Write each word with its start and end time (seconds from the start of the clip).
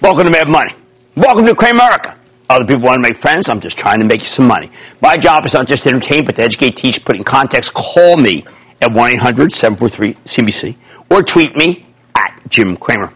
Welcome 0.00 0.26
to 0.26 0.30
Mad 0.30 0.48
Money. 0.48 0.72
Welcome 1.16 1.44
to 1.46 1.54
Cramerica. 1.54 2.16
Other 2.48 2.64
people 2.64 2.84
want 2.84 3.02
to 3.02 3.08
make 3.08 3.16
friends. 3.16 3.48
I'm 3.48 3.58
just 3.58 3.76
trying 3.76 3.98
to 3.98 4.06
make 4.06 4.20
you 4.20 4.28
some 4.28 4.46
money. 4.46 4.70
My 5.00 5.18
job 5.18 5.44
is 5.44 5.54
not 5.54 5.66
just 5.66 5.82
to 5.82 5.88
entertain, 5.88 6.24
but 6.24 6.36
to 6.36 6.42
educate, 6.42 6.76
teach, 6.76 7.04
put 7.04 7.16
in 7.16 7.24
context. 7.24 7.74
Call 7.74 8.16
me 8.16 8.44
at 8.80 8.92
1 8.92 9.10
800 9.10 9.52
743 9.52 10.14
CNBC 10.24 10.76
or 11.10 11.24
tweet 11.24 11.56
me 11.56 11.84
at 12.14 12.40
Jim 12.48 12.76
Cramer. 12.76 13.12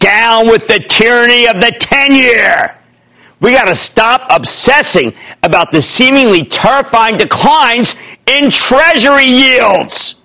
Down 0.00 0.48
with 0.48 0.66
the 0.66 0.80
tyranny 0.80 1.46
of 1.46 1.60
the 1.60 1.70
10 1.78 2.10
year. 2.10 2.76
We 3.38 3.52
got 3.52 3.66
to 3.66 3.76
stop 3.76 4.26
obsessing 4.30 5.14
about 5.44 5.70
the 5.70 5.80
seemingly 5.80 6.44
terrifying 6.44 7.16
declines 7.16 7.94
in 8.26 8.50
Treasury 8.50 9.26
yields. 9.26 10.21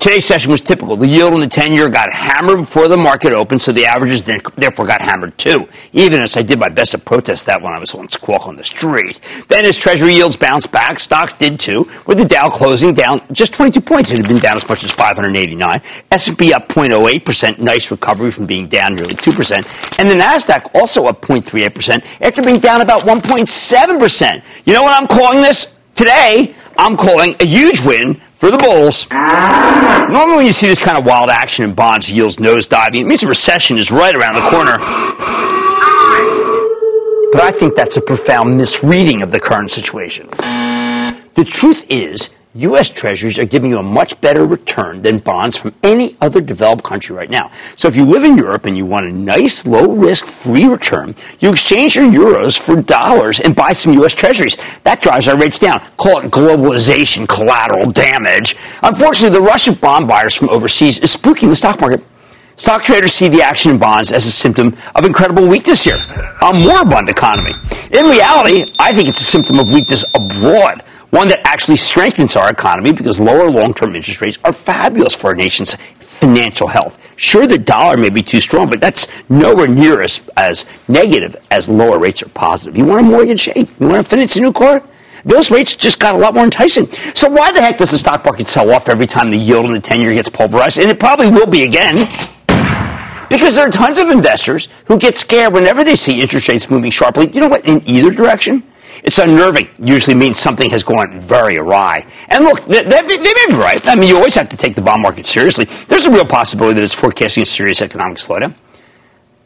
Today's 0.00 0.24
session 0.24 0.50
was 0.50 0.62
typical. 0.62 0.96
The 0.96 1.06
yield 1.06 1.34
on 1.34 1.40
the 1.40 1.46
10 1.46 1.74
year 1.74 1.90
got 1.90 2.10
hammered 2.10 2.60
before 2.60 2.88
the 2.88 2.96
market 2.96 3.34
opened, 3.34 3.60
so 3.60 3.70
the 3.70 3.84
averages 3.84 4.24
then, 4.24 4.40
therefore 4.56 4.86
got 4.86 5.02
hammered 5.02 5.36
too, 5.36 5.68
even 5.92 6.22
as 6.22 6.38
I 6.38 6.42
did 6.42 6.58
my 6.58 6.70
best 6.70 6.92
to 6.92 6.98
protest 6.98 7.44
that 7.44 7.60
when 7.60 7.74
I 7.74 7.78
was 7.78 7.94
on 7.94 8.08
Squawk 8.08 8.48
on 8.48 8.56
the 8.56 8.64
street. 8.64 9.20
Then 9.48 9.66
as 9.66 9.76
Treasury 9.76 10.14
yields 10.14 10.38
bounced 10.38 10.72
back, 10.72 10.98
stocks 11.00 11.34
did 11.34 11.60
too, 11.60 11.86
with 12.06 12.16
the 12.16 12.24
Dow 12.24 12.48
closing 12.48 12.94
down 12.94 13.20
just 13.32 13.52
22 13.52 13.82
points. 13.82 14.10
It 14.10 14.16
had 14.16 14.26
been 14.26 14.38
down 14.38 14.56
as 14.56 14.66
much 14.66 14.84
as 14.84 14.90
589. 14.90 15.82
S&P 16.12 16.54
up 16.54 16.66
0.08%, 16.70 17.58
nice 17.58 17.90
recovery 17.90 18.30
from 18.30 18.46
being 18.46 18.68
down 18.68 18.94
nearly 18.94 19.16
2%. 19.16 19.98
And 20.00 20.08
the 20.08 20.14
NASDAQ 20.14 20.74
also 20.74 21.08
up 21.08 21.20
0.38% 21.20 22.06
after 22.22 22.42
being 22.42 22.58
down 22.58 22.80
about 22.80 23.02
1.7%. 23.02 24.42
You 24.64 24.72
know 24.72 24.82
what 24.82 24.98
I'm 24.98 25.06
calling 25.06 25.42
this? 25.42 25.76
Today, 25.94 26.54
I'm 26.78 26.96
calling 26.96 27.36
a 27.40 27.44
huge 27.44 27.84
win 27.84 28.18
for 28.40 28.50
the 28.50 28.56
bulls. 28.56 29.06
Normally, 29.10 30.38
when 30.38 30.46
you 30.46 30.52
see 30.52 30.66
this 30.66 30.78
kind 30.78 30.96
of 30.96 31.04
wild 31.04 31.28
action 31.28 31.62
in 31.66 31.74
bonds, 31.74 32.10
yields 32.10 32.38
nosediving, 32.38 33.00
it 33.00 33.04
means 33.04 33.22
a 33.22 33.28
recession 33.28 33.76
is 33.76 33.92
right 33.92 34.16
around 34.16 34.34
the 34.34 34.40
corner. 34.48 34.78
But 37.32 37.42
I 37.42 37.52
think 37.52 37.76
that's 37.76 37.98
a 37.98 38.00
profound 38.00 38.56
misreading 38.56 39.20
of 39.20 39.30
the 39.30 39.38
current 39.38 39.70
situation. 39.70 40.28
The 41.34 41.44
truth 41.46 41.84
is, 41.90 42.30
U.S. 42.54 42.90
Treasuries 42.90 43.38
are 43.38 43.44
giving 43.44 43.70
you 43.70 43.78
a 43.78 43.82
much 43.82 44.20
better 44.20 44.44
return 44.44 45.02
than 45.02 45.18
bonds 45.18 45.56
from 45.56 45.72
any 45.84 46.16
other 46.20 46.40
developed 46.40 46.82
country 46.82 47.14
right 47.14 47.30
now. 47.30 47.52
So 47.76 47.86
if 47.86 47.94
you 47.94 48.04
live 48.04 48.24
in 48.24 48.36
Europe 48.36 48.66
and 48.66 48.76
you 48.76 48.84
want 48.84 49.06
a 49.06 49.12
nice, 49.12 49.64
low 49.64 49.94
risk, 49.94 50.26
free 50.26 50.66
return, 50.66 51.14
you 51.38 51.50
exchange 51.52 51.94
your 51.94 52.06
euros 52.06 52.58
for 52.58 52.74
dollars 52.74 53.38
and 53.38 53.54
buy 53.54 53.72
some 53.72 53.92
U.S. 53.94 54.14
Treasuries. 54.14 54.56
That 54.82 55.00
drives 55.00 55.28
our 55.28 55.36
rates 55.36 55.60
down. 55.60 55.80
Call 55.96 56.18
it 56.18 56.32
globalization, 56.32 57.28
collateral 57.28 57.88
damage. 57.88 58.56
Unfortunately, 58.82 59.38
the 59.38 59.44
rush 59.44 59.68
of 59.68 59.80
bond 59.80 60.08
buyers 60.08 60.34
from 60.34 60.48
overseas 60.48 60.98
is 60.98 61.16
spooking 61.16 61.50
the 61.50 61.56
stock 61.56 61.80
market. 61.80 62.04
Stock 62.56 62.82
traders 62.82 63.12
see 63.12 63.28
the 63.28 63.42
action 63.42 63.70
in 63.70 63.78
bonds 63.78 64.10
as 64.10 64.26
a 64.26 64.30
symptom 64.30 64.76
of 64.96 65.04
incredible 65.04 65.46
weakness 65.46 65.84
here, 65.84 66.04
a 66.42 66.52
moribund 66.52 67.08
economy. 67.08 67.54
In 67.92 68.06
reality, 68.06 68.72
I 68.76 68.92
think 68.92 69.08
it's 69.08 69.20
a 69.20 69.24
symptom 69.24 69.60
of 69.60 69.72
weakness 69.72 70.04
abroad 70.14 70.82
one 71.10 71.28
that 71.28 71.40
actually 71.44 71.76
strengthens 71.76 72.36
our 72.36 72.50
economy 72.50 72.92
because 72.92 73.20
lower 73.20 73.50
long-term 73.50 73.94
interest 73.94 74.20
rates 74.20 74.38
are 74.44 74.52
fabulous 74.52 75.14
for 75.14 75.28
our 75.28 75.34
nation's 75.34 75.76
financial 75.98 76.68
health. 76.68 76.98
Sure, 77.16 77.46
the 77.46 77.58
dollar 77.58 77.96
may 77.96 78.10
be 78.10 78.22
too 78.22 78.40
strong, 78.40 78.68
but 78.68 78.80
that's 78.80 79.08
nowhere 79.28 79.68
near 79.68 80.02
as, 80.02 80.22
as 80.36 80.66
negative 80.88 81.36
as 81.50 81.68
lower 81.68 81.98
rates 81.98 82.22
are 82.22 82.28
positive. 82.28 82.76
You 82.76 82.84
want 82.84 83.00
a 83.00 83.08
mortgage? 83.08 83.44
Hey, 83.44 83.66
you 83.78 83.88
want 83.88 84.04
to 84.04 84.08
finance 84.08 84.36
a 84.36 84.40
new 84.40 84.52
car? 84.52 84.82
Those 85.24 85.50
rates 85.50 85.76
just 85.76 86.00
got 86.00 86.14
a 86.14 86.18
lot 86.18 86.34
more 86.34 86.44
enticing. 86.44 86.90
So 87.14 87.28
why 87.28 87.52
the 87.52 87.60
heck 87.60 87.78
does 87.78 87.90
the 87.90 87.98
stock 87.98 88.24
market 88.24 88.48
sell 88.48 88.70
off 88.70 88.88
every 88.88 89.06
time 89.06 89.30
the 89.30 89.36
yield 89.36 89.66
on 89.66 89.72
the 89.72 89.80
10-year 89.80 90.14
gets 90.14 90.28
pulverized? 90.28 90.78
And 90.78 90.90
it 90.90 90.98
probably 90.98 91.30
will 91.30 91.46
be 91.46 91.64
again. 91.64 92.08
Because 93.28 93.54
there 93.54 93.66
are 93.66 93.70
tons 93.70 93.98
of 93.98 94.08
investors 94.08 94.68
who 94.86 94.98
get 94.98 95.16
scared 95.16 95.52
whenever 95.52 95.84
they 95.84 95.94
see 95.94 96.20
interest 96.20 96.48
rates 96.48 96.70
moving 96.70 96.90
sharply. 96.90 97.30
You 97.30 97.40
know 97.40 97.48
what? 97.48 97.66
In 97.66 97.86
either 97.86 98.10
direction. 98.10 98.62
It's 99.02 99.18
unnerving. 99.18 99.68
Usually 99.78 100.16
means 100.16 100.38
something 100.38 100.70
has 100.70 100.82
gone 100.82 101.20
very 101.20 101.56
awry. 101.56 102.06
And 102.28 102.44
look, 102.44 102.60
they, 102.64 102.82
they, 102.82 103.02
they, 103.02 103.18
may 103.18 103.46
be 103.48 103.54
right. 103.54 103.80
I 103.86 103.94
mean, 103.94 104.08
you 104.08 104.16
always 104.16 104.34
have 104.34 104.48
to 104.50 104.56
take 104.56 104.74
the 104.74 104.82
bond 104.82 105.02
market 105.02 105.26
seriously. 105.26 105.66
There's 105.88 106.06
a 106.06 106.10
real 106.10 106.24
possibility 106.24 106.74
that 106.74 106.84
it's 106.84 106.94
forecasting 106.94 107.42
a 107.42 107.46
serious 107.46 107.82
economic 107.82 108.18
slowdown. 108.18 108.54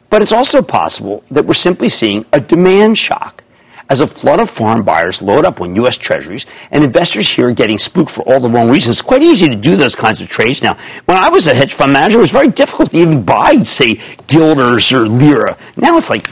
But 0.09 0.21
it's 0.21 0.33
also 0.33 0.61
possible 0.61 1.23
that 1.31 1.45
we're 1.45 1.53
simply 1.53 1.89
seeing 1.89 2.25
a 2.31 2.39
demand 2.39 2.97
shock 2.97 3.43
as 3.89 4.01
a 4.01 4.07
flood 4.07 4.39
of 4.39 4.49
foreign 4.49 4.83
buyers 4.83 5.21
load 5.21 5.45
up 5.45 5.61
on 5.61 5.75
U.S. 5.75 5.95
treasuries, 5.95 6.45
and 6.71 6.83
investors 6.83 7.29
here 7.29 7.49
are 7.49 7.53
getting 7.53 7.77
spooked 7.77 8.09
for 8.09 8.23
all 8.23 8.39
the 8.39 8.49
wrong 8.49 8.69
reasons. 8.69 8.97
It's 8.97 9.07
quite 9.07 9.21
easy 9.21 9.47
to 9.47 9.55
do 9.55 9.75
those 9.75 9.95
kinds 9.95 10.21
of 10.21 10.27
trades 10.27 10.63
now. 10.63 10.77
When 11.05 11.17
I 11.17 11.29
was 11.29 11.47
a 11.47 11.53
hedge 11.53 11.73
fund 11.73 11.93
manager, 11.93 12.17
it 12.17 12.21
was 12.21 12.31
very 12.31 12.47
difficult 12.47 12.91
to 12.91 12.97
even 12.97 13.23
buy, 13.23 13.61
say, 13.63 14.01
guilders 14.27 14.91
or 14.91 15.07
lira. 15.07 15.57
Now 15.75 15.97
it's 15.97 16.09
like, 16.09 16.27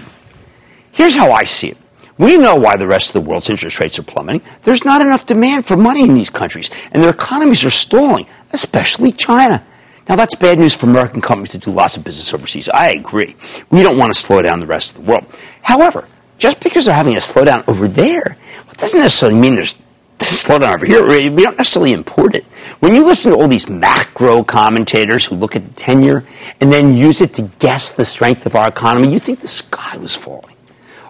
here's 0.91 1.15
how 1.15 1.31
I 1.31 1.43
see 1.43 1.69
it. 1.69 1.77
We 2.17 2.37
know 2.37 2.55
why 2.55 2.77
the 2.77 2.87
rest 2.87 3.15
of 3.15 3.23
the 3.23 3.29
world's 3.29 3.49
interest 3.49 3.79
rates 3.79 3.97
are 3.97 4.03
plummeting. 4.03 4.41
There's 4.63 4.85
not 4.85 5.01
enough 5.01 5.25
demand 5.25 5.65
for 5.65 5.75
money 5.75 6.03
in 6.03 6.13
these 6.13 6.29
countries, 6.29 6.69
and 6.91 7.01
their 7.01 7.09
economies 7.09 7.65
are 7.65 7.71
stalling, 7.71 8.27
especially 8.51 9.11
China. 9.11 9.65
Now, 10.07 10.15
that's 10.15 10.35
bad 10.35 10.59
news 10.59 10.75
for 10.75 10.85
American 10.85 11.21
companies 11.21 11.53
that 11.53 11.63
do 11.63 11.71
lots 11.71 11.97
of 11.97 12.03
business 12.03 12.33
overseas. 12.33 12.69
I 12.69 12.91
agree. 12.91 13.35
We 13.71 13.83
don't 13.83 13.97
want 13.97 14.13
to 14.13 14.19
slow 14.19 14.41
down 14.41 14.59
the 14.59 14.67
rest 14.67 14.95
of 14.95 15.03
the 15.03 15.09
world. 15.09 15.25
However, 15.61 16.07
just 16.37 16.59
because 16.59 16.85
they're 16.85 16.95
having 16.95 17.15
a 17.15 17.19
slowdown 17.19 17.67
over 17.67 17.87
there, 17.87 18.37
well, 18.65 18.75
doesn't 18.77 18.99
necessarily 18.99 19.39
mean 19.39 19.55
there's 19.55 19.75
slowdown 20.19 20.75
over 20.75 20.85
here. 20.85 21.07
We 21.07 21.43
don't 21.43 21.57
necessarily 21.57 21.93
import 21.93 22.35
it. 22.35 22.43
When 22.79 22.93
you 22.93 23.05
listen 23.05 23.31
to 23.31 23.37
all 23.37 23.47
these 23.47 23.69
macro 23.69 24.43
commentators 24.43 25.25
who 25.25 25.35
look 25.35 25.55
at 25.55 25.65
the 25.65 25.73
10 25.73 26.03
year 26.03 26.25
and 26.59 26.71
then 26.71 26.93
use 26.93 27.21
it 27.21 27.33
to 27.35 27.43
guess 27.59 27.91
the 27.91 28.05
strength 28.05 28.45
of 28.45 28.55
our 28.55 28.67
economy, 28.67 29.11
you 29.11 29.19
think 29.19 29.39
the 29.39 29.47
sky 29.47 29.97
was 29.97 30.15
falling. 30.15 30.52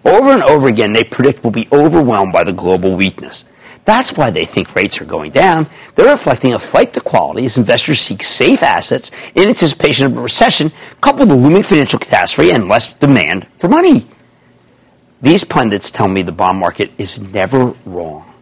Over 0.06 0.32
and 0.32 0.44
over 0.44 0.68
again, 0.68 0.94
they 0.94 1.04
predict 1.04 1.44
we'll 1.44 1.52
be 1.52 1.68
overwhelmed 1.72 2.34
by 2.34 2.44
the 2.44 2.52
global 2.52 2.96
weakness. 2.96 3.46
That's 3.86 4.14
why 4.14 4.32
they 4.32 4.46
think 4.46 4.76
rates 4.76 5.02
are 5.02 5.06
going 5.06 5.32
down. 5.32 5.68
They're 5.96 6.12
reflecting 6.12 6.54
a 6.54 6.60
flight 6.60 6.94
to 6.94 7.02
quality 7.02 7.46
as 7.46 7.58
investors 7.58 8.00
seek 8.00 8.24
safe 8.24 8.64
assets 8.64 9.12
in 9.36 9.50
anticipation 9.50 10.06
of 10.06 10.18
a 10.18 10.22
recession, 10.22 10.72
coupled 11.02 11.30
with 11.30 11.38
a 11.38 11.42
looming 11.42 11.64
financial 11.64 12.00
catastrophe 12.00 12.52
and 12.52 12.70
less 12.70 12.94
demand 12.94 13.48
for 13.58 13.68
money. 13.68 14.08
These 15.22 15.44
pundits 15.44 15.92
tell 15.92 16.08
me 16.08 16.22
the 16.22 16.32
bond 16.32 16.60
market 16.60 16.92
is 16.98 17.20
never 17.20 17.76
wrong. 17.86 18.33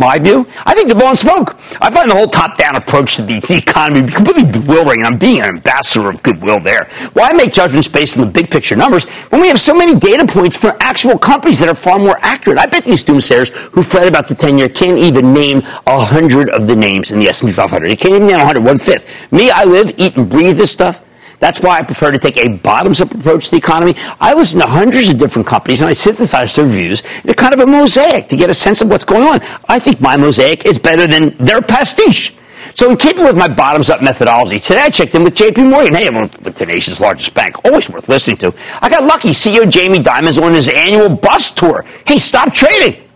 My 0.00 0.18
view? 0.18 0.48
I 0.64 0.74
think 0.74 0.88
they're 0.88 0.98
blowing 0.98 1.14
smoke. 1.14 1.56
I 1.78 1.90
find 1.90 2.10
the 2.10 2.14
whole 2.14 2.26
top-down 2.26 2.74
approach 2.74 3.16
to 3.16 3.22
the, 3.22 3.36
economy 3.50 4.10
completely 4.10 4.50
bewildering, 4.50 5.00
and 5.00 5.06
I'm 5.06 5.18
being 5.18 5.40
an 5.40 5.44
ambassador 5.44 6.08
of 6.08 6.22
goodwill 6.22 6.58
there. 6.58 6.86
Why 7.12 7.34
make 7.34 7.52
judgments 7.52 7.86
based 7.86 8.16
on 8.16 8.24
the 8.24 8.30
big 8.30 8.50
picture 8.50 8.74
numbers 8.74 9.04
when 9.28 9.42
we 9.42 9.48
have 9.48 9.60
so 9.60 9.74
many 9.74 9.94
data 9.94 10.26
points 10.26 10.56
for 10.56 10.74
actual 10.80 11.18
companies 11.18 11.58
that 11.58 11.68
are 11.68 11.74
far 11.74 11.98
more 11.98 12.16
accurate? 12.22 12.58
I 12.58 12.64
bet 12.64 12.84
these 12.84 13.04
doomsayers 13.04 13.50
who 13.50 13.82
fret 13.82 14.08
about 14.08 14.26
the 14.26 14.34
10-year 14.34 14.70
can't 14.70 14.96
even 14.96 15.34
name 15.34 15.58
a 15.86 16.02
hundred 16.02 16.48
of 16.48 16.66
the 16.66 16.74
names 16.74 17.12
in 17.12 17.18
the 17.18 17.28
S&P 17.28 17.52
500. 17.52 17.86
They 17.86 17.94
can't 17.94 18.14
even 18.14 18.26
name 18.26 18.40
a 18.40 18.44
hundred, 18.46 18.64
one-fifth. 18.64 19.30
Me, 19.30 19.50
I 19.50 19.64
live, 19.64 19.92
eat, 19.98 20.16
and 20.16 20.30
breathe 20.30 20.56
this 20.56 20.72
stuff. 20.72 21.02
That's 21.40 21.60
why 21.60 21.78
I 21.78 21.82
prefer 21.82 22.12
to 22.12 22.18
take 22.18 22.36
a 22.36 22.48
bottoms 22.48 23.00
up 23.00 23.12
approach 23.12 23.46
to 23.46 23.50
the 23.52 23.56
economy. 23.56 23.94
I 24.20 24.34
listen 24.34 24.60
to 24.60 24.66
hundreds 24.66 25.08
of 25.08 25.18
different 25.18 25.48
companies 25.48 25.80
and 25.80 25.88
I 25.88 25.94
synthesize 25.94 26.54
their 26.54 26.66
views 26.66 27.02
in 27.24 27.30
a 27.30 27.34
kind 27.34 27.54
of 27.54 27.60
a 27.60 27.66
mosaic 27.66 28.28
to 28.28 28.36
get 28.36 28.50
a 28.50 28.54
sense 28.54 28.82
of 28.82 28.88
what's 28.88 29.04
going 29.04 29.22
on. 29.22 29.40
I 29.68 29.78
think 29.78 30.00
my 30.00 30.16
mosaic 30.16 30.66
is 30.66 30.78
better 30.78 31.06
than 31.06 31.36
their 31.38 31.62
pastiche. 31.62 32.34
So 32.74 32.90
in 32.90 32.96
keeping 32.98 33.24
with 33.24 33.36
my 33.36 33.48
bottoms 33.48 33.90
up 33.90 34.02
methodology, 34.02 34.58
today 34.58 34.82
I 34.82 34.90
checked 34.90 35.14
in 35.14 35.24
with 35.24 35.34
JP 35.34 35.70
Morgan. 35.70 35.94
Hey, 35.94 36.06
I'm 36.06 36.14
with 36.14 36.54
the 36.54 36.66
nation's 36.66 37.00
largest 37.00 37.32
bank. 37.34 37.64
Always 37.64 37.88
worth 37.88 38.08
listening 38.08 38.36
to. 38.38 38.54
I 38.82 38.90
got 38.90 39.04
lucky. 39.04 39.30
CEO 39.30 39.68
Jamie 39.68 39.98
Dimon's 39.98 40.38
on 40.38 40.54
his 40.54 40.68
annual 40.68 41.08
bus 41.08 41.50
tour. 41.50 41.84
Hey, 42.06 42.18
stop 42.18 42.52
trading. 42.52 43.08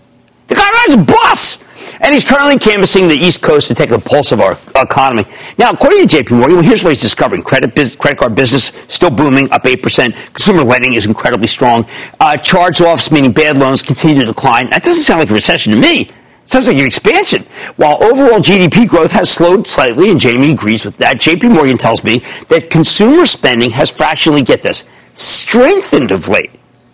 The 0.48 0.54
guy 0.54 0.70
rides 0.70 0.94
a 0.94 1.04
bus. 1.04 1.63
And 2.00 2.12
he's 2.12 2.24
currently 2.24 2.58
canvassing 2.58 3.08
the 3.08 3.14
East 3.14 3.42
Coast 3.42 3.68
to 3.68 3.74
take 3.74 3.90
the 3.90 3.98
pulse 3.98 4.32
of 4.32 4.40
our 4.40 4.58
economy. 4.76 5.24
Now, 5.58 5.70
according 5.70 6.06
to 6.06 6.16
JP 6.16 6.38
Morgan, 6.38 6.56
well, 6.56 6.64
here's 6.64 6.82
what 6.82 6.90
he's 6.90 7.02
discovering. 7.02 7.42
Credit, 7.42 7.74
credit 7.98 8.18
card 8.18 8.34
business 8.34 8.72
still 8.88 9.10
booming, 9.10 9.50
up 9.52 9.62
8%. 9.62 10.14
Consumer 10.32 10.64
lending 10.64 10.94
is 10.94 11.06
incredibly 11.06 11.46
strong. 11.46 11.86
Uh, 12.20 12.36
charge-offs, 12.36 13.10
meaning 13.10 13.32
bad 13.32 13.58
loans, 13.58 13.82
continue 13.82 14.20
to 14.20 14.26
decline. 14.26 14.70
That 14.70 14.82
doesn't 14.82 15.02
sound 15.02 15.20
like 15.20 15.30
a 15.30 15.34
recession 15.34 15.72
to 15.72 15.78
me. 15.78 16.02
It 16.02 16.50
sounds 16.50 16.68
like 16.68 16.76
an 16.76 16.84
expansion. 16.84 17.46
While 17.76 18.02
overall 18.02 18.38
GDP 18.38 18.86
growth 18.86 19.12
has 19.12 19.30
slowed 19.30 19.66
slightly, 19.66 20.10
and 20.10 20.20
Jamie 20.20 20.52
agrees 20.52 20.84
with 20.84 20.98
that, 20.98 21.16
JP 21.16 21.54
Morgan 21.54 21.78
tells 21.78 22.04
me 22.04 22.22
that 22.48 22.68
consumer 22.70 23.24
spending 23.24 23.70
has 23.70 23.88
fractionally, 23.90 24.42
get 24.42 24.62
this, 24.62 24.84
strengthened 25.14 26.10
of 26.10 26.28
late. 26.28 26.50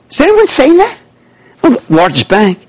Is 0.09 0.21
anyone 0.21 0.47
saying 0.47 0.77
that? 0.77 1.01
Well, 1.63 1.79
the 1.79 1.95
largest 1.95 2.29
bank, 2.29 2.67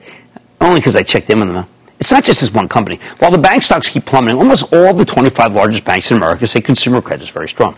only 0.59 0.79
because 0.79 0.95
I 0.95 1.03
checked 1.03 1.29
in 1.29 1.39
with 1.39 1.53
them. 1.53 1.67
It's 2.01 2.11
not 2.11 2.23
just 2.23 2.41
this 2.41 2.51
one 2.51 2.67
company. 2.67 2.99
While 3.19 3.29
the 3.29 3.37
bank 3.37 3.61
stocks 3.61 3.87
keep 3.87 4.07
plummeting, 4.07 4.35
almost 4.35 4.73
all 4.73 4.87
of 4.87 4.97
the 4.97 5.05
25 5.05 5.53
largest 5.53 5.85
banks 5.85 6.09
in 6.09 6.17
America 6.17 6.47
say 6.47 6.59
consumer 6.59 6.99
credit 6.99 7.21
is 7.21 7.29
very 7.29 7.47
strong. 7.47 7.77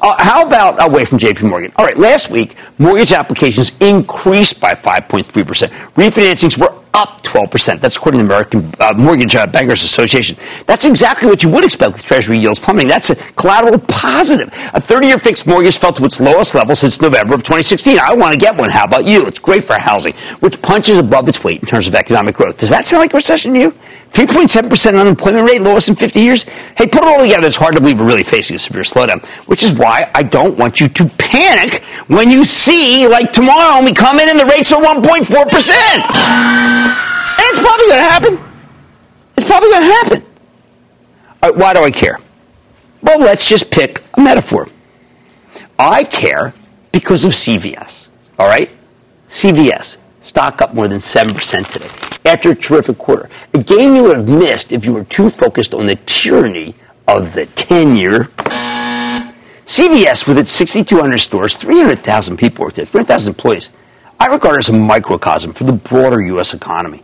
Uh, 0.00 0.14
how 0.16 0.46
about 0.46 0.80
away 0.80 1.04
from 1.04 1.18
JP 1.18 1.50
Morgan? 1.50 1.72
All 1.74 1.84
right, 1.84 1.98
last 1.98 2.30
week, 2.30 2.54
mortgage 2.78 3.12
applications 3.12 3.72
increased 3.80 4.60
by 4.60 4.74
5.3%. 4.74 5.24
Refinancings 5.96 6.56
were 6.56 6.83
up 6.94 7.22
12%. 7.22 7.80
That's 7.80 7.96
according 7.96 8.20
to 8.20 8.26
the 8.26 8.32
American 8.32 8.72
uh, 8.78 8.92
Mortgage 8.94 9.34
uh, 9.34 9.46
Bankers 9.46 9.82
Association. 9.82 10.38
That's 10.66 10.86
exactly 10.86 11.28
what 11.28 11.42
you 11.42 11.50
would 11.50 11.64
expect 11.64 11.92
with 11.92 12.04
Treasury 12.04 12.38
yields 12.38 12.60
plummeting. 12.60 12.88
That's 12.88 13.10
a 13.10 13.16
collateral 13.16 13.78
positive. 13.80 14.48
A 14.48 14.80
30-year 14.80 15.18
fixed 15.18 15.46
mortgage 15.46 15.76
fell 15.76 15.92
to 15.92 16.04
its 16.04 16.20
lowest 16.20 16.54
level 16.54 16.74
since 16.74 17.00
November 17.00 17.34
of 17.34 17.42
2016. 17.42 17.98
I 17.98 18.14
want 18.14 18.32
to 18.32 18.38
get 18.38 18.56
one. 18.56 18.70
How 18.70 18.84
about 18.84 19.04
you? 19.04 19.26
It's 19.26 19.38
great 19.38 19.64
for 19.64 19.74
housing, 19.74 20.14
which 20.40 20.62
punches 20.62 20.98
above 20.98 21.28
its 21.28 21.42
weight 21.42 21.60
in 21.60 21.66
terms 21.66 21.88
of 21.88 21.94
economic 21.94 22.36
growth. 22.36 22.56
Does 22.56 22.70
that 22.70 22.86
sound 22.86 23.00
like 23.00 23.12
a 23.12 23.16
recession 23.16 23.52
to 23.54 23.58
you? 23.58 23.74
3.7% 24.14 25.00
unemployment 25.00 25.50
rate, 25.50 25.60
lowest 25.60 25.88
in 25.88 25.96
50 25.96 26.20
years. 26.20 26.44
Hey, 26.44 26.86
put 26.86 27.02
it 27.02 27.04
all 27.04 27.18
together. 27.18 27.48
It's 27.48 27.56
hard 27.56 27.74
to 27.74 27.80
believe 27.80 27.98
we're 27.98 28.06
really 28.06 28.22
facing 28.22 28.54
a 28.54 28.58
severe 28.60 28.82
slowdown, 28.82 29.26
which 29.48 29.64
is 29.64 29.72
why 29.72 30.08
I 30.14 30.22
don't 30.22 30.56
want 30.56 30.80
you 30.80 30.88
to 30.88 31.06
panic 31.18 31.82
when 32.06 32.30
you 32.30 32.44
see, 32.44 33.08
like 33.08 33.32
tomorrow, 33.32 33.84
we 33.84 33.92
come 33.92 34.20
in 34.20 34.28
and 34.28 34.38
the 34.38 34.46
rates 34.46 34.72
are 34.72 34.80
1.4%. 34.80 35.24
It's 37.36 37.58
probably 37.58 37.86
going 37.86 37.98
to 37.98 38.08
happen. 38.08 38.38
It's 39.36 39.48
probably 39.48 39.70
going 39.70 39.82
to 39.82 39.88
happen. 39.88 40.24
Right, 41.42 41.56
why 41.56 41.74
do 41.74 41.82
I 41.82 41.90
care? 41.90 42.20
Well, 43.02 43.18
let's 43.18 43.48
just 43.48 43.68
pick 43.72 44.04
a 44.14 44.20
metaphor. 44.20 44.68
I 45.76 46.04
care 46.04 46.54
because 46.92 47.24
of 47.24 47.32
CVS. 47.32 48.12
All 48.38 48.46
right? 48.46 48.70
CVS, 49.26 49.96
stock 50.20 50.62
up 50.62 50.72
more 50.72 50.86
than 50.86 50.98
7% 50.98 51.66
today 51.66 52.13
after 52.24 52.50
a 52.50 52.54
terrific 52.54 52.98
quarter. 52.98 53.28
A 53.52 53.58
game 53.58 53.94
you 53.94 54.04
would 54.04 54.16
have 54.16 54.28
missed 54.28 54.72
if 54.72 54.84
you 54.84 54.92
were 54.92 55.04
too 55.04 55.28
focused 55.30 55.74
on 55.74 55.86
the 55.86 55.96
tyranny 56.06 56.74
of 57.06 57.34
the 57.34 57.46
10 57.46 57.96
year. 57.96 58.30
CVS, 59.66 60.26
with 60.26 60.38
its 60.38 60.50
6,200 60.50 61.18
stores, 61.18 61.56
300,000 61.56 62.36
people 62.36 62.64
work 62.64 62.74
there, 62.74 62.84
300,000 62.84 63.32
employees, 63.32 63.70
I 64.20 64.28
regard 64.28 64.58
as 64.58 64.68
a 64.68 64.72
microcosm 64.72 65.52
for 65.52 65.64
the 65.64 65.72
broader 65.72 66.20
U.S. 66.22 66.54
economy. 66.54 67.02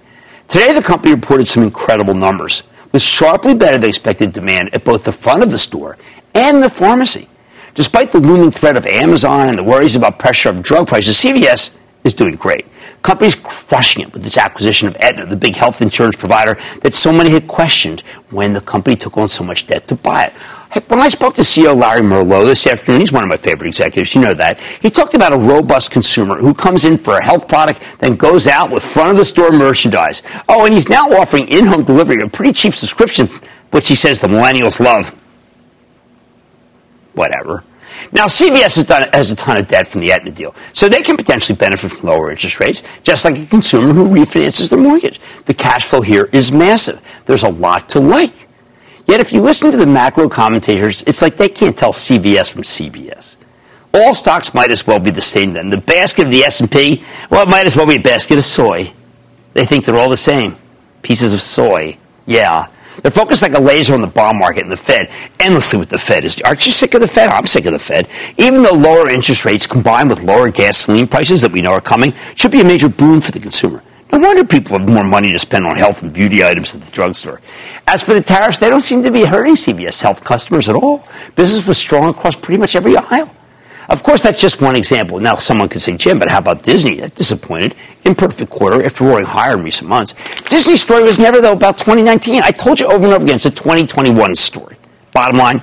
Today, 0.49 0.73
the 0.73 0.83
company 0.83 1.15
reported 1.15 1.47
some 1.47 1.63
incredible 1.63 2.15
numbers, 2.15 2.63
with 2.93 3.03
sharply 3.03 3.55
better 3.55 3.79
than 3.79 3.89
expected 3.89 4.33
demand 4.33 4.75
at 4.75 4.85
both 4.85 5.05
the 5.05 5.13
front 5.13 5.43
of 5.43 5.51
the 5.51 5.59
store 5.59 5.97
and 6.35 6.63
the 6.63 6.69
pharmacy. 6.69 7.29
Despite 7.75 8.11
the 8.11 8.21
looming 8.21 8.51
threat 8.51 8.77
of 8.77 8.87
Amazon 8.87 9.49
and 9.49 9.59
the 9.59 9.65
worries 9.65 9.97
about 9.97 10.19
pressure 10.19 10.49
of 10.49 10.63
drug 10.63 10.89
prices, 10.89 11.17
CVS 11.17 11.73
is 12.05 12.15
doing 12.15 12.35
great. 12.35 12.67
Company's 13.03 13.35
crushing 13.35 14.03
it 14.03 14.13
with 14.13 14.27
its 14.27 14.37
acquisition 14.37 14.87
of 14.87 14.97
Aetna, 14.97 15.27
the 15.27 15.37
big 15.37 15.57
health 15.57 15.81
insurance 15.81 16.17
provider 16.17 16.59
that 16.83 16.95
so 16.95 17.11
many 17.11 17.31
had 17.31 17.49
questioned 17.49 18.03
when 18.31 18.53
the 18.53 18.61
company 18.61 18.95
took 18.95 19.17
on 19.17 19.27
so 19.27 19.43
much 19.43 19.67
debt 19.67 19.89
to 19.89 19.95
buy 19.95 20.25
it. 20.25 20.33
When 20.89 21.01
I 21.01 21.09
spoke 21.09 21.35
to 21.37 21.43
CEO 21.43 21.75
Larry 21.75 22.03
Merlo 22.03 22.45
this 22.45 22.67
afternoon, 22.67 23.01
he's 23.01 23.11
one 23.11 23.25
of 23.25 23.29
my 23.29 23.37
favorite 23.37 23.69
executives, 23.69 24.15
you 24.15 24.21
know 24.21 24.35
that. 24.35 24.61
He 24.61 24.91
talked 24.91 25.15
about 25.15 25.33
a 25.33 25.39
robust 25.39 25.91
consumer 25.91 26.37
who 26.37 26.55
comes 26.55 26.85
in 26.85 26.99
for 26.99 27.17
a 27.17 27.25
health 27.25 27.49
product, 27.49 27.81
then 27.99 28.17
goes 28.17 28.47
out 28.47 28.71
with 28.71 28.83
front 28.83 29.11
of 29.11 29.17
the 29.17 29.25
store 29.25 29.51
merchandise. 29.51 30.23
Oh, 30.49 30.67
and 30.67 30.75
he's 30.75 30.89
now 30.89 31.11
offering 31.11 31.49
in-home 31.49 31.85
delivery, 31.85 32.23
a 32.23 32.29
pretty 32.29 32.53
cheap 32.53 32.75
subscription, 32.75 33.29
which 33.71 33.89
he 33.89 33.95
says 33.95 34.21
the 34.21 34.29
millennials 34.29 34.79
love. 34.79 35.13
Whatever. 37.15 37.65
Now, 38.13 38.27
CVS 38.27 38.77
has, 38.77 38.85
done, 38.85 39.09
has, 39.13 39.31
a 39.31 39.37
ton 39.37 39.57
of 39.57 39.69
debt 39.69 39.87
from 39.87 40.01
the 40.01 40.13
Aetna 40.13 40.31
deal, 40.33 40.55
so 40.73 40.89
they 40.89 41.03
can 41.03 41.17
potentially 41.17 41.57
benefit 41.57 41.93
from 41.93 42.09
lower 42.09 42.31
interest 42.31 42.61
rates, 42.61 42.83
just 43.03 43.25
like 43.25 43.39
a 43.39 43.47
consumer 43.47 43.93
who 43.93 44.07
refinances 44.09 44.71
their 44.71 44.79
mortgage. 44.79 45.21
The 45.47 45.55
cash 45.55 45.85
flow 45.85 46.01
here 46.01 46.29
is 46.33 46.51
massive. 46.53 47.01
There's 47.27 47.45
a 47.45 47.49
lot 47.49 47.89
to 47.91 48.01
like. 48.01 48.49
Yet, 49.07 49.21
if 49.21 49.33
you 49.33 49.41
listen 49.41 49.71
to 49.71 49.77
the 49.77 49.87
macro 49.87 50.29
commentators, 50.29 51.03
it's 51.03 51.23
like 51.23 51.37
they 51.37 51.49
can't 51.49 51.77
tell 51.77 51.93
CVS 51.93 52.51
from 52.51 52.63
CBS. 52.63 53.37
All 53.93 54.15
stocks 54.15 54.55
might 54.55 54.71
as 54.71 54.87
well 54.87 55.01
be 55.01 55.11
the 55.11 55.21
same 55.21 55.53
then. 55.53 55.69
The 55.69 55.79
basket 55.79 56.27
of 56.27 56.31
the 56.31 56.45
S&P, 56.45 57.05
well, 57.29 57.43
it 57.43 57.49
might 57.49 57.67
as 57.67 57.77
well 57.77 57.87
be 57.87 57.97
a 57.97 58.01
basket 58.01 58.39
of 58.39 58.45
soy. 58.45 58.93
They 59.53 59.65
think 59.65 59.85
they're 59.85 59.99
all 59.99 60.11
the 60.11 60.17
same. 60.17 60.57
Pieces 61.03 61.33
of 61.33 61.43
soy. 61.43 61.99
Yeah. 62.27 62.69
They're 63.03 63.11
focused 63.11 63.43
like 63.43 63.55
a 63.55 63.61
laser 63.61 63.95
on 63.95 64.01
the 64.01 64.07
bond 64.07 64.39
market 64.39 64.63
and 64.63 64.73
the 64.73 64.77
Fed, 64.77 65.11
endlessly 65.39 65.79
with 65.79 65.89
the 65.89 65.99
Fed. 65.99 66.25
Is, 66.25 66.41
aren't 66.43 66.67
you 66.67 66.73
sick 66.73 66.95
of 66.95 67.01
the 67.01 67.09
Fed? 67.09 67.29
I'm 67.29 67.47
sick 67.47 67.67
of 67.67 67.73
the 67.73 67.79
Fed. 67.79 68.09
Even 68.39 68.63
the 68.63 68.75
lower 68.75 69.09
interest 69.09 69.45
rates 69.45 69.67
combined 69.67 70.11
with 70.11 70.23
lower 70.23 70.51
gasoline 70.51 71.07
prices 71.07 71.41
that 71.43 71.53
we 71.53 71.61
know 71.63 71.73
are 71.73 71.81
coming 71.81 72.15
should 72.35 72.51
be 72.51 72.61
a 72.61 72.65
major 72.65 72.89
boon 72.89 73.21
for 73.21 73.33
the 73.33 73.41
consumer. 73.41 73.83
No 74.13 74.19
wonder 74.19 74.45
people 74.45 74.77
have 74.79 74.89
more 74.89 75.05
money 75.05 75.31
to 75.33 75.39
spend 75.39 75.67
on 75.67 75.77
health 75.77 76.03
and 76.03 76.13
beauty 76.13 76.45
items 76.45 76.75
at 76.75 76.83
the 76.83 76.91
drugstore. 76.91 77.41
As 77.87 78.03
for 78.03 78.13
the 78.13 78.21
tariffs, 78.21 78.59
they 78.59 78.69
don't 78.69 78.81
seem 78.81 79.05
to 79.05 79.11
be 79.11 79.25
hurting 79.25 79.55
CVS 79.55 80.03
health 80.03 80.25
customers 80.25 80.69
at 80.69 80.75
all. 80.75 81.07
Business 81.37 81.67
was 81.67 81.79
strong 81.79 82.09
across 82.09 82.35
pretty 82.35 82.59
much 82.59 82.75
every 82.75 82.97
aisle. 82.97 83.31
Of 83.91 84.05
course, 84.05 84.23
that's 84.23 84.41
just 84.41 84.63
one 84.63 84.77
example. 84.77 85.19
Now, 85.19 85.35
someone 85.35 85.69
could 85.69 85.81
say, 85.81 85.97
Jim, 85.97 86.21
but 86.21 86.31
how 86.31 86.39
about 86.39 86.63
Disney? 86.63 87.01
That 87.01 87.17
disappointed. 87.17 87.75
Imperfect 88.05 88.49
quarter 88.49 88.85
after 88.85 89.05
roaring 89.05 89.27
higher 89.27 89.55
in 89.55 89.65
recent 89.65 89.91
months. 89.91 90.15
Disney's 90.49 90.83
story 90.83 91.03
was 91.03 91.19
never, 91.19 91.41
though, 91.41 91.53
about 91.53 91.77
2019. 91.77 92.41
I 92.45 92.53
told 92.53 92.79
you 92.79 92.87
over 92.87 93.05
and 93.05 93.13
over 93.13 93.25
again, 93.25 93.35
it's 93.35 93.47
a 93.47 93.51
2021 93.51 94.37
story. 94.37 94.77
Bottom 95.13 95.39
line, 95.39 95.61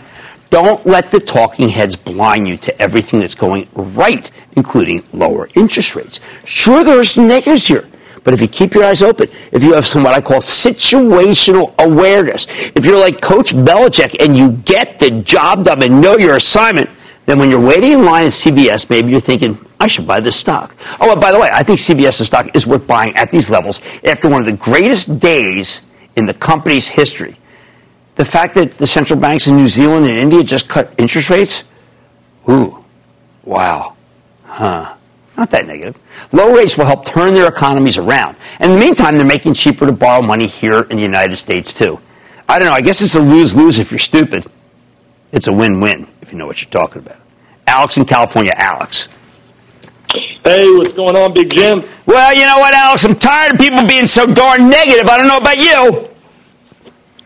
don't 0.50 0.86
let 0.86 1.10
the 1.10 1.22
talking 1.22 1.70
heads 1.70 1.96
blind 1.96 2.50
you 2.50 2.58
to 2.58 2.82
everything 2.82 3.22
that's 3.22 3.36
going 3.36 3.70
right, 3.74 4.30
including 4.58 5.06
lower 5.14 5.50
interest 5.56 5.96
rates. 5.96 6.20
Sure, 6.44 6.84
there 6.84 7.00
are 7.00 7.06
some 7.06 7.30
negatives 7.30 7.66
here. 7.66 7.86
But 8.26 8.34
if 8.34 8.42
you 8.42 8.50
keep 8.50 8.74
your 8.74 8.84
eyes 8.84 9.04
open, 9.04 9.30
if 9.54 9.64
you 9.64 9.74
have 9.74 9.86
some 9.86 10.04
what 10.04 10.14
I 10.14 10.20
call 10.20 10.40
situational 10.40 11.74
awareness, 11.80 12.46
if 12.76 12.86
you're 12.86 13.00
like 13.00 13.22
Coach 13.22 13.54
Belichick 13.54 14.22
and 14.22 14.36
you 14.36 14.52
get 14.66 15.00
the 15.00 15.12
job 15.22 15.64
done 15.64 15.82
and 15.82 16.02
know 16.02 16.18
your 16.18 16.36
assignment, 16.36 16.90
then 17.28 17.40
when 17.40 17.50
you're 17.50 17.60
waiting 17.60 17.92
in 17.92 18.06
line 18.06 18.26
at 18.26 18.32
CVS, 18.32 18.90
maybe 18.90 19.12
you're 19.12 19.20
thinking, 19.20 19.60
I 19.82 19.88
should 19.88 20.08
buy 20.08 20.22
this 20.22 20.38
stock. 20.38 20.74
Oh, 21.02 21.14
by 21.20 21.34
the 21.34 21.40
way, 21.40 21.50
I 21.52 21.62
think 21.62 21.78
CVS's 21.78 22.26
stock 22.26 22.56
is 22.56 22.66
worth 22.66 22.88
buying 22.88 23.14
at 23.18 23.30
these 23.30 23.50
levels 23.50 23.82
after 24.06 24.30
one 24.30 24.40
of 24.40 24.46
the 24.46 24.54
greatest 24.54 25.20
days 25.20 25.82
in 26.16 26.24
the 26.26 26.34
company's 26.34 26.88
history. 26.88 27.38
The 28.16 28.24
fact 28.24 28.56
that 28.56 28.76
the 28.76 28.88
central 28.88 29.20
banks 29.20 29.48
in 29.48 29.58
New 29.58 29.68
Zealand 29.68 30.08
and 30.08 30.18
India 30.18 30.42
just 30.42 30.70
cut 30.70 30.94
interest 30.98 31.30
rates, 31.30 31.66
ooh, 32.50 32.84
wow, 33.44 33.98
huh. 34.46 34.96
Not 35.36 35.52
that 35.52 35.68
negative. 35.68 35.98
Low 36.32 36.56
rates 36.56 36.78
will 36.78 36.86
help 36.86 37.06
turn 37.06 37.34
their 37.34 37.48
economies 37.48 37.98
around. 37.98 38.38
And 38.60 38.72
in 38.72 38.80
the 38.80 38.86
meantime, 38.86 39.18
they're 39.18 39.28
making 39.28 39.54
cheaper 39.54 39.86
to 39.86 39.92
borrow 39.92 40.22
money 40.22 40.48
here 40.48 40.84
in 40.84 40.96
the 40.96 41.04
United 41.04 41.36
States, 41.36 41.74
too. 41.74 42.00
I 42.50 42.58
don't 42.58 42.70
know. 42.70 42.74
I 42.74 42.82
guess 42.82 43.02
it's 43.02 43.16
a 43.16 43.22
lose 43.22 43.56
lose 43.56 43.80
if 43.80 43.92
you're 43.92 44.00
stupid. 44.00 44.50
It's 45.38 45.46
a 45.46 45.54
win 45.54 45.80
win 45.80 46.08
if 46.24 46.32
you 46.32 46.38
know 46.40 46.48
what 46.48 46.64
you're 46.64 46.72
talking 46.72 47.04
about. 47.04 47.20
Alex 47.68 47.96
in 47.98 48.06
California. 48.06 48.54
Alex. 48.56 49.08
Hey, 50.44 50.68
what's 50.72 50.94
going 50.94 51.16
on, 51.16 51.32
Big 51.32 51.54
Jim? 51.56 51.84
Well, 52.08 52.36
you 52.36 52.48
know 52.48 52.58
what, 52.58 52.74
Alex? 52.74 53.06
I'm 53.06 53.14
tired 53.14 53.54
of 53.54 53.60
people 53.60 53.88
being 53.88 54.08
so 54.08 54.26
darn 54.26 54.68
negative. 54.68 55.08
I 55.08 55.16
don't 55.16 55.28
know 55.28 55.38
about 55.38 55.58
you. 55.60 56.10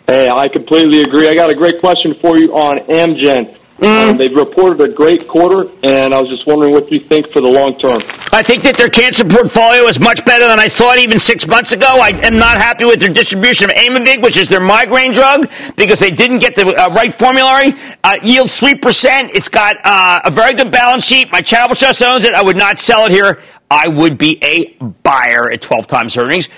Hey, 0.07 0.29
I 0.29 0.49
completely 0.49 1.03
agree. 1.03 1.29
I 1.29 1.33
got 1.33 1.51
a 1.51 1.55
great 1.55 1.79
question 1.79 2.13
for 2.19 2.37
you 2.37 2.53
on 2.53 2.79
Amgen. 2.87 3.57
Mm. 3.81 4.11
Um, 4.11 4.17
they've 4.17 4.31
reported 4.31 4.79
a 4.81 4.93
great 4.93 5.27
quarter, 5.27 5.67
and 5.81 6.13
I 6.13 6.19
was 6.19 6.29
just 6.29 6.45
wondering 6.45 6.71
what 6.71 6.91
you 6.91 6.99
think 6.99 7.31
for 7.33 7.41
the 7.41 7.49
long 7.49 7.79
term. 7.79 7.97
I 8.31 8.43
think 8.43 8.61
that 8.61 8.75
their 8.77 8.89
cancer 8.89 9.25
portfolio 9.25 9.85
is 9.87 9.99
much 9.99 10.23
better 10.23 10.47
than 10.47 10.59
I 10.59 10.69
thought 10.69 10.99
even 10.99 11.17
six 11.17 11.47
months 11.47 11.73
ago. 11.73 11.87
I 11.87 12.09
am 12.23 12.37
not 12.37 12.57
happy 12.57 12.85
with 12.85 12.99
their 12.99 13.09
distribution 13.09 13.71
of 13.71 13.75
Aimovig, 13.75 14.21
which 14.21 14.37
is 14.37 14.47
their 14.47 14.59
migraine 14.59 15.13
drug, 15.13 15.49
because 15.77 15.99
they 15.99 16.11
didn't 16.11 16.39
get 16.39 16.53
the 16.53 16.67
uh, 16.67 16.89
right 16.89 17.11
formulary. 17.11 17.73
Uh, 18.03 18.17
yields 18.21 18.61
3%. 18.61 19.31
It's 19.33 19.49
got 19.49 19.77
uh, 19.83 20.21
a 20.25 20.29
very 20.29 20.53
good 20.53 20.71
balance 20.71 21.03
sheet. 21.03 21.31
My 21.31 21.41
charitable 21.41 21.75
trust 21.75 22.03
owns 22.03 22.23
it. 22.23 22.35
I 22.35 22.43
would 22.43 22.57
not 22.57 22.77
sell 22.77 23.07
it 23.07 23.11
here. 23.11 23.41
I 23.71 23.87
would 23.87 24.19
be 24.19 24.37
a 24.43 24.75
buyer 25.01 25.49
at 25.49 25.63
12 25.63 25.87
times 25.87 26.17
earnings. 26.17 26.49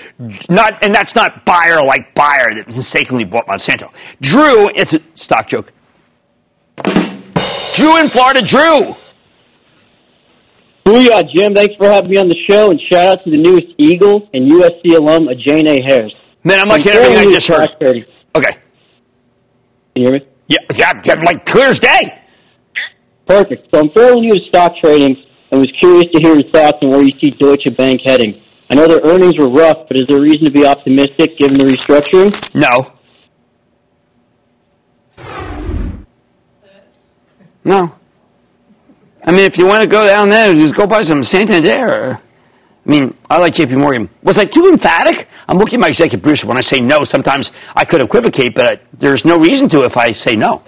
Not, 0.50 0.82
and 0.84 0.94
that's 0.94 1.14
not 1.14 1.46
buyer 1.46 1.82
like 1.82 2.14
buyer 2.14 2.54
that 2.54 2.66
mistakenly 2.66 3.24
bought 3.24 3.46
Monsanto. 3.46 3.90
Drew, 4.20 4.68
it's 4.74 4.92
a 4.92 5.00
stock 5.14 5.48
joke. 5.48 5.72
Drew 7.74 8.00
in 8.00 8.08
Florida. 8.08 8.40
Drew. 8.40 8.94
Booyah, 10.86 11.28
Jim. 11.34 11.54
Thanks 11.54 11.74
for 11.76 11.88
having 11.88 12.10
me 12.10 12.18
on 12.18 12.28
the 12.28 12.36
show, 12.48 12.70
and 12.70 12.80
shout 12.90 13.06
out 13.06 13.24
to 13.24 13.30
the 13.30 13.36
newest 13.36 13.66
Eagle 13.78 14.28
and 14.32 14.50
USC 14.50 14.96
alum, 14.96 15.26
Ajane 15.26 15.82
Harris. 15.86 16.12
Man, 16.44 16.60
I'm 16.60 16.68
liking 16.68 16.92
everything 16.92 17.28
I 17.28 17.32
just 17.32 17.48
heard. 17.48 18.06
Okay. 18.36 18.52
Can 18.52 18.62
you 19.96 20.02
hear 20.04 20.12
me? 20.12 20.26
Yeah, 20.46 20.58
yeah, 20.74 21.00
yeah, 21.04 21.14
like 21.14 21.46
clear 21.46 21.68
as 21.68 21.78
day. 21.78 22.22
Perfect. 23.26 23.68
So 23.72 23.80
I'm 23.80 23.90
fairly 23.90 24.20
new 24.20 24.34
to 24.34 24.40
stock 24.48 24.72
trading 24.82 25.16
and 25.50 25.60
was 25.60 25.72
curious 25.80 26.04
to 26.12 26.20
hear 26.20 26.34
your 26.34 26.50
thoughts 26.50 26.78
on 26.82 26.90
where 26.90 27.02
you 27.02 27.12
see 27.18 27.30
Deutsche 27.38 27.68
Bank 27.76 28.02
heading. 28.04 28.40
I 28.70 28.74
know 28.74 28.86
their 28.86 29.00
earnings 29.02 29.38
were 29.38 29.48
rough, 29.48 29.88
but 29.88 29.96
is 29.96 30.02
there 30.08 30.20
reason 30.20 30.44
to 30.44 30.50
be 30.50 30.66
optimistic 30.66 31.38
given 31.38 31.58
the 31.58 31.64
restructuring? 31.64 32.54
No. 32.54 32.92
No. 37.64 37.94
I 39.24 39.30
mean, 39.30 39.40
if 39.40 39.56
you 39.56 39.66
want 39.66 39.82
to 39.82 39.88
go 39.88 40.06
down 40.06 40.28
there, 40.28 40.52
just 40.52 40.74
go 40.74 40.86
buy 40.86 41.02
some 41.02 41.22
Santander. 41.22 42.20
I 42.86 42.90
mean, 42.90 43.16
I 43.30 43.38
like 43.38 43.54
JP 43.54 43.78
Morgan. 43.78 44.10
Was 44.22 44.38
I 44.38 44.44
too 44.44 44.68
emphatic? 44.68 45.28
I'm 45.48 45.56
looking 45.56 45.78
at 45.78 45.80
my 45.80 45.88
executive 45.88 46.22
producer. 46.22 46.46
When 46.46 46.58
I 46.58 46.60
say 46.60 46.80
no, 46.80 47.04
sometimes 47.04 47.52
I 47.74 47.86
could 47.86 48.02
equivocate, 48.02 48.54
but 48.54 48.82
there's 48.92 49.24
no 49.24 49.38
reason 49.38 49.68
to 49.70 49.84
if 49.84 49.96
I 49.96 50.12
say 50.12 50.36
no. 50.36 50.62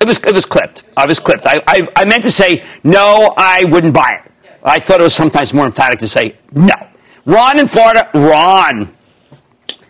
It 0.00 0.06
was, 0.06 0.18
it 0.24 0.32
was 0.32 0.46
clipped. 0.46 0.84
I 0.96 1.04
was 1.06 1.20
clipped. 1.20 1.44
I, 1.44 1.60
I, 1.66 1.86
I 1.96 2.04
meant 2.06 2.22
to 2.22 2.30
say, 2.30 2.64
no, 2.84 3.34
I 3.36 3.64
wouldn't 3.64 3.92
buy 3.92 4.22
it. 4.24 4.32
I 4.62 4.78
thought 4.78 5.00
it 5.00 5.02
was 5.02 5.14
sometimes 5.14 5.52
more 5.52 5.66
emphatic 5.66 5.98
to 6.00 6.08
say, 6.08 6.38
no. 6.52 6.74
Ron 7.26 7.58
in 7.60 7.66
Florida, 7.68 8.08
Ron. 8.14 8.96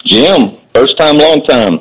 Jim, 0.04 0.58
first 0.74 0.98
time, 0.98 1.18
long 1.18 1.44
time. 1.48 1.80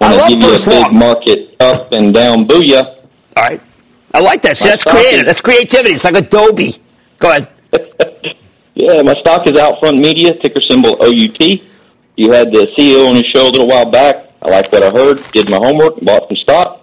I 0.00 0.08
Want 0.08 0.16
love 0.18 0.28
give 0.28 0.38
you 0.40 0.46
a 0.46 0.50
first 0.50 0.66
big 0.66 0.80
long. 0.82 0.98
market 0.98 1.56
up 1.60 1.92
and 1.92 2.12
down 2.12 2.46
booyah. 2.46 3.01
All 3.36 3.44
right. 3.44 3.60
I 4.14 4.20
like 4.20 4.42
that. 4.42 4.56
See, 4.56 4.68
that's 4.68 4.84
creative. 4.84 5.26
That's 5.26 5.40
creativity. 5.40 5.94
It's 5.94 6.04
like 6.04 6.16
Adobe. 6.16 6.76
Go 7.18 7.30
ahead. 7.30 7.48
Yeah, 8.74 9.02
my 9.02 9.14
stock 9.20 9.42
is 9.46 9.52
Outfront 9.52 10.00
Media, 10.00 10.32
ticker 10.42 10.62
symbol 10.68 10.96
OUT. 11.02 11.40
You 12.16 12.32
had 12.32 12.52
the 12.52 12.66
CEO 12.76 13.06
on 13.08 13.16
his 13.16 13.24
show 13.34 13.46
a 13.46 13.52
little 13.52 13.66
while 13.66 13.88
back. 13.88 14.32
I 14.40 14.48
like 14.48 14.72
what 14.72 14.82
I 14.82 14.90
heard, 14.90 15.22
did 15.30 15.50
my 15.50 15.58
homework, 15.58 16.00
bought 16.00 16.26
some 16.26 16.36
stock. 16.38 16.80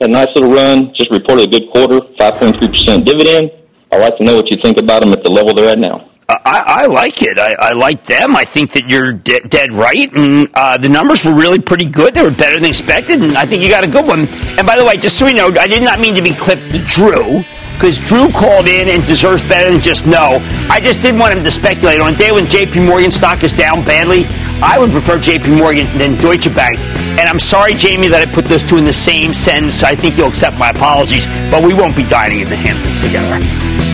Had 0.00 0.10
a 0.10 0.12
nice 0.12 0.28
little 0.34 0.52
run, 0.52 0.92
just 0.94 1.10
reported 1.10 1.48
a 1.48 1.58
good 1.58 1.70
quarter, 1.72 2.00
5.3% 2.20 3.06
dividend. 3.06 3.50
I'd 3.90 4.00
like 4.00 4.18
to 4.18 4.24
know 4.24 4.36
what 4.36 4.50
you 4.50 4.58
think 4.62 4.78
about 4.78 5.02
them 5.02 5.12
at 5.14 5.24
the 5.24 5.30
level 5.30 5.54
they're 5.54 5.70
at 5.70 5.78
now. 5.78 6.10
I, 6.44 6.82
I 6.82 6.86
like 6.86 7.22
it. 7.22 7.38
I, 7.38 7.54
I 7.58 7.72
like 7.72 8.04
them. 8.04 8.36
I 8.36 8.44
think 8.44 8.72
that 8.72 8.88
you're 8.88 9.12
de- 9.12 9.40
dead 9.40 9.74
right. 9.74 10.12
And 10.12 10.48
uh, 10.54 10.78
the 10.78 10.88
numbers 10.88 11.24
were 11.24 11.34
really 11.34 11.58
pretty 11.58 11.86
good. 11.86 12.14
They 12.14 12.22
were 12.22 12.30
better 12.30 12.56
than 12.56 12.64
expected. 12.64 13.22
And 13.22 13.36
I 13.36 13.46
think 13.46 13.62
you 13.62 13.68
got 13.68 13.84
a 13.84 13.88
good 13.88 14.06
one. 14.06 14.28
And 14.58 14.66
by 14.66 14.76
the 14.76 14.84
way, 14.84 14.96
just 14.96 15.18
so 15.18 15.26
you 15.26 15.34
know, 15.34 15.48
I 15.48 15.66
did 15.66 15.82
not 15.82 16.00
mean 16.00 16.14
to 16.14 16.22
be 16.22 16.34
clipped 16.34 16.70
to 16.72 16.78
Drew. 16.84 17.42
Because 17.74 17.98
Drew 17.98 18.30
called 18.30 18.68
in 18.68 18.88
and 18.88 19.04
deserves 19.06 19.42
better 19.48 19.72
than 19.72 19.80
just 19.80 20.06
no. 20.06 20.38
I 20.70 20.78
just 20.78 21.02
didn't 21.02 21.18
want 21.18 21.36
him 21.36 21.42
to 21.42 21.50
speculate. 21.50 22.00
On 22.00 22.14
a 22.14 22.16
day 22.16 22.30
when 22.30 22.44
JP 22.44 22.86
Morgan 22.86 23.10
stock 23.10 23.42
is 23.42 23.52
down 23.52 23.84
badly, 23.84 24.24
I 24.62 24.78
would 24.78 24.92
prefer 24.92 25.18
JP 25.18 25.58
Morgan 25.58 25.86
than 25.98 26.16
Deutsche 26.16 26.54
Bank. 26.54 26.78
And 27.18 27.28
I'm 27.28 27.40
sorry, 27.40 27.74
Jamie, 27.74 28.06
that 28.08 28.26
I 28.26 28.32
put 28.32 28.44
those 28.44 28.62
two 28.62 28.76
in 28.76 28.84
the 28.84 28.92
same 28.92 29.34
sentence. 29.34 29.82
I 29.82 29.96
think 29.96 30.16
you'll 30.16 30.28
accept 30.28 30.56
my 30.58 30.70
apologies, 30.70 31.26
but 31.50 31.64
we 31.64 31.74
won't 31.74 31.96
be 31.96 32.04
dining 32.08 32.40
in 32.40 32.48
the 32.48 32.56
Hamptons 32.56 33.00
together. 33.02 33.91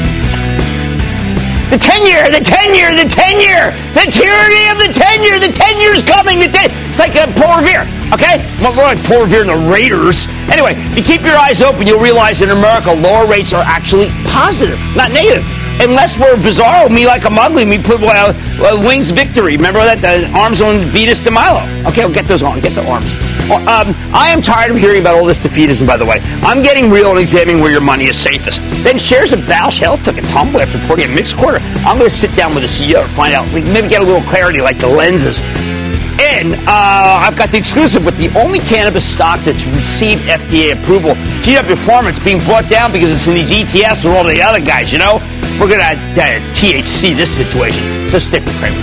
The 1.71 1.77
tenure, 1.77 2.31
the 2.33 2.41
tenure, 2.41 2.97
the 2.97 3.09
tenure, 3.09 3.77
the 3.93 4.09
tyranny 4.11 4.73
of 4.73 4.79
the 4.81 4.89
tenure, 4.89 5.39
the 5.39 5.53
tenure's 5.53 6.03
coming. 6.03 6.39
The 6.39 6.49
ten- 6.49 6.71
it's 6.89 6.99
like 6.99 7.15
a 7.15 7.31
Paul 7.39 7.59
Revere, 7.59 7.85
okay? 8.15 8.41
More 8.63 8.73
more 8.73 8.85
like 8.85 9.03
Paul 9.05 9.25
Revere 9.25 9.43
and 9.43 9.51
the 9.51 9.71
Raiders. 9.71 10.27
Anyway, 10.49 10.73
if 10.77 10.97
you 10.97 11.05
keep 11.05 11.23
your 11.27 11.37
eyes 11.37 11.61
open, 11.61 11.87
you'll 11.87 12.01
realize 12.01 12.41
in 12.41 12.51
America, 12.51 12.91
lower 12.91 13.27
rates 13.27 13.53
are 13.53 13.63
actually 13.63 14.09
positive, 14.25 14.79
not 14.97 15.13
negative. 15.13 15.45
Unless 15.81 16.19
we're 16.19 16.37
bizarro, 16.37 16.91
me 16.91 17.07
like 17.07 17.25
a 17.25 17.31
ugly, 17.31 17.65
we 17.67 17.77
put 17.77 18.03
uh, 18.03 18.33
uh, 18.65 18.81
wings 18.87 19.11
victory. 19.11 19.57
Remember 19.57 19.81
that 19.81 20.01
the 20.01 20.27
arms 20.37 20.63
on 20.63 20.79
Venus 20.79 21.21
de 21.21 21.31
Milo? 21.31 21.61
Okay, 21.87 22.03
I'll 22.03 22.13
get 22.13 22.25
those 22.25 22.43
on. 22.43 22.61
Get 22.61 22.75
the 22.75 22.85
arms. 22.89 23.28
Oh, 23.51 23.57
Um, 23.57 23.95
I 24.15 24.29
am 24.31 24.43
tired 24.43 24.71
of 24.71 24.77
hearing 24.77 25.01
about 25.01 25.15
all 25.15 25.25
this 25.25 25.39
defeatism, 25.39 25.87
by 25.87 25.97
the 25.97 26.05
way. 26.05 26.21
I'm 26.43 26.61
getting 26.63 26.91
real 26.91 27.11
and 27.11 27.19
examining 27.19 27.63
where 27.63 27.71
your 27.71 27.81
money 27.81 28.05
is 28.07 28.19
safest. 28.19 28.61
Then 28.85 28.99
shares 28.99 29.33
of 29.33 29.41
Bausch 29.41 29.79
Health 29.79 30.05
took 30.05 30.19
a 30.19 30.23
tumble 30.23 30.61
after 30.61 30.79
reporting 30.79 31.07
a 31.11 31.15
mixed 31.15 31.37
quarter. 31.37 31.59
I'm 31.87 31.97
going 31.99 32.11
to 32.11 32.15
sit 32.15 32.35
down 32.37 32.55
with 32.55 32.63
the 32.63 32.69
CEO 32.69 33.03
to 33.03 33.09
find 33.09 33.33
out, 33.35 33.51
maybe 33.53 33.89
get 33.89 34.03
a 34.03 34.05
little 34.05 34.23
clarity, 34.29 34.61
like 34.61 34.79
the 34.79 34.87
lenses. 34.89 35.41
And 36.21 36.55
uh, 36.69 37.25
I've 37.25 37.37
got 37.37 37.51
the 37.51 37.59
exclusive 37.59 38.05
with 38.05 38.19
the 38.19 38.29
only 38.39 38.59
cannabis 38.59 39.07
stock 39.11 39.41
that's 39.41 39.65
received 39.67 40.23
FDA 40.25 40.73
approval. 40.79 41.13
GW 41.41 41.63
Performance 41.65 42.19
being 42.19 42.39
brought 42.41 42.69
down 42.69 42.93
because 42.93 43.13
it's 43.13 43.27
in 43.29 43.35
these 43.35 43.51
ETFs 43.51 44.05
with 44.05 44.15
all 44.15 44.25
the 44.25 44.43
other 44.43 44.61
guys, 44.61 44.93
you 44.93 44.99
know? 44.99 45.21
We're 45.61 45.69
going 45.69 45.81
to 45.81 45.87
uh, 45.87 46.39
THC 46.53 47.17
this 47.17 47.35
situation. 47.35 48.09
So 48.09 48.19
stick 48.19 48.45
with 48.45 48.55
Cramer. 48.59 48.83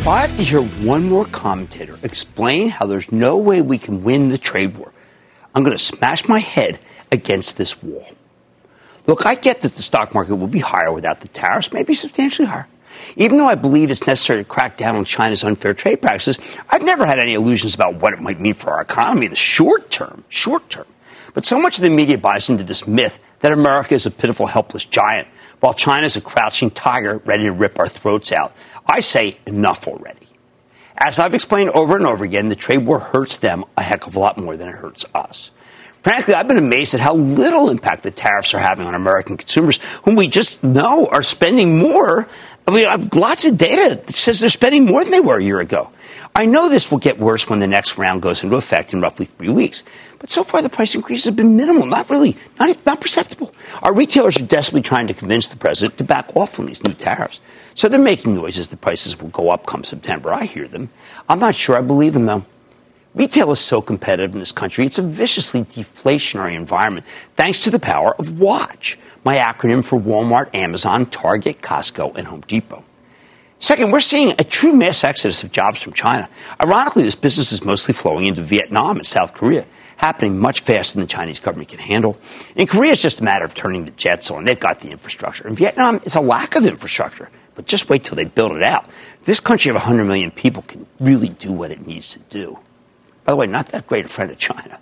If 0.00 0.08
I 0.08 0.22
have 0.22 0.34
to 0.38 0.42
hear 0.42 0.62
one 0.62 1.10
more 1.10 1.26
commentator 1.26 1.98
explain 2.02 2.70
how 2.70 2.86
there's 2.86 3.12
no 3.12 3.36
way 3.36 3.60
we 3.60 3.76
can 3.76 4.02
win 4.02 4.30
the 4.30 4.38
trade 4.38 4.78
war, 4.78 4.94
I'm 5.54 5.62
going 5.62 5.76
to 5.76 5.84
smash 5.84 6.26
my 6.26 6.38
head 6.38 6.80
against 7.12 7.58
this 7.58 7.82
wall. 7.82 8.08
Look, 9.06 9.26
I 9.26 9.34
get 9.34 9.60
that 9.60 9.74
the 9.74 9.82
stock 9.82 10.14
market 10.14 10.36
will 10.36 10.46
be 10.46 10.60
higher 10.60 10.90
without 10.90 11.20
the 11.20 11.28
tariffs, 11.28 11.70
maybe 11.70 11.92
substantially 11.92 12.48
higher. 12.48 12.66
Even 13.16 13.36
though 13.36 13.46
I 13.46 13.56
believe 13.56 13.90
it's 13.90 14.06
necessary 14.06 14.42
to 14.42 14.48
crack 14.48 14.78
down 14.78 14.96
on 14.96 15.04
China's 15.04 15.44
unfair 15.44 15.74
trade 15.74 16.00
practices, 16.00 16.38
I've 16.70 16.82
never 16.82 17.04
had 17.04 17.18
any 17.18 17.34
illusions 17.34 17.74
about 17.74 17.96
what 17.96 18.14
it 18.14 18.22
might 18.22 18.40
mean 18.40 18.54
for 18.54 18.70
our 18.70 18.80
economy 18.80 19.26
in 19.26 19.32
the 19.32 19.36
short 19.36 19.90
term. 19.90 20.24
Short 20.30 20.70
term. 20.70 20.86
But 21.34 21.44
so 21.44 21.60
much 21.60 21.76
of 21.76 21.82
the 21.82 21.90
media 21.90 22.16
buys 22.16 22.48
into 22.48 22.64
this 22.64 22.86
myth 22.86 23.18
that 23.40 23.52
America 23.52 23.94
is 23.94 24.06
a 24.06 24.10
pitiful, 24.10 24.46
helpless 24.46 24.86
giant, 24.86 25.28
while 25.60 25.74
China 25.74 26.06
is 26.06 26.16
a 26.16 26.20
crouching 26.22 26.70
tiger 26.70 27.18
ready 27.18 27.44
to 27.44 27.52
rip 27.52 27.78
our 27.78 27.86
throats 27.86 28.32
out. 28.32 28.54
I 28.86 29.00
say 29.00 29.38
enough 29.46 29.86
already. 29.86 30.26
As 30.96 31.18
I've 31.18 31.34
explained 31.34 31.70
over 31.70 31.96
and 31.96 32.06
over 32.06 32.24
again, 32.24 32.48
the 32.48 32.56
trade 32.56 32.84
war 32.84 32.98
hurts 32.98 33.38
them 33.38 33.64
a 33.76 33.82
heck 33.82 34.06
of 34.06 34.16
a 34.16 34.18
lot 34.18 34.36
more 34.36 34.56
than 34.56 34.68
it 34.68 34.74
hurts 34.74 35.06
us. 35.14 35.50
Frankly, 36.02 36.34
I've 36.34 36.48
been 36.48 36.58
amazed 36.58 36.94
at 36.94 37.00
how 37.00 37.14
little 37.14 37.68
impact 37.68 38.02
the 38.02 38.10
tariffs 38.10 38.54
are 38.54 38.58
having 38.58 38.86
on 38.86 38.94
American 38.94 39.36
consumers, 39.36 39.78
whom 40.04 40.16
we 40.16 40.28
just 40.28 40.62
know 40.62 41.06
are 41.06 41.22
spending 41.22 41.78
more. 41.78 42.26
I 42.66 42.70
mean, 42.70 42.86
I 42.86 42.92
have 42.92 43.14
lots 43.14 43.44
of 43.44 43.58
data 43.58 43.96
that 43.96 44.14
says 44.14 44.40
they're 44.40 44.48
spending 44.48 44.86
more 44.86 45.02
than 45.02 45.10
they 45.10 45.20
were 45.20 45.38
a 45.38 45.44
year 45.44 45.60
ago. 45.60 45.90
I 46.34 46.46
know 46.46 46.68
this 46.68 46.90
will 46.90 46.98
get 46.98 47.18
worse 47.18 47.48
when 47.48 47.58
the 47.58 47.66
next 47.66 47.98
round 47.98 48.22
goes 48.22 48.44
into 48.44 48.56
effect 48.56 48.92
in 48.92 49.00
roughly 49.00 49.26
three 49.26 49.48
weeks. 49.48 49.82
But 50.18 50.30
so 50.30 50.44
far, 50.44 50.62
the 50.62 50.70
price 50.70 50.94
increases 50.94 51.24
have 51.24 51.36
been 51.36 51.56
minimal, 51.56 51.86
not 51.86 52.08
really, 52.08 52.36
not, 52.58 52.86
not 52.86 53.00
perceptible. 53.00 53.52
Our 53.82 53.92
retailers 53.92 54.40
are 54.40 54.46
desperately 54.46 54.82
trying 54.82 55.08
to 55.08 55.14
convince 55.14 55.48
the 55.48 55.56
president 55.56 55.98
to 55.98 56.04
back 56.04 56.34
off 56.36 56.54
from 56.54 56.66
these 56.66 56.82
new 56.84 56.94
tariffs. 56.94 57.40
So 57.74 57.88
they're 57.88 58.00
making 58.00 58.36
noises 58.36 58.68
the 58.68 58.76
prices 58.76 59.18
will 59.18 59.28
go 59.28 59.50
up 59.50 59.66
come 59.66 59.82
September. 59.82 60.32
I 60.32 60.44
hear 60.44 60.68
them. 60.68 60.90
I'm 61.28 61.40
not 61.40 61.54
sure 61.54 61.76
I 61.76 61.80
believe 61.80 62.14
them, 62.14 62.26
though. 62.26 62.44
Retail 63.12 63.50
is 63.50 63.60
so 63.60 63.82
competitive 63.82 64.32
in 64.34 64.38
this 64.38 64.52
country, 64.52 64.86
it's 64.86 64.98
a 64.98 65.02
viciously 65.02 65.64
deflationary 65.64 66.54
environment 66.54 67.06
thanks 67.34 67.58
to 67.60 67.70
the 67.70 67.80
power 67.80 68.14
of 68.14 68.38
WATCH, 68.38 68.98
my 69.24 69.36
acronym 69.36 69.84
for 69.84 69.98
Walmart, 69.98 70.54
Amazon, 70.54 71.06
Target, 71.06 71.60
Costco, 71.60 72.14
and 72.14 72.28
Home 72.28 72.42
Depot. 72.46 72.84
Second, 73.60 73.90
we're 73.90 74.00
seeing 74.00 74.34
a 74.38 74.44
true 74.44 74.74
mass 74.74 75.04
exodus 75.04 75.44
of 75.44 75.52
jobs 75.52 75.82
from 75.82 75.92
China. 75.92 76.30
Ironically, 76.62 77.02
this 77.02 77.14
business 77.14 77.52
is 77.52 77.62
mostly 77.62 77.92
flowing 77.92 78.26
into 78.26 78.42
Vietnam 78.42 78.96
and 78.96 79.06
South 79.06 79.34
Korea. 79.34 79.66
happening 79.98 80.38
much 80.38 80.60
faster 80.60 80.94
than 80.94 81.02
the 81.02 81.06
Chinese 81.06 81.38
government 81.40 81.68
can 81.68 81.78
handle. 81.78 82.16
In 82.56 82.66
Korea, 82.66 82.92
it's 82.92 83.02
just 83.02 83.20
a 83.20 83.22
matter 83.22 83.44
of 83.44 83.52
turning 83.52 83.84
the 83.84 83.90
jets 83.90 84.30
on. 84.30 84.44
They've 84.44 84.58
got 84.58 84.80
the 84.80 84.88
infrastructure. 84.88 85.46
In 85.46 85.54
Vietnam, 85.54 85.96
it's 86.06 86.14
a 86.14 86.22
lack 86.22 86.56
of 86.56 86.64
infrastructure. 86.64 87.28
But 87.54 87.66
just 87.66 87.90
wait 87.90 88.02
till 88.02 88.16
they 88.16 88.24
build 88.24 88.52
it 88.52 88.62
out. 88.62 88.88
This 89.24 89.40
country 89.40 89.68
of 89.68 89.74
100 89.74 90.06
million 90.06 90.30
people 90.30 90.62
can 90.62 90.86
really 90.98 91.28
do 91.28 91.52
what 91.52 91.70
it 91.70 91.86
needs 91.86 92.12
to 92.14 92.18
do. 92.30 92.58
By 93.24 93.32
the 93.32 93.36
way, 93.36 93.46
not 93.46 93.68
that 93.68 93.86
great 93.86 94.06
a 94.06 94.08
friend 94.08 94.30
of 94.30 94.38
China. 94.38 94.78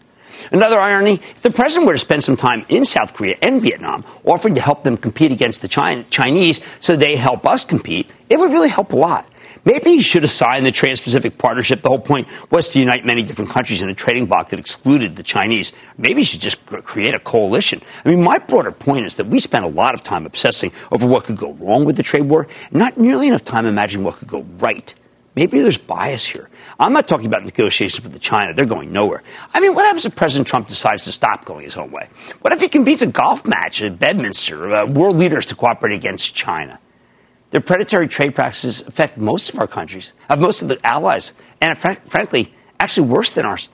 Another 0.50 0.78
irony 0.78 1.14
if 1.14 1.42
the 1.42 1.50
president 1.50 1.86
were 1.86 1.94
to 1.94 1.98
spend 1.98 2.24
some 2.24 2.36
time 2.36 2.64
in 2.68 2.84
South 2.84 3.14
Korea 3.14 3.36
and 3.42 3.60
Vietnam 3.62 4.04
offering 4.24 4.54
to 4.54 4.60
help 4.60 4.84
them 4.84 4.96
compete 4.96 5.32
against 5.32 5.62
the 5.62 5.68
Chinese 5.68 6.60
so 6.80 6.96
they 6.96 7.16
help 7.16 7.46
us 7.46 7.64
compete, 7.64 8.10
it 8.28 8.38
would 8.38 8.50
really 8.50 8.68
help 8.68 8.92
a 8.92 8.96
lot. 8.96 9.28
Maybe 9.64 9.90
he 9.90 10.02
should 10.02 10.22
have 10.22 10.30
signed 10.30 10.64
the 10.64 10.72
Trans 10.72 11.00
Pacific 11.00 11.36
Partnership. 11.36 11.82
The 11.82 11.88
whole 11.88 11.98
point 11.98 12.28
was 12.50 12.68
to 12.68 12.78
unite 12.78 13.04
many 13.04 13.22
different 13.22 13.50
countries 13.50 13.82
in 13.82 13.90
a 13.90 13.94
trading 13.94 14.26
bloc 14.26 14.50
that 14.50 14.58
excluded 14.58 15.16
the 15.16 15.22
Chinese. 15.22 15.72
Maybe 15.96 16.20
he 16.20 16.24
should 16.24 16.40
just 16.40 16.64
create 16.66 17.14
a 17.14 17.18
coalition. 17.18 17.82
I 18.04 18.08
mean, 18.08 18.22
my 18.22 18.38
broader 18.38 18.72
point 18.72 19.06
is 19.06 19.16
that 19.16 19.26
we 19.26 19.40
spend 19.40 19.64
a 19.64 19.70
lot 19.70 19.94
of 19.94 20.02
time 20.02 20.26
obsessing 20.26 20.72
over 20.92 21.06
what 21.06 21.24
could 21.24 21.36
go 21.36 21.52
wrong 21.54 21.84
with 21.84 21.96
the 21.96 22.02
trade 22.02 22.22
war, 22.22 22.46
not 22.70 22.96
nearly 22.98 23.28
enough 23.28 23.44
time 23.44 23.66
imagining 23.66 24.04
what 24.04 24.16
could 24.16 24.28
go 24.28 24.42
right. 24.58 24.94
Maybe 25.34 25.60
there's 25.60 25.78
bias 25.78 26.26
here. 26.26 26.48
I'm 26.80 26.92
not 26.92 27.08
talking 27.08 27.26
about 27.26 27.44
negotiations 27.44 28.04
with 28.04 28.12
the 28.12 28.20
China. 28.20 28.54
They're 28.54 28.64
going 28.64 28.92
nowhere. 28.92 29.24
I 29.52 29.58
mean, 29.58 29.74
what 29.74 29.84
happens 29.84 30.06
if 30.06 30.14
President 30.14 30.46
Trump 30.46 30.68
decides 30.68 31.04
to 31.04 31.12
stop 31.12 31.44
going 31.44 31.64
his 31.64 31.76
own 31.76 31.90
way? 31.90 32.08
What 32.40 32.52
if 32.52 32.60
he 32.60 32.68
convenes 32.68 33.02
a 33.02 33.08
golf 33.08 33.44
match 33.44 33.82
at 33.82 33.98
Bedminster, 33.98 34.74
uh, 34.74 34.86
world 34.86 35.16
leaders 35.16 35.46
to 35.46 35.56
cooperate 35.56 35.94
against 35.94 36.36
China? 36.36 36.78
Their 37.50 37.60
predatory 37.60 38.06
trade 38.06 38.34
practices 38.34 38.82
affect 38.82 39.18
most 39.18 39.52
of 39.52 39.58
our 39.58 39.66
countries, 39.66 40.12
of 40.28 40.40
most 40.40 40.62
of 40.62 40.68
the 40.68 40.84
allies, 40.86 41.32
and 41.60 41.76
fr- 41.76 41.94
frankly, 42.04 42.54
actually 42.78 43.08
worse 43.08 43.30
than 43.30 43.44
ours. 43.44 43.70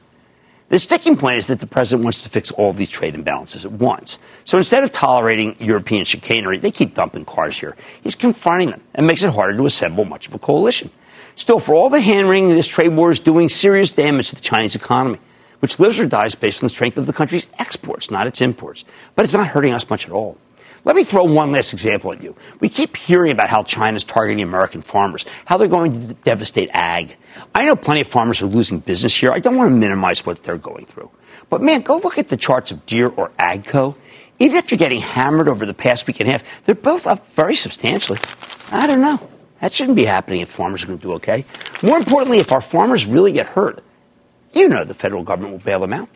The 0.71 0.79
sticking 0.79 1.17
point 1.17 1.37
is 1.37 1.49
that 1.49 1.61
the 1.61 1.67
president 1.67 2.05
wants 2.05 2.23
to 2.23 2.31
fix 2.31 2.51
all 2.53 2.71
of 2.71 2.79
these 2.79 2.89
trade 2.89 3.15
imbalances 3.15 3.67
at 3.67 3.73
once. 3.73 4.19
So 4.45 4.57
instead 4.57 4.83
of 4.83 4.93
tolerating 4.93 5.57
European 5.61 6.07
chicanery, 6.07 6.59
they 6.59 6.71
keep 6.71 6.95
dumping 6.95 7.27
cars 7.27 7.59
here. 7.59 7.77
He's 8.03 8.17
confronting 8.17 8.71
them 8.71 8.81
and 8.95 9.07
makes 9.07 9.23
it 9.23 9.35
harder 9.35 9.57
to 9.59 9.67
assemble 9.67 10.07
much 10.07 10.27
of 10.27 10.35
a 10.35 10.39
coalition. 10.39 10.91
Still, 11.37 11.59
for 11.59 11.75
all 11.75 11.91
the 11.91 12.01
hand 12.01 12.29
wringing, 12.29 12.55
this 12.55 12.67
trade 12.67 12.95
war 12.95 13.11
is 13.11 13.19
doing 13.19 13.49
serious 13.49 13.91
damage 13.91 14.31
to 14.31 14.37
the 14.37 14.41
Chinese 14.41 14.77
economy, 14.77 15.19
which 15.61 15.81
lives 15.81 15.99
or 15.99 16.07
dies 16.07 16.35
based 16.35 16.63
on 16.63 16.67
the 16.67 16.71
strength 16.71 16.97
of 16.97 17.07
the 17.07 17.13
country's 17.13 17.47
exports, 17.59 18.11
not 18.11 18.27
its 18.27 18.41
imports. 18.41 18.85
But 19.15 19.25
it's 19.25 19.35
not 19.35 19.47
hurting 19.47 19.73
us 19.73 19.89
much 19.91 20.07
at 20.07 20.13
all. 20.13 20.39
Let 20.85 20.97
me 20.97 21.05
throw 21.05 21.25
one 21.25 21.51
last 21.51 21.73
example 21.73 22.13
at 22.13 22.23
you. 22.23 22.37
We 22.61 22.69
keep 22.69 22.97
hearing 22.97 23.33
about 23.33 23.49
how 23.49 23.63
China's 23.63 24.05
targeting 24.05 24.43
American 24.43 24.83
farmers, 24.83 25.25
how 25.47 25.57
they're 25.57 25.67
going 25.67 25.99
to 26.09 26.15
devastate 26.15 26.69
ag. 26.73 27.17
I 27.55 27.65
know 27.65 27.75
plenty 27.75 28.03
of 28.03 28.07
farmers 28.07 28.43
are 28.43 28.47
losing 28.47 28.81
business 28.81 29.15
here. 29.15 29.33
I 29.33 29.39
don't 29.39 29.57
want 29.57 29.71
to 29.71 29.77
minimize 29.77 30.27
what 30.27 30.43
they're 30.43 30.59
going 30.59 30.85
through. 30.85 31.11
But 31.49 31.63
man, 31.63 31.81
go 31.81 31.97
look 31.97 32.19
at 32.19 32.29
the 32.29 32.37
charts 32.37 32.71
of 32.71 32.85
Deere 32.85 33.09
or 33.09 33.31
AGCO. 33.39 33.97
Even 34.39 34.59
after 34.59 34.77
getting 34.77 35.01
hammered 35.01 35.49
over 35.49 35.65
the 35.65 35.75
past 35.75 36.07
week 36.07 36.21
and 36.21 36.29
a 36.29 36.33
half, 36.33 36.65
they're 36.65 36.75
both 36.75 37.07
up 37.07 37.31
very 37.33 37.55
substantially. 37.55 38.19
I 38.71 38.87
don't 38.87 39.01
know. 39.01 39.31
That 39.65 39.73
shouldn't 39.73 39.97
be 39.97 40.05
happening 40.05 40.43
if 40.43 40.51
farmers 40.51 40.85
are 40.85 40.89
going 40.89 40.99
to 40.99 41.03
do 41.03 41.13
okay. 41.15 41.47
More 41.83 41.97
importantly, 41.97 42.37
if 42.37 42.53
our 42.53 42.61
farmers 42.61 43.07
really 43.07 43.33
get 43.33 43.47
hurt, 43.47 43.83
you 44.53 44.69
know 44.69 44.85
the 44.85 44.93
federal 44.93 45.23
government 45.23 45.53
will 45.53 45.61
bail 45.61 45.81
them 45.81 45.95
out. 45.95 46.11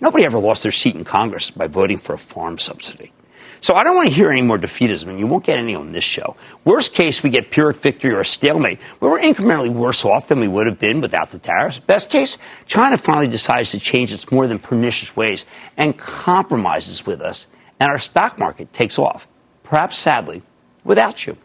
Nobody 0.00 0.24
ever 0.24 0.38
lost 0.38 0.62
their 0.62 0.72
seat 0.72 0.94
in 0.94 1.04
Congress 1.04 1.50
by 1.50 1.66
voting 1.66 1.98
for 1.98 2.14
a 2.14 2.18
farm 2.18 2.58
subsidy. 2.58 3.12
So 3.60 3.74
I 3.74 3.84
don't 3.84 3.94
want 3.94 4.08
to 4.08 4.14
hear 4.14 4.30
any 4.30 4.40
more 4.40 4.56
defeatism, 4.56 5.08
and 5.08 5.18
you 5.18 5.26
won't 5.26 5.44
get 5.44 5.58
any 5.58 5.74
on 5.74 5.92
this 5.92 6.02
show. 6.02 6.34
Worst 6.64 6.94
case, 6.94 7.22
we 7.22 7.28
get 7.28 7.50
Pyrrhic 7.50 7.76
victory 7.76 8.14
or 8.14 8.20
a 8.20 8.24
stalemate, 8.24 8.80
where 9.00 9.10
we're 9.10 9.20
incrementally 9.20 9.70
worse 9.70 10.02
off 10.06 10.28
than 10.28 10.40
we 10.40 10.48
would 10.48 10.66
have 10.66 10.78
been 10.78 11.02
without 11.02 11.28
the 11.28 11.38
tariffs. 11.38 11.80
Best 11.80 12.08
case, 12.08 12.38
China 12.64 12.96
finally 12.96 13.28
decides 13.28 13.70
to 13.72 13.78
change 13.78 14.14
its 14.14 14.32
more 14.32 14.46
than 14.46 14.58
pernicious 14.58 15.14
ways 15.14 15.44
and 15.76 15.98
compromises 15.98 17.04
with 17.04 17.20
us, 17.20 17.48
and 17.78 17.90
our 17.90 17.98
stock 17.98 18.38
market 18.38 18.72
takes 18.72 18.98
off, 18.98 19.28
perhaps 19.62 19.98
sadly, 19.98 20.42
without 20.84 21.26
you. 21.26 21.36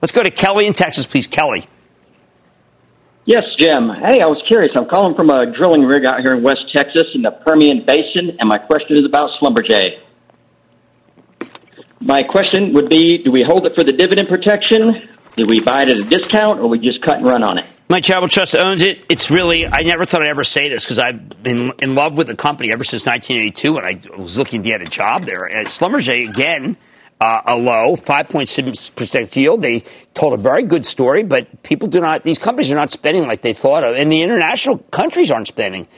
Let's 0.00 0.12
go 0.12 0.22
to 0.22 0.30
Kelly 0.30 0.66
in 0.66 0.72
Texas, 0.72 1.06
please. 1.06 1.26
Kelly. 1.26 1.66
Yes, 3.24 3.44
Jim. 3.58 3.90
Hey, 3.90 4.22
I 4.22 4.26
was 4.26 4.42
curious. 4.48 4.72
I'm 4.74 4.88
calling 4.88 5.14
from 5.14 5.28
a 5.28 5.52
drilling 5.52 5.82
rig 5.82 6.06
out 6.06 6.20
here 6.20 6.34
in 6.34 6.42
West 6.42 6.72
Texas 6.74 7.04
in 7.14 7.22
the 7.22 7.30
Permian 7.30 7.84
Basin, 7.86 8.36
and 8.38 8.48
my 8.48 8.58
question 8.58 8.96
is 8.96 9.04
about 9.04 9.30
Schlumberger. 9.38 10.00
My 12.00 12.22
question 12.22 12.72
would 12.74 12.88
be 12.88 13.22
do 13.22 13.32
we 13.32 13.44
hold 13.46 13.66
it 13.66 13.74
for 13.74 13.84
the 13.84 13.92
dividend 13.92 14.28
protection? 14.28 15.08
Do 15.36 15.44
we 15.48 15.60
buy 15.60 15.82
it 15.82 15.88
at 15.88 15.96
a 15.98 16.04
discount, 16.04 16.60
or 16.60 16.68
we 16.68 16.78
just 16.78 17.02
cut 17.02 17.18
and 17.18 17.26
run 17.26 17.42
on 17.42 17.58
it? 17.58 17.66
My 17.90 18.00
Charitable 18.00 18.28
Trust 18.28 18.56
owns 18.56 18.82
it. 18.82 19.04
It's 19.08 19.30
really, 19.30 19.66
I 19.66 19.82
never 19.82 20.04
thought 20.04 20.22
I'd 20.22 20.28
ever 20.28 20.44
say 20.44 20.68
this 20.68 20.84
because 20.84 20.98
I've 20.98 21.42
been 21.42 21.72
in 21.80 21.94
love 21.94 22.16
with 22.16 22.26
the 22.28 22.34
company 22.34 22.72
ever 22.72 22.84
since 22.84 23.04
1982 23.04 23.72
when 23.72 23.84
I 23.84 24.20
was 24.20 24.38
looking 24.38 24.62
to 24.62 24.68
get 24.68 24.82
a 24.82 24.86
job 24.86 25.24
there. 25.24 25.50
At 25.50 25.66
Schlumberger, 25.66 26.28
again, 26.28 26.76
uh, 27.20 27.42
a 27.46 27.56
low 27.56 27.96
5.6% 27.96 29.36
yield. 29.36 29.62
They 29.62 29.84
told 30.14 30.34
a 30.34 30.36
very 30.36 30.62
good 30.62 30.84
story, 30.84 31.22
but 31.22 31.62
people 31.62 31.88
do 31.88 32.00
not, 32.00 32.22
these 32.22 32.38
companies 32.38 32.70
are 32.70 32.76
not 32.76 32.92
spending 32.92 33.26
like 33.26 33.42
they 33.42 33.52
thought 33.52 33.84
of, 33.84 33.96
and 33.96 34.10
the 34.10 34.22
international 34.22 34.78
countries 34.78 35.30
aren't 35.30 35.48
spending. 35.48 35.88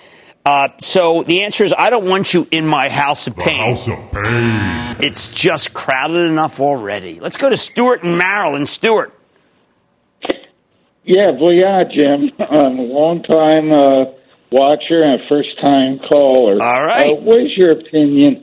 Uh, 0.44 0.68
so 0.80 1.22
the 1.22 1.42
answer 1.44 1.64
is 1.64 1.74
I 1.76 1.90
don't 1.90 2.08
want 2.08 2.32
you 2.32 2.48
in 2.50 2.66
my 2.66 2.88
house 2.88 3.26
of 3.26 3.36
pain. 3.36 3.58
House 3.58 3.86
of 3.86 4.10
pain. 4.10 4.96
It's 5.00 5.28
just 5.30 5.74
crowded 5.74 6.26
enough 6.26 6.60
already. 6.60 7.20
Let's 7.20 7.36
go 7.36 7.50
to 7.50 7.56
Stuart 7.56 8.02
and 8.02 8.16
Maryland. 8.16 8.68
Stuart. 8.68 9.12
Yeah, 11.04 11.32
well, 11.32 11.52
yeah, 11.52 11.82
Jim. 11.84 12.30
I'm 12.38 12.78
a 12.78 12.82
long 12.82 13.22
time 13.22 13.70
uh, 13.70 14.12
watcher 14.50 15.02
and 15.02 15.20
a 15.20 15.28
first 15.28 15.58
time 15.62 15.98
caller. 15.98 16.62
All 16.62 16.84
right. 16.84 17.12
Uh, 17.12 17.16
what 17.16 17.38
is 17.38 17.50
your 17.56 17.72
opinion 17.72 18.42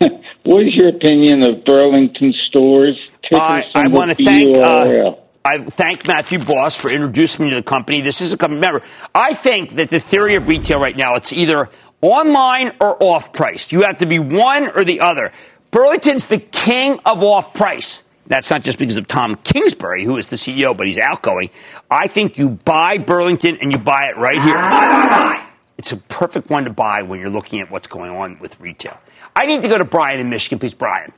what 0.44 0.62
is 0.62 0.74
your 0.74 0.88
opinion 0.88 1.42
of 1.42 1.64
Burlington 1.64 2.32
stores? 2.48 2.98
I, 3.32 3.64
I 3.74 3.88
want 3.88 4.16
to 4.16 4.24
thank. 4.24 4.56
Uh, 4.56 5.12
I 5.44 5.64
thank 5.64 6.06
Matthew 6.06 6.38
Boss 6.38 6.74
for 6.76 6.90
introducing 6.90 7.46
me 7.46 7.50
to 7.52 7.56
the 7.56 7.62
company. 7.62 8.00
This 8.00 8.20
is 8.20 8.32
a 8.32 8.36
company. 8.36 8.60
Remember, 8.60 8.82
I 9.14 9.34
think 9.34 9.72
that 9.76 9.88
the 9.88 9.98
theory 9.98 10.36
of 10.36 10.48
retail 10.48 10.78
right 10.78 10.96
now 10.96 11.14
it's 11.14 11.32
either 11.32 11.70
online 12.00 12.72
or 12.80 13.02
off 13.02 13.32
price. 13.32 13.72
You 13.72 13.82
have 13.82 13.98
to 13.98 14.06
be 14.06 14.18
one 14.18 14.68
or 14.68 14.84
the 14.84 15.00
other. 15.00 15.32
Burlington's 15.70 16.26
the 16.26 16.38
king 16.38 17.00
of 17.04 17.22
off 17.22 17.54
price. 17.54 18.02
That's 18.26 18.50
not 18.50 18.62
just 18.62 18.78
because 18.78 18.96
of 18.96 19.08
Tom 19.08 19.36
Kingsbury, 19.36 20.04
who 20.04 20.18
is 20.18 20.28
the 20.28 20.36
CEO, 20.36 20.76
but 20.76 20.86
he's 20.86 20.98
outgoing. 20.98 21.50
I 21.90 22.08
think 22.08 22.36
you 22.36 22.50
buy 22.50 22.98
Burlington 22.98 23.58
and 23.60 23.72
you 23.72 23.78
buy 23.78 24.10
it 24.14 24.18
right 24.18 24.40
here. 24.42 24.54
Buy, 24.54 24.88
buy, 24.88 25.08
buy. 25.08 25.46
It's 25.78 25.92
a 25.92 25.96
perfect 25.96 26.50
one 26.50 26.64
to 26.64 26.70
buy 26.70 27.02
when 27.02 27.20
you're 27.20 27.30
looking 27.30 27.60
at 27.60 27.70
what's 27.70 27.86
going 27.86 28.10
on 28.10 28.38
with 28.40 28.60
retail. 28.60 28.98
I 29.38 29.46
need 29.46 29.62
to 29.62 29.68
go 29.68 29.78
to 29.78 29.84
Brian 29.84 30.18
in 30.18 30.30
Michigan, 30.30 30.58
please. 30.58 30.74
Brian. 30.74 31.12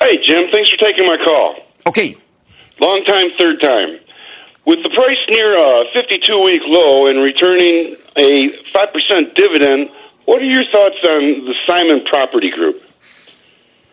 Hey, 0.00 0.16
Jim. 0.26 0.48
Thanks 0.50 0.70
for 0.70 0.78
taking 0.82 1.06
my 1.06 1.18
call. 1.22 1.56
Okay. 1.86 2.16
Long 2.80 3.04
time, 3.04 3.28
third 3.38 3.60
time. 3.60 4.00
With 4.64 4.78
the 4.82 4.88
price 4.88 5.20
near 5.28 5.58
a 5.58 5.84
52 5.92 6.40
week 6.40 6.62
low 6.64 7.08
and 7.08 7.20
returning 7.22 7.96
a 8.16 8.48
5% 8.72 9.34
dividend, 9.36 9.90
what 10.24 10.40
are 10.40 10.46
your 10.46 10.64
thoughts 10.72 10.96
on 11.06 11.44
the 11.44 11.54
Simon 11.68 12.00
Property 12.10 12.50
Group? 12.50 12.80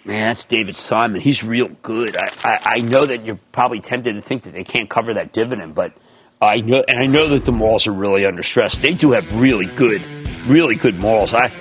Man, 0.05 0.29
that's 0.29 0.45
David 0.45 0.77
Simon. 0.77 1.19
He's 1.19 1.43
real 1.43 1.67
good. 1.81 2.15
I, 2.15 2.29
I, 2.45 2.59
I 2.63 2.81
know 2.81 3.05
that 3.05 3.25
you're 3.25 3.39
probably 3.51 3.81
tempted 3.81 4.13
to 4.13 4.21
think 4.21 4.43
that 4.43 4.53
they 4.53 4.63
can't 4.63 4.89
cover 4.89 5.13
that 5.15 5.33
dividend, 5.33 5.75
but 5.75 5.91
I 6.41 6.61
know, 6.61 6.85
and 6.87 6.97
I 6.97 7.05
know 7.05 7.27
that 7.29 7.43
the 7.43 7.51
malls 7.51 7.85
are 7.85 7.91
really 7.91 8.25
under 8.25 8.43
stress. 8.43 8.77
They 8.77 8.93
do 8.93 9.11
have 9.11 9.41
really 9.41 9.65
good, 9.65 10.01
really 10.47 10.75
good 10.75 10.95
malls. 10.95 11.33
I, 11.33 11.51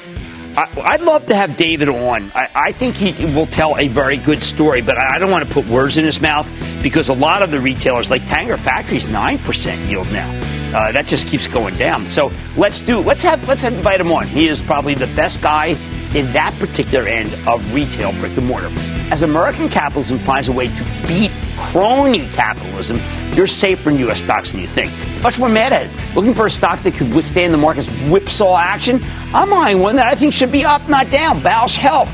I 0.58 0.96
would 0.96 1.06
love 1.06 1.26
to 1.26 1.36
have 1.36 1.56
David 1.56 1.88
on. 1.88 2.32
I, 2.34 2.50
I, 2.54 2.72
think 2.72 2.96
he 2.96 3.24
will 3.34 3.46
tell 3.46 3.78
a 3.78 3.86
very 3.86 4.16
good 4.16 4.42
story, 4.42 4.82
but 4.82 4.98
I 4.98 5.18
don't 5.18 5.30
want 5.30 5.46
to 5.46 5.54
put 5.54 5.66
words 5.68 5.98
in 5.98 6.04
his 6.04 6.20
mouth 6.20 6.52
because 6.82 7.08
a 7.08 7.14
lot 7.14 7.42
of 7.42 7.50
the 7.52 7.60
retailers, 7.60 8.10
like 8.10 8.22
Tanger 8.22 8.58
Factory's 8.58 9.08
nine 9.08 9.38
percent 9.38 9.80
yield 9.88 10.10
now. 10.10 10.28
Uh, 10.76 10.92
that 10.92 11.06
just 11.06 11.28
keeps 11.28 11.46
going 11.46 11.76
down. 11.76 12.08
So 12.08 12.32
let's 12.56 12.80
do. 12.80 12.98
Let's 12.98 13.22
have. 13.22 13.46
Let's 13.46 13.64
invite 13.64 14.00
him 14.00 14.10
on. 14.10 14.26
He 14.26 14.48
is 14.48 14.60
probably 14.60 14.94
the 14.94 15.06
best 15.08 15.40
guy 15.40 15.76
in 16.14 16.32
that 16.32 16.54
particular 16.58 17.06
end 17.06 17.32
of 17.46 17.72
retail 17.72 18.12
brick 18.14 18.36
and 18.36 18.46
mortar. 18.46 18.70
As 19.10 19.22
American 19.22 19.68
capitalism 19.68 20.18
finds 20.18 20.48
a 20.48 20.52
way 20.52 20.68
to 20.68 20.84
beat 21.06 21.30
crony 21.58 22.26
capitalism, 22.28 23.00
you're 23.34 23.46
safer 23.46 23.90
in 23.90 23.98
U.S. 23.98 24.20
stocks 24.20 24.52
than 24.52 24.60
you 24.60 24.66
think. 24.66 24.90
Much 25.22 25.38
more 25.38 25.48
mad 25.48 25.72
at 25.72 25.86
it. 25.86 26.14
Looking 26.16 26.34
for 26.34 26.46
a 26.46 26.50
stock 26.50 26.82
that 26.82 26.94
could 26.94 27.12
withstand 27.14 27.52
the 27.52 27.58
market's 27.58 27.88
whipsaw 28.08 28.56
action? 28.56 29.00
I'm 29.34 29.52
eyeing 29.52 29.80
one 29.80 29.96
that 29.96 30.06
I 30.06 30.14
think 30.14 30.32
should 30.32 30.52
be 30.52 30.64
up, 30.64 30.88
not 30.88 31.10
down. 31.10 31.40
Bausch 31.40 31.76
Health. 31.76 32.10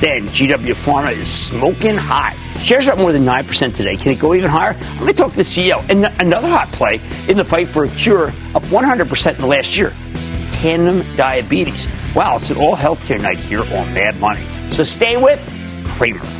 Then 0.00 0.28
GW 0.28 0.74
Pharma 0.74 1.12
is 1.12 1.32
smoking 1.32 1.96
hot. 1.96 2.36
Shares 2.62 2.88
are 2.88 2.92
up 2.92 2.98
more 2.98 3.12
than 3.12 3.24
9% 3.24 3.74
today. 3.74 3.96
Can 3.96 4.12
it 4.12 4.18
go 4.18 4.34
even 4.34 4.50
higher? 4.50 4.74
I'm 4.74 4.98
going 4.98 5.08
to 5.08 5.14
talk 5.14 5.30
to 5.30 5.36
the 5.36 5.42
CEO. 5.42 5.88
And 5.88 6.04
another 6.20 6.48
hot 6.48 6.68
play 6.72 7.00
in 7.28 7.36
the 7.36 7.44
fight 7.44 7.68
for 7.68 7.84
a 7.84 7.88
cure, 7.88 8.28
up 8.54 8.62
100% 8.64 9.34
in 9.34 9.38
the 9.38 9.46
last 9.46 9.76
year. 9.76 9.94
Tandem 10.52 11.04
Diabetes. 11.16 11.88
Wow, 12.14 12.36
it's 12.36 12.50
an 12.50 12.56
all 12.56 12.76
healthcare 12.76 13.20
night 13.20 13.38
here 13.38 13.60
on 13.60 13.94
Mad 13.94 14.18
Money. 14.20 14.44
So 14.70 14.82
stay 14.82 15.16
with 15.16 15.40
Cramer. 15.84 16.35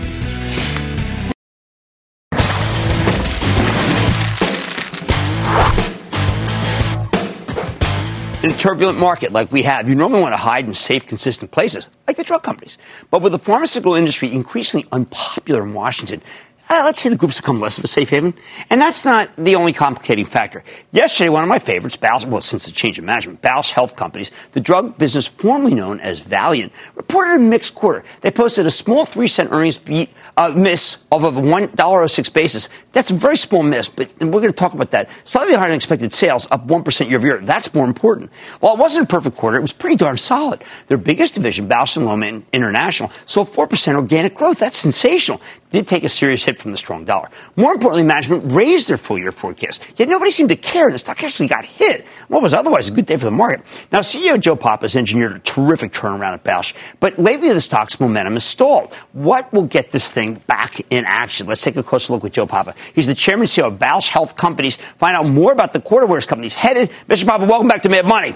In 8.46 8.52
a 8.52 8.58
turbulent 8.58 8.96
market 8.96 9.32
like 9.32 9.50
we 9.50 9.64
have, 9.64 9.88
you 9.88 9.96
normally 9.96 10.22
want 10.22 10.32
to 10.32 10.36
hide 10.36 10.66
in 10.66 10.74
safe, 10.74 11.04
consistent 11.04 11.50
places, 11.50 11.88
like 12.06 12.16
the 12.16 12.22
drug 12.22 12.44
companies. 12.44 12.78
But 13.10 13.20
with 13.20 13.32
the 13.32 13.40
pharmaceutical 13.40 13.96
industry 13.96 14.30
increasingly 14.30 14.86
unpopular 14.92 15.64
in 15.64 15.74
Washington, 15.74 16.22
uh, 16.68 16.82
let's 16.84 17.00
say 17.00 17.08
the 17.08 17.16
groups 17.16 17.36
become 17.36 17.60
less 17.60 17.78
of 17.78 17.84
a 17.84 17.86
safe 17.86 18.10
haven. 18.10 18.34
And 18.70 18.80
that's 18.80 19.04
not 19.04 19.30
the 19.36 19.54
only 19.54 19.72
complicating 19.72 20.24
factor. 20.24 20.64
Yesterday, 20.90 21.28
one 21.28 21.42
of 21.42 21.48
my 21.48 21.58
favorites, 21.58 21.96
Bausch, 21.96 22.24
well, 22.24 22.40
since 22.40 22.66
the 22.66 22.72
change 22.72 22.98
of 22.98 23.04
management, 23.04 23.40
Bausch 23.40 23.70
Health 23.70 23.94
Companies, 23.94 24.32
the 24.52 24.60
drug 24.60 24.98
business 24.98 25.26
formerly 25.26 25.74
known 25.74 26.00
as 26.00 26.20
Valeant, 26.20 26.72
reported 26.94 27.36
a 27.36 27.38
mixed 27.38 27.74
quarter. 27.74 28.04
They 28.20 28.30
posted 28.30 28.66
a 28.66 28.70
small 28.70 29.04
three 29.04 29.28
cent 29.28 29.52
earnings 29.52 29.78
beat, 29.78 30.10
uh, 30.36 30.48
miss 30.50 31.04
off 31.10 31.22
of 31.22 31.36
a 31.36 31.40
$1.06 31.40 32.32
basis. 32.32 32.68
That's 32.92 33.10
a 33.10 33.14
very 33.14 33.36
small 33.36 33.62
miss, 33.62 33.88
but 33.88 34.10
we're 34.20 34.30
going 34.30 34.46
to 34.46 34.52
talk 34.52 34.74
about 34.74 34.90
that. 34.90 35.08
Slightly 35.24 35.54
higher 35.54 35.68
than 35.68 35.76
expected 35.76 36.12
sales, 36.12 36.48
up 36.50 36.66
1% 36.66 37.08
year 37.08 37.18
over 37.18 37.26
year. 37.26 37.40
That's 37.40 37.72
more 37.74 37.84
important. 37.84 38.32
While 38.60 38.74
it 38.74 38.80
wasn't 38.80 39.04
a 39.04 39.08
perfect 39.08 39.36
quarter, 39.36 39.56
it 39.56 39.62
was 39.62 39.72
pretty 39.72 39.96
darn 39.96 40.16
solid. 40.16 40.64
Their 40.88 40.98
biggest 40.98 41.34
division, 41.34 41.68
Bausch 41.68 41.96
and 41.96 42.06
Lomb 42.06 42.44
International, 42.52 43.12
saw 43.24 43.44
4% 43.44 43.94
organic 43.94 44.34
growth. 44.34 44.58
That's 44.58 44.76
sensational. 44.76 45.40
Did 45.70 45.86
take 45.86 46.04
a 46.04 46.08
serious 46.08 46.44
hit 46.44 46.55
from 46.58 46.72
the 46.72 46.76
strong 46.76 47.04
dollar. 47.04 47.30
More 47.56 47.72
importantly, 47.72 48.02
management 48.02 48.52
raised 48.52 48.88
their 48.88 48.96
full 48.96 49.18
year 49.18 49.32
forecast. 49.32 49.82
Yet 49.96 50.08
nobody 50.08 50.30
seemed 50.30 50.50
to 50.50 50.56
care. 50.56 50.90
The 50.90 50.98
stock 50.98 51.22
actually 51.22 51.48
got 51.48 51.64
hit. 51.64 52.04
What 52.28 52.42
was 52.42 52.52
otherwise 52.52 52.88
a 52.88 52.92
good 52.92 53.06
day 53.06 53.16
for 53.16 53.24
the 53.24 53.30
market. 53.30 53.64
Now, 53.92 54.00
CEO 54.00 54.38
Joe 54.38 54.56
Papa 54.56 54.84
has 54.84 54.96
engineered 54.96 55.32
a 55.32 55.38
terrific 55.38 55.92
turnaround 55.92 56.34
at 56.34 56.44
Bausch, 56.44 56.74
but 57.00 57.18
lately 57.18 57.52
the 57.52 57.60
stock's 57.60 57.98
momentum 58.00 58.34
has 58.34 58.44
stalled. 58.44 58.92
What 59.12 59.52
will 59.52 59.64
get 59.64 59.90
this 59.90 60.10
thing 60.10 60.34
back 60.46 60.80
in 60.90 61.04
action? 61.06 61.46
Let's 61.46 61.62
take 61.62 61.76
a 61.76 61.82
closer 61.82 62.12
look 62.12 62.22
with 62.22 62.32
Joe 62.32 62.46
Papa. 62.46 62.74
He's 62.94 63.06
the 63.06 63.14
chairman 63.14 63.46
and 63.46 63.48
CEO 63.48 63.68
of 63.68 63.78
Bausch 63.78 64.08
Health 64.08 64.36
Companies. 64.36 64.76
Find 64.98 65.16
out 65.16 65.26
more 65.26 65.52
about 65.52 65.72
the 65.72 65.80
quarter 65.80 66.06
where 66.06 66.16
his 66.16 66.26
company's 66.26 66.56
headed. 66.56 66.90
Mr. 67.08 67.26
Papa, 67.26 67.44
welcome 67.44 67.68
back 67.68 67.82
to 67.82 67.88
Mad 67.88 68.06
Money. 68.06 68.34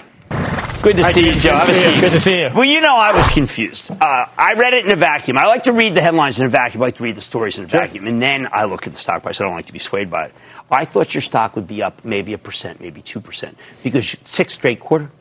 Good 0.83 0.97
to 0.97 1.03
see 1.03 1.27
you, 1.27 1.33
Joe. 1.35 1.53
Have 1.53 1.69
a 1.69 1.73
seat. 1.75 1.99
Good 2.01 2.11
to 2.13 2.19
see 2.19 2.41
you. 2.41 2.49
Well, 2.55 2.65
you 2.65 2.81
know, 2.81 2.95
I 2.97 3.15
was 3.15 3.27
confused. 3.27 3.91
Uh, 3.91 3.95
I 4.35 4.53
read 4.57 4.73
it 4.73 4.83
in 4.85 4.91
a 4.91 4.95
vacuum. 4.95 5.37
I 5.37 5.45
like 5.45 5.63
to 5.63 5.73
read 5.73 5.93
the 5.93 6.01
headlines 6.01 6.39
in 6.39 6.47
a 6.47 6.49
vacuum. 6.49 6.81
I 6.81 6.87
like 6.87 6.95
to 6.97 7.03
read 7.03 7.15
the 7.15 7.21
stories 7.21 7.59
in 7.59 7.65
a 7.65 7.67
vacuum. 7.67 8.07
And 8.07 8.19
then 8.19 8.47
I 8.51 8.63
look 8.65 8.87
at 8.87 8.93
the 8.93 8.97
stock 8.99 9.21
price. 9.21 9.39
I 9.39 9.43
don't 9.43 9.53
like 9.53 9.67
to 9.67 9.73
be 9.73 9.79
swayed 9.79 10.09
by 10.09 10.25
it. 10.25 10.33
I 10.71 10.85
thought 10.85 11.13
your 11.13 11.21
stock 11.21 11.55
would 11.55 11.67
be 11.67 11.83
up 11.83 12.03
maybe 12.03 12.33
a 12.33 12.37
percent, 12.39 12.81
maybe 12.81 13.01
2%, 13.03 13.53
because 13.83 14.15
sixth 14.23 14.55
straight 14.57 14.79
quarter, 14.79 15.11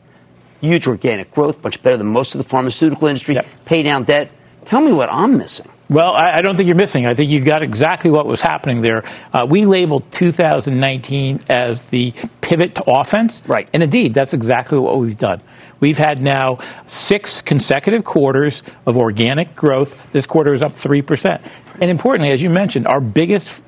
huge 0.62 0.86
organic 0.86 1.30
growth, 1.34 1.62
much 1.62 1.82
better 1.82 1.96
than 1.98 2.06
most 2.06 2.34
of 2.34 2.38
the 2.42 2.48
pharmaceutical 2.48 3.08
industry, 3.08 3.34
Yep. 3.34 3.46
pay 3.66 3.82
down 3.82 4.04
debt. 4.04 4.30
Tell 4.64 4.80
me 4.80 4.92
what 4.92 5.08
I'm 5.12 5.36
missing. 5.36 5.68
Well, 5.90 6.12
I, 6.12 6.36
I 6.36 6.40
don't 6.40 6.56
think 6.56 6.68
you're 6.68 6.76
missing. 6.76 7.06
I 7.06 7.14
think 7.14 7.30
you 7.30 7.40
got 7.40 7.64
exactly 7.64 8.12
what 8.12 8.24
was 8.24 8.40
happening 8.40 8.80
there. 8.80 9.02
Uh, 9.32 9.44
we 9.50 9.66
labeled 9.66 10.04
2019 10.12 11.40
as 11.48 11.82
the 11.82 12.14
pivot 12.40 12.76
to 12.76 12.84
offense. 12.86 13.42
Right. 13.44 13.68
And 13.74 13.82
indeed, 13.82 14.14
that's 14.14 14.32
exactly 14.32 14.78
what 14.78 15.00
we've 15.00 15.18
done. 15.18 15.42
We've 15.80 15.98
had 15.98 16.22
now 16.22 16.60
six 16.86 17.42
consecutive 17.42 18.04
quarters 18.04 18.62
of 18.86 18.96
organic 18.96 19.56
growth. 19.56 20.12
This 20.12 20.26
quarter 20.26 20.54
is 20.54 20.62
up 20.62 20.74
3%. 20.74 21.42
And 21.80 21.90
importantly, 21.90 22.30
as 22.30 22.40
you 22.40 22.50
mentioned, 22.50 22.86
our 22.86 23.00
biggest 23.00 23.60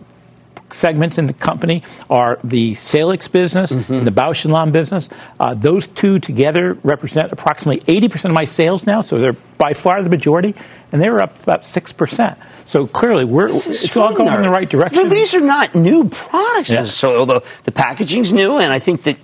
segments 0.75 1.19
in 1.19 1.27
the 1.27 1.33
company 1.33 1.83
are 2.11 2.39
the 2.45 2.75
Salix 2.75 3.29
business 3.29 3.71
and 3.71 4.07
the 4.07 4.11
Bausch 4.11 4.45
& 4.45 4.51
Lomb 4.51 4.73
business. 4.73 5.09
Uh, 5.39 5.55
those 5.55 5.87
two 5.87 6.19
together 6.19 6.79
represent 6.83 7.33
approximately 7.33 7.81
80% 8.03 8.27
of 8.27 8.33
my 8.33 8.45
sales 8.45 8.87
now, 8.87 9.01
so 9.03 9.19
they're 9.19 9.37
by 9.59 9.75
far 9.75 10.03
the 10.03 10.11
majority, 10.11 10.55
and 10.91 11.01
they 11.01 11.09
were 11.09 11.21
up 11.21 11.41
about 11.43 11.63
6%. 11.63 12.37
So 12.67 12.87
clearly, 12.87 13.25
we're, 13.25 13.49
it's 13.49 13.97
all 13.97 14.15
going 14.15 14.33
in 14.33 14.43
the 14.43 14.51
right 14.51 14.69
direction. 14.69 15.05
No, 15.05 15.09
these 15.09 15.35
are 15.35 15.41
not 15.41 15.75
new 15.75 16.09
products. 16.09 16.71
Yeah. 16.71 16.85
So, 16.85 17.19
although 17.19 17.43
the 17.65 17.73
packaging's 17.73 18.33
new, 18.33 18.59
and 18.59 18.73
I 18.73 18.79
think 18.79 19.03
that 19.05 19.17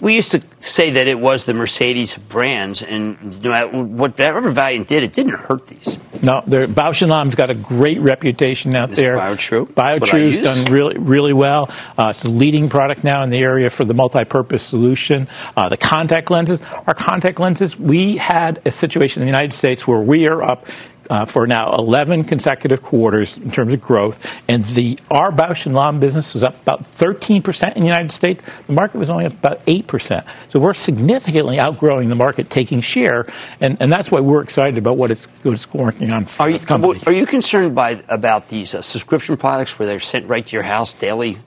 we 0.00 0.14
used 0.14 0.32
to 0.32 0.42
say 0.60 0.90
that 0.90 1.08
it 1.08 1.18
was 1.18 1.44
the 1.44 1.54
Mercedes 1.54 2.16
brands, 2.16 2.82
and 2.82 3.42
no 3.42 3.50
matter 3.50 3.82
whatever 3.82 4.48
Valeant 4.50 4.86
did, 4.86 5.02
it 5.02 5.12
didn't 5.12 5.34
hurt 5.34 5.66
these. 5.66 5.98
No, 6.22 6.40
Bausch 6.46 7.06
& 7.06 7.08
Lomb's 7.08 7.34
got 7.34 7.50
a 7.50 7.54
great 7.54 8.00
reputation 8.00 8.76
out 8.76 8.90
Is 8.90 8.98
there. 8.98 9.16
BioTrue? 9.16 9.66
BioTrue's 9.66 10.42
done 10.42 10.72
really, 10.72 10.98
really 10.98 11.32
well. 11.32 11.70
Uh, 11.96 12.08
it's 12.10 12.22
the 12.22 12.30
leading 12.30 12.68
product 12.68 13.04
now 13.04 13.22
in 13.22 13.30
the 13.30 13.38
area 13.38 13.70
for 13.70 13.84
the 13.84 13.94
multi-purpose 13.94 14.62
solution. 14.62 15.28
Uh, 15.56 15.68
the 15.68 15.76
contact 15.76 16.30
lenses, 16.30 16.60
our 16.86 16.94
contact 16.94 17.40
lenses, 17.40 17.78
we 17.78 18.16
had 18.16 18.60
a 18.64 18.70
situation 18.70 19.22
in 19.22 19.26
the 19.26 19.32
United 19.32 19.54
States 19.54 19.86
where 19.86 20.00
we 20.00 20.26
are 20.26 20.42
up 20.42 20.66
uh, 21.10 21.24
for 21.24 21.46
now 21.46 21.74
11 21.74 22.24
consecutive 22.24 22.82
quarters 22.82 23.36
in 23.38 23.50
terms 23.50 23.74
of 23.74 23.80
growth, 23.80 24.24
and 24.48 24.64
the 24.64 24.98
our 25.10 25.30
Bausch 25.30 25.70
& 25.72 25.72
Lomb 25.72 26.00
business 26.00 26.34
was 26.34 26.42
up 26.42 26.60
about 26.62 26.86
13 26.94 27.42
percent 27.42 27.76
in 27.76 27.82
the 27.82 27.86
United 27.88 28.12
States. 28.12 28.42
The 28.66 28.72
market 28.72 28.98
was 28.98 29.10
only 29.10 29.26
up 29.26 29.32
about 29.32 29.60
8 29.66 29.86
percent. 29.86 30.26
So 30.50 30.58
we're 30.58 30.74
significantly 30.74 31.58
outgrowing 31.58 32.08
the 32.08 32.14
market, 32.14 32.50
taking 32.50 32.80
share, 32.80 33.26
and, 33.60 33.76
and 33.80 33.92
that's 33.92 34.10
why 34.10 34.20
we're 34.20 34.42
excited 34.42 34.78
about 34.78 34.96
what 34.96 35.10
it's, 35.10 35.24
what 35.42 35.54
it's 35.54 35.72
working 35.72 36.10
on 36.10 36.26
for 36.26 36.42
Are 36.42 36.50
you, 36.50 36.58
are 37.06 37.12
you 37.12 37.26
concerned 37.26 37.74
by 37.74 38.02
about 38.08 38.48
these 38.48 38.74
uh, 38.74 38.82
subscription 38.82 39.36
products 39.36 39.78
where 39.78 39.86
they're 39.86 40.00
sent 40.00 40.28
right 40.28 40.46
to 40.46 40.56
your 40.56 40.62
house 40.62 40.94
daily? 40.94 41.38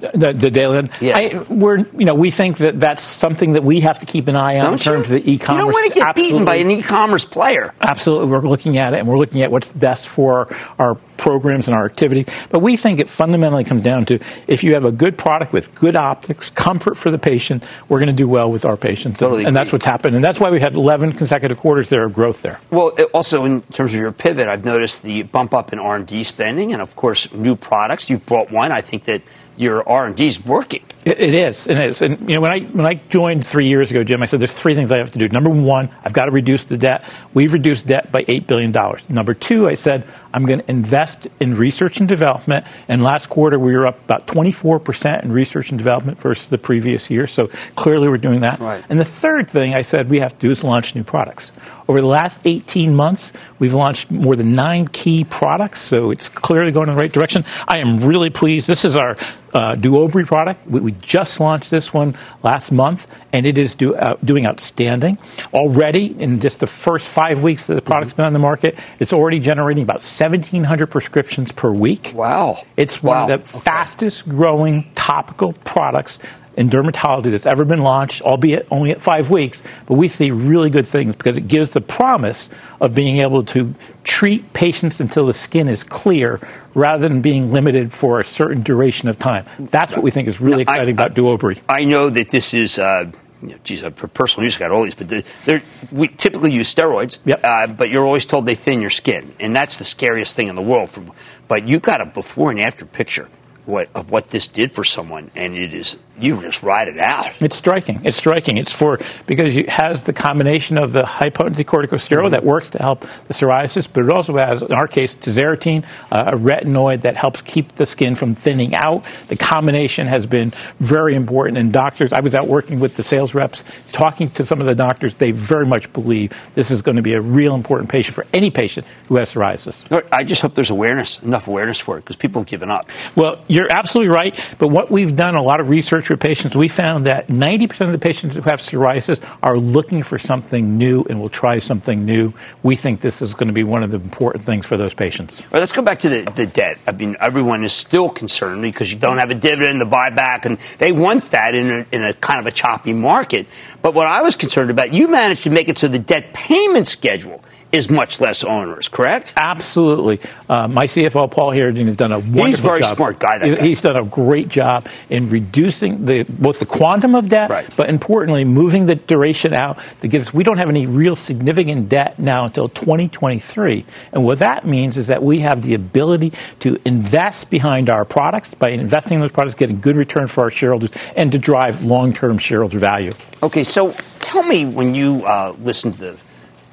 The, 0.00 0.32
the 0.34 0.50
daily, 0.50 0.88
Yeah. 1.00 1.18
I, 1.18 1.38
we're, 1.48 1.78
you 1.78 2.06
know, 2.06 2.14
we 2.14 2.30
think 2.30 2.58
that 2.58 2.80
that's 2.80 3.02
something 3.02 3.52
that 3.52 3.64
we 3.64 3.80
have 3.80 3.98
to 4.00 4.06
keep 4.06 4.28
an 4.28 4.36
eye 4.36 4.58
on 4.58 4.64
in 4.64 4.64
Don't 4.64 4.86
you? 4.86 4.92
terms 4.92 5.04
of 5.04 5.10
the 5.10 5.30
e-commerce. 5.30 5.60
You 5.60 5.64
don't 5.66 5.72
want 5.72 5.92
to 5.92 6.00
get 6.00 6.14
beaten 6.14 6.44
by 6.44 6.56
an 6.56 6.70
e-commerce 6.70 7.24
player. 7.24 7.74
Absolutely, 7.80 8.28
we're 8.28 8.40
looking 8.40 8.78
at 8.78 8.94
it, 8.94 8.98
and 9.00 9.08
we're 9.08 9.18
looking 9.18 9.42
at 9.42 9.50
what's 9.50 9.70
best 9.72 10.08
for 10.08 10.54
our 10.78 10.94
programs 11.16 11.68
and 11.68 11.76
our 11.76 11.84
activity. 11.84 12.26
But 12.48 12.60
we 12.62 12.76
think 12.78 12.98
it 12.98 13.10
fundamentally 13.10 13.64
comes 13.64 13.82
down 13.82 14.06
to 14.06 14.18
if 14.46 14.64
you 14.64 14.72
have 14.74 14.86
a 14.86 14.92
good 14.92 15.18
product 15.18 15.52
with 15.52 15.74
good 15.74 15.94
optics, 15.96 16.48
comfort 16.50 16.96
for 16.96 17.10
the 17.10 17.18
patient, 17.18 17.62
we're 17.88 17.98
going 17.98 18.08
to 18.08 18.14
do 18.14 18.26
well 18.26 18.50
with 18.50 18.64
our 18.64 18.76
patients, 18.78 19.18
Totally 19.20 19.40
and, 19.40 19.48
and 19.48 19.56
that's 19.56 19.70
what's 19.72 19.84
happened. 19.84 20.16
And 20.16 20.24
that's 20.24 20.40
why 20.40 20.50
we 20.50 20.60
had 20.60 20.74
11 20.74 21.12
consecutive 21.12 21.58
quarters 21.58 21.90
there 21.90 22.04
of 22.06 22.14
growth 22.14 22.40
there. 22.42 22.58
Well, 22.70 22.88
also 23.12 23.44
in 23.44 23.60
terms 23.62 23.92
of 23.92 24.00
your 24.00 24.12
pivot, 24.12 24.48
I've 24.48 24.64
noticed 24.64 25.02
the 25.02 25.22
bump 25.24 25.52
up 25.52 25.72
in 25.74 25.78
R 25.78 25.96
and 25.96 26.06
D 26.06 26.22
spending, 26.24 26.72
and 26.72 26.80
of 26.80 26.96
course, 26.96 27.30
new 27.34 27.54
products. 27.54 28.08
You've 28.08 28.24
brought 28.24 28.50
one. 28.50 28.72
I 28.72 28.80
think 28.80 29.04
that 29.04 29.20
your 29.60 29.86
R 29.88 30.06
and 30.06 30.16
D 30.16 30.26
is 30.26 30.44
working. 30.44 30.84
It, 31.04 31.20
it 31.20 31.34
is, 31.34 31.66
it 31.66 31.78
is. 31.78 32.02
And 32.02 32.28
you 32.28 32.34
know, 32.34 32.40
when 32.40 32.52
I 32.52 32.60
when 32.60 32.86
I 32.86 32.94
joined 32.94 33.46
three 33.46 33.66
years 33.66 33.90
ago, 33.90 34.04
Jim, 34.04 34.22
I 34.22 34.26
said 34.26 34.40
there's 34.40 34.54
three 34.54 34.74
things 34.74 34.90
I 34.90 34.98
have 34.98 35.10
to 35.12 35.18
do. 35.18 35.28
Number 35.28 35.50
one, 35.50 35.90
I've 36.04 36.12
got 36.12 36.26
to 36.26 36.30
reduce 36.30 36.64
the 36.64 36.76
debt. 36.76 37.04
We've 37.32 37.52
reduced 37.52 37.86
debt 37.86 38.10
by 38.12 38.24
eight 38.28 38.46
billion 38.46 38.72
dollars. 38.72 39.08
Number 39.08 39.34
two, 39.34 39.68
I 39.68 39.74
said 39.74 40.06
I'm 40.32 40.46
going 40.46 40.60
to 40.60 40.70
invest 40.70 41.26
in 41.40 41.56
research 41.56 42.00
and 42.00 42.08
development. 42.08 42.66
And 42.88 43.02
last 43.02 43.28
quarter, 43.28 43.58
we 43.58 43.76
were 43.76 43.86
up 43.86 44.02
about 44.04 44.26
24 44.26 44.78
percent 44.80 45.24
in 45.24 45.32
research 45.32 45.70
and 45.70 45.78
development 45.78 46.20
versus 46.20 46.48
the 46.48 46.58
previous 46.58 47.10
year. 47.10 47.26
So 47.26 47.48
clearly, 47.76 48.08
we're 48.08 48.18
doing 48.18 48.40
that. 48.40 48.60
Right. 48.60 48.84
And 48.88 48.98
the 48.98 49.04
third 49.04 49.48
thing 49.48 49.74
I 49.74 49.82
said 49.82 50.10
we 50.10 50.20
have 50.20 50.32
to 50.32 50.38
do 50.38 50.50
is 50.50 50.64
launch 50.64 50.94
new 50.94 51.04
products. 51.04 51.52
Over 51.88 52.00
the 52.00 52.06
last 52.06 52.42
18 52.44 52.94
months, 52.94 53.32
we've 53.58 53.74
launched 53.74 54.12
more 54.12 54.36
than 54.36 54.52
nine 54.52 54.86
key 54.86 55.24
products, 55.24 55.80
so 55.80 56.12
it's 56.12 56.28
clearly 56.28 56.70
going 56.70 56.88
in 56.88 56.94
the 56.94 57.00
right 57.00 57.10
direction. 57.10 57.44
I 57.66 57.78
am 57.78 58.00
really 58.00 58.30
pleased. 58.30 58.68
This 58.68 58.84
is 58.84 58.94
our 58.94 59.16
uh, 59.54 59.74
Duobrii 59.76 60.26
product. 60.26 60.66
We, 60.66 60.80
we 60.80 60.92
just 60.92 61.40
launched 61.40 61.70
this 61.70 61.92
one 61.92 62.16
last 62.42 62.72
month, 62.72 63.06
and 63.32 63.46
it 63.46 63.58
is 63.58 63.74
do, 63.74 63.94
uh, 63.94 64.16
doing 64.24 64.46
outstanding. 64.46 65.18
Already, 65.52 66.18
in 66.20 66.40
just 66.40 66.60
the 66.60 66.66
first 66.66 67.08
five 67.08 67.42
weeks 67.42 67.66
that 67.66 67.74
the 67.74 67.82
product's 67.82 68.14
been 68.14 68.26
on 68.26 68.32
the 68.32 68.38
market, 68.38 68.78
it's 68.98 69.12
already 69.12 69.38
generating 69.40 69.82
about 69.82 69.96
1,700 70.00 70.86
prescriptions 70.86 71.52
per 71.52 71.70
week. 71.70 72.12
Wow. 72.14 72.64
It's 72.76 73.02
one 73.02 73.10
Wow. 73.16 73.28
of 73.34 73.42
the 73.52 73.58
fastest 73.60 74.28
growing 74.28 74.90
topical 74.94 75.52
products 75.64 76.18
in 76.56 76.68
dermatology 76.68 77.30
that's 77.30 77.46
ever 77.46 77.64
been 77.64 77.82
launched, 77.82 78.22
albeit 78.22 78.66
only 78.70 78.90
at 78.90 79.00
five 79.00 79.30
weeks. 79.30 79.62
But 79.86 79.94
we 79.94 80.08
see 80.08 80.30
really 80.30 80.68
good 80.68 80.86
things 80.86 81.16
because 81.16 81.38
it 81.38 81.48
gives 81.48 81.70
the 81.70 81.80
promise 81.80 82.48
of 82.80 82.94
being 82.94 83.18
able 83.18 83.44
to 83.46 83.74
treat 84.04 84.52
patients 84.52 85.00
until 85.00 85.26
the 85.26 85.32
skin 85.32 85.68
is 85.68 85.82
clear 85.82 86.40
rather 86.74 87.08
than 87.08 87.20
being 87.20 87.52
limited 87.52 87.92
for 87.92 88.20
a 88.20 88.24
certain 88.24 88.62
duration 88.62 89.08
of 89.08 89.18
time. 89.18 89.44
That's 89.58 89.92
what 89.92 90.02
we 90.02 90.10
think 90.10 90.28
is 90.28 90.40
really 90.40 90.64
Now, 90.64 90.72
I- 90.72 90.74
exciting 90.76 90.94
about 90.94 91.14
Duobrii. 91.14 91.60
I 91.68 91.84
know 91.84 92.10
that 92.10 92.28
this 92.28 92.54
is, 92.54 92.78
uh, 92.78 93.10
you 93.42 93.48
know, 93.50 93.56
geez, 93.64 93.82
uh, 93.82 93.90
for 93.90 94.06
personal 94.06 94.44
use, 94.44 94.56
I 94.56 94.60
got 94.60 94.70
all 94.70 94.84
these, 94.84 94.94
but 94.94 95.08
they're, 95.46 95.62
we 95.90 96.08
typically 96.08 96.52
use 96.52 96.72
steroids, 96.72 97.18
Yep. 97.24 97.40
uh, 97.42 97.66
but 97.68 97.88
you're 97.88 98.04
always 98.04 98.26
told 98.26 98.46
they 98.46 98.54
thin 98.54 98.80
your 98.80 98.90
skin, 98.90 99.34
and 99.40 99.56
that's 99.56 99.78
the 99.78 99.84
scariest 99.84 100.36
thing 100.36 100.48
in 100.48 100.54
the 100.56 100.62
world. 100.62 100.90
From, 100.90 101.10
but 101.48 101.66
you 101.66 101.80
got 101.80 102.00
a 102.00 102.06
before 102.06 102.50
and 102.50 102.60
after 102.60 102.84
picture 102.84 103.28
what, 103.70 103.88
of 103.94 104.10
what 104.10 104.28
this 104.28 104.46
did 104.46 104.74
for 104.74 104.84
someone, 104.84 105.30
and 105.34 105.56
it 105.56 105.74
is 105.74 105.98
you 106.20 106.40
just 106.42 106.62
ride 106.62 106.88
it 106.88 106.98
out. 106.98 107.40
It's 107.40 107.56
striking. 107.56 108.00
It's 108.04 108.16
striking. 108.16 108.58
It's 108.58 108.72
for 108.72 109.00
because 109.26 109.56
it 109.56 109.68
has 109.68 110.02
the 110.02 110.12
combination 110.12 110.78
of 110.78 110.92
the 110.92 111.06
high 111.06 111.30
potency 111.30 111.64
corticosteroid 111.64 112.32
that 112.32 112.44
works 112.44 112.70
to 112.70 112.78
help 112.78 113.00
the 113.00 113.34
psoriasis, 113.34 113.88
but 113.90 114.04
it 114.04 114.10
also 114.10 114.36
has, 114.36 114.62
in 114.62 114.72
our 114.72 114.86
case, 114.86 115.16
tazarotene, 115.16 115.84
uh, 116.12 116.32
a 116.34 116.36
retinoid 116.36 117.02
that 117.02 117.16
helps 117.16 117.42
keep 117.42 117.74
the 117.76 117.86
skin 117.86 118.14
from 118.14 118.34
thinning 118.34 118.74
out. 118.74 119.04
The 119.28 119.36
combination 119.36 120.06
has 120.06 120.26
been 120.26 120.52
very 120.78 121.14
important. 121.14 121.58
And 121.58 121.72
doctors, 121.72 122.12
I 122.12 122.20
was 122.20 122.34
out 122.34 122.48
working 122.48 122.80
with 122.80 122.96
the 122.96 123.02
sales 123.02 123.34
reps, 123.34 123.64
talking 123.92 124.30
to 124.32 124.44
some 124.44 124.60
of 124.60 124.66
the 124.66 124.74
doctors. 124.74 125.16
They 125.16 125.30
very 125.30 125.66
much 125.66 125.92
believe 125.92 126.32
this 126.54 126.70
is 126.70 126.82
going 126.82 126.96
to 126.96 127.02
be 127.02 127.14
a 127.14 127.20
real 127.20 127.54
important 127.54 127.90
patient 127.90 128.14
for 128.14 128.26
any 128.34 128.50
patient 128.50 128.86
who 129.08 129.16
has 129.16 129.32
psoriasis. 129.32 130.04
I 130.12 130.24
just 130.24 130.42
hope 130.42 130.54
there's 130.54 130.70
awareness, 130.70 131.18
enough 131.20 131.48
awareness 131.48 131.78
for 131.78 131.96
it, 131.96 132.02
because 132.02 132.16
people 132.16 132.42
have 132.42 132.48
given 132.48 132.70
up. 132.70 132.88
Well, 133.16 133.42
you're 133.48 133.59
you're 133.60 133.72
absolutely 133.72 134.08
right. 134.08 134.38
But 134.58 134.68
what 134.68 134.90
we've 134.90 135.14
done, 135.14 135.34
a 135.34 135.42
lot 135.42 135.60
of 135.60 135.68
research 135.68 136.08
with 136.08 136.20
patients, 136.20 136.56
we 136.56 136.68
found 136.68 137.06
that 137.06 137.28
90% 137.28 137.86
of 137.86 137.92
the 137.92 137.98
patients 137.98 138.34
who 138.34 138.42
have 138.42 138.60
psoriasis 138.60 139.22
are 139.42 139.58
looking 139.58 140.02
for 140.02 140.18
something 140.18 140.78
new 140.78 141.04
and 141.08 141.20
will 141.20 141.28
try 141.28 141.58
something 141.58 142.04
new. 142.04 142.32
We 142.62 142.74
think 142.76 143.00
this 143.00 143.20
is 143.20 143.34
going 143.34 143.48
to 143.48 143.52
be 143.52 143.64
one 143.64 143.82
of 143.82 143.90
the 143.90 143.98
important 143.98 144.44
things 144.44 144.66
for 144.66 144.76
those 144.76 144.94
patients. 144.94 145.42
Let's 145.52 145.72
go 145.72 145.82
back 145.82 146.00
to 146.00 146.08
the, 146.08 146.32
the 146.34 146.46
debt. 146.46 146.78
I 146.86 146.92
mean, 146.92 147.16
everyone 147.20 147.62
is 147.64 147.72
still 147.72 148.08
concerned 148.08 148.62
because 148.62 148.90
you 148.92 148.98
don't 148.98 149.18
have 149.18 149.30
a 149.30 149.34
dividend, 149.34 149.80
the 149.80 149.84
buyback, 149.84 150.46
and 150.46 150.58
they 150.78 150.92
want 150.92 151.30
that 151.32 151.54
in 151.54 151.70
a, 151.70 151.86
in 151.92 152.04
a 152.04 152.14
kind 152.14 152.40
of 152.40 152.46
a 152.46 152.52
choppy 152.52 152.94
market. 152.94 153.46
But 153.82 153.94
what 153.94 154.06
I 154.06 154.22
was 154.22 154.36
concerned 154.36 154.70
about, 154.70 154.94
you 154.94 155.08
managed 155.08 155.42
to 155.42 155.50
make 155.50 155.68
it 155.68 155.76
so 155.76 155.88
the 155.88 155.98
debt 155.98 156.32
payment 156.32 156.88
schedule 156.88 157.42
is 157.72 157.88
much 157.88 158.20
less 158.20 158.42
onerous, 158.42 158.88
correct? 158.88 159.32
Absolutely. 159.36 160.20
Uh, 160.48 160.66
my 160.66 160.86
CFO, 160.86 161.30
Paul 161.30 161.52
Herendeen, 161.52 161.86
has 161.86 161.96
done 161.96 162.10
a 162.12 162.18
wonderful 162.18 162.46
He's 162.46 162.58
a 162.58 162.62
very 162.62 162.80
job. 162.80 162.96
smart 162.96 163.18
guy, 163.20 163.38
He- 163.46 163.54
guy. 163.54 163.62
He's 163.62 163.80
done 163.80 163.96
a 163.96 164.04
great 164.04 164.48
job 164.48 164.86
in 165.08 165.28
reducing 165.30 166.04
the 166.04 166.24
both 166.24 166.58
the 166.58 166.66
quantum 166.66 167.14
of 167.14 167.28
debt, 167.28 167.48
Right. 167.50 167.66
but 167.76 167.88
importantly, 167.88 168.44
moving 168.44 168.86
the 168.86 168.96
duration 168.96 169.54
out 169.54 169.78
to 170.00 170.08
give 170.08 170.22
us. 170.22 170.34
We 170.34 170.42
don't 170.42 170.58
have 170.58 170.68
any 170.68 170.86
real 170.86 171.14
significant 171.14 171.88
debt 171.88 172.18
now 172.18 172.44
until 172.46 172.68
2023, 172.68 173.84
and 174.12 174.24
what 174.24 174.40
that 174.40 174.66
means 174.66 174.96
is 174.96 175.06
that 175.06 175.22
we 175.22 175.38
have 175.40 175.62
the 175.62 175.74
ability 175.74 176.32
to 176.60 176.76
invest 176.84 177.50
behind 177.50 177.88
our 177.88 178.04
products 178.04 178.52
by 178.54 178.70
investing 178.70 179.14
in 179.14 179.20
those 179.20 179.30
products, 179.32 179.54
getting 179.54 179.80
good 179.80 179.96
return 179.96 180.26
for 180.26 180.42
our 180.44 180.50
shareholders, 180.50 180.90
and 181.16 181.30
to 181.32 181.38
drive 181.38 181.82
long-term 181.84 182.38
shareholder 182.38 182.78
value. 182.78 183.10
Okay, 183.42 183.62
so 183.64 183.94
tell 184.20 184.42
me 184.42 184.64
when 184.66 184.94
you 184.94 185.24
uh, 185.24 185.54
listen 185.60 185.92
to 185.92 185.98
the, 185.98 186.16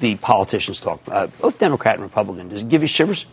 the 0.00 0.16
politicians 0.16 0.80
talk, 0.80 1.00
uh, 1.08 1.26
both 1.40 1.58
Democrat 1.58 1.94
and 1.94 2.02
Republican, 2.02 2.48
does 2.48 2.62
it 2.62 2.68
give 2.68 2.82
you 2.82 2.88
shivers? 2.88 3.26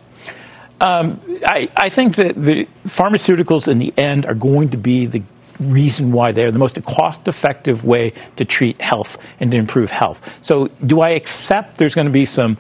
Um, 0.82 1.22
I, 1.46 1.70
I 1.78 1.90
think 1.90 2.16
that 2.16 2.36
the 2.36 2.68
pharmaceuticals 2.86 3.68
in 3.68 3.78
the 3.78 3.94
end 3.98 4.26
are 4.26 4.34
going 4.34 4.70
to 4.72 4.78
be 4.78 5.06
the 5.06 5.24
reason 5.60 6.12
why 6.12 6.34
they're 6.34 6.52
the 6.52 6.60
most 6.60 6.84
cost 6.84 7.28
effective 7.28 7.86
way 7.86 8.14
to 8.36 8.44
treat 8.44 8.82
health 8.82 9.18
and 9.40 9.52
to 9.52 9.58
improve 9.58 9.90
health. 9.90 10.22
So, 10.44 10.68
do 10.86 11.00
I 11.00 11.12
accept 11.12 11.78
there's 11.78 11.96
going 11.96 12.08
to 12.08 12.14
be 12.14 12.26
some 12.26 12.58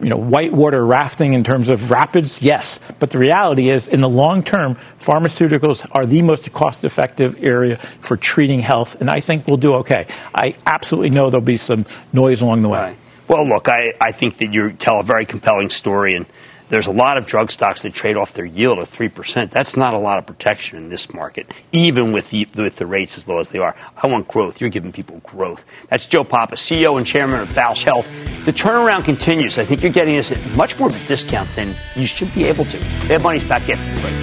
you 0.00 0.10
know, 0.10 0.16
whitewater 0.16 0.84
rafting 0.84 1.32
in 1.32 1.42
terms 1.42 1.70
of 1.70 1.90
rapids? 1.90 2.42
Yes. 2.42 2.80
But 2.98 3.10
the 3.10 3.18
reality 3.18 3.70
is, 3.70 3.88
in 3.88 4.02
the 4.02 4.08
long 4.08 4.42
term, 4.42 4.76
pharmaceuticals 5.00 5.86
are 5.92 6.04
the 6.04 6.20
most 6.20 6.52
cost 6.52 6.84
effective 6.84 7.36
area 7.42 7.78
for 8.00 8.16
treating 8.16 8.60
health, 8.60 8.96
and 9.00 9.08
I 9.08 9.20
think 9.20 9.46
we'll 9.46 9.56
do 9.56 9.74
okay. 9.76 10.06
I 10.34 10.54
absolutely 10.66 11.10
know 11.10 11.30
there'll 11.30 11.44
be 11.44 11.56
some 11.56 11.86
noise 12.12 12.42
along 12.42 12.62
the 12.62 12.68
way. 12.68 12.96
Well, 13.28 13.46
look, 13.46 13.68
I, 13.68 13.92
I 14.00 14.12
think 14.12 14.38
that 14.38 14.54
you 14.54 14.72
tell 14.72 15.00
a 15.00 15.02
very 15.02 15.26
compelling 15.26 15.68
story, 15.68 16.16
and 16.16 16.24
there's 16.70 16.86
a 16.86 16.92
lot 16.92 17.18
of 17.18 17.26
drug 17.26 17.50
stocks 17.50 17.82
that 17.82 17.92
trade 17.92 18.16
off 18.16 18.32
their 18.32 18.46
yield 18.46 18.78
of 18.78 18.90
3%. 18.90 19.50
That's 19.50 19.76
not 19.76 19.92
a 19.92 19.98
lot 19.98 20.16
of 20.16 20.24
protection 20.24 20.78
in 20.78 20.88
this 20.88 21.12
market, 21.12 21.46
even 21.70 22.12
with 22.12 22.30
the, 22.30 22.48
with 22.56 22.76
the 22.76 22.86
rates 22.86 23.18
as 23.18 23.28
low 23.28 23.38
as 23.38 23.50
they 23.50 23.58
are. 23.58 23.76
I 24.02 24.06
want 24.06 24.28
growth. 24.28 24.62
You're 24.62 24.70
giving 24.70 24.92
people 24.92 25.20
growth. 25.24 25.66
That's 25.90 26.06
Joe 26.06 26.24
Papa, 26.24 26.54
CEO 26.54 26.96
and 26.96 27.06
chairman 27.06 27.40
of 27.40 27.48
Bausch 27.50 27.84
Health. 27.84 28.08
The 28.46 28.52
turnaround 28.52 29.04
continues. 29.04 29.58
I 29.58 29.64
think 29.66 29.82
you're 29.82 29.92
getting 29.92 30.16
this 30.16 30.32
at 30.32 30.40
much 30.56 30.78
more 30.78 30.88
of 30.88 31.04
a 31.04 31.06
discount 31.06 31.54
than 31.54 31.76
you 31.96 32.06
should 32.06 32.32
be 32.34 32.44
able 32.44 32.64
to. 32.64 32.78
Have 32.78 33.22
money's 33.22 33.44
back 33.44 33.68
after 33.68 33.94
the 33.94 34.00
break. 34.00 34.14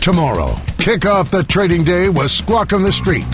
Tomorrow, 0.00 0.58
kick 0.78 1.04
off 1.04 1.30
the 1.30 1.42
trading 1.42 1.84
day 1.84 2.08
with 2.08 2.30
Squawk 2.30 2.72
on 2.72 2.82
the 2.82 2.92
Street. 2.92 3.26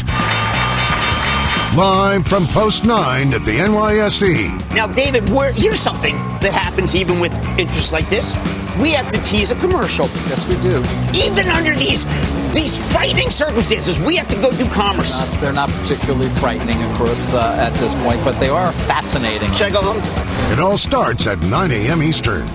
Live 1.76 2.26
from 2.26 2.46
Post 2.46 2.84
9 2.84 3.34
at 3.34 3.44
the 3.44 3.58
NYSE. 3.58 4.74
Now, 4.74 4.86
David, 4.86 5.28
where, 5.28 5.52
here's 5.52 5.80
something 5.80 6.16
that 6.40 6.52
happens 6.52 6.94
even 6.94 7.20
with 7.20 7.32
interests 7.58 7.92
like 7.92 8.08
this. 8.10 8.34
We 8.80 8.90
have 8.92 9.10
to 9.12 9.22
tease 9.22 9.50
a 9.50 9.56
commercial. 9.56 10.06
Yes, 10.28 10.48
we 10.48 10.58
do. 10.58 10.84
Even 11.14 11.48
under 11.48 11.76
these 11.76 12.04
these 12.52 12.78
frightening 12.92 13.30
circumstances, 13.30 13.98
we 13.98 14.14
have 14.16 14.28
to 14.28 14.36
go 14.40 14.52
do 14.52 14.68
commerce. 14.70 15.20
Uh, 15.20 15.40
they're 15.40 15.52
not 15.52 15.68
particularly 15.70 16.30
frightening, 16.30 16.80
of 16.82 16.96
course, 16.96 17.34
uh, 17.34 17.56
at 17.58 17.74
this 17.74 17.94
point, 17.96 18.22
but 18.22 18.38
they 18.38 18.48
are 18.48 18.70
fascinating. 18.72 19.52
Should 19.54 19.68
I 19.68 19.70
go 19.70 19.80
home? 19.82 20.52
It 20.52 20.60
all 20.60 20.78
starts 20.78 21.26
at 21.26 21.40
9 21.40 21.70
a.m. 21.72 22.02
Eastern. 22.02 22.48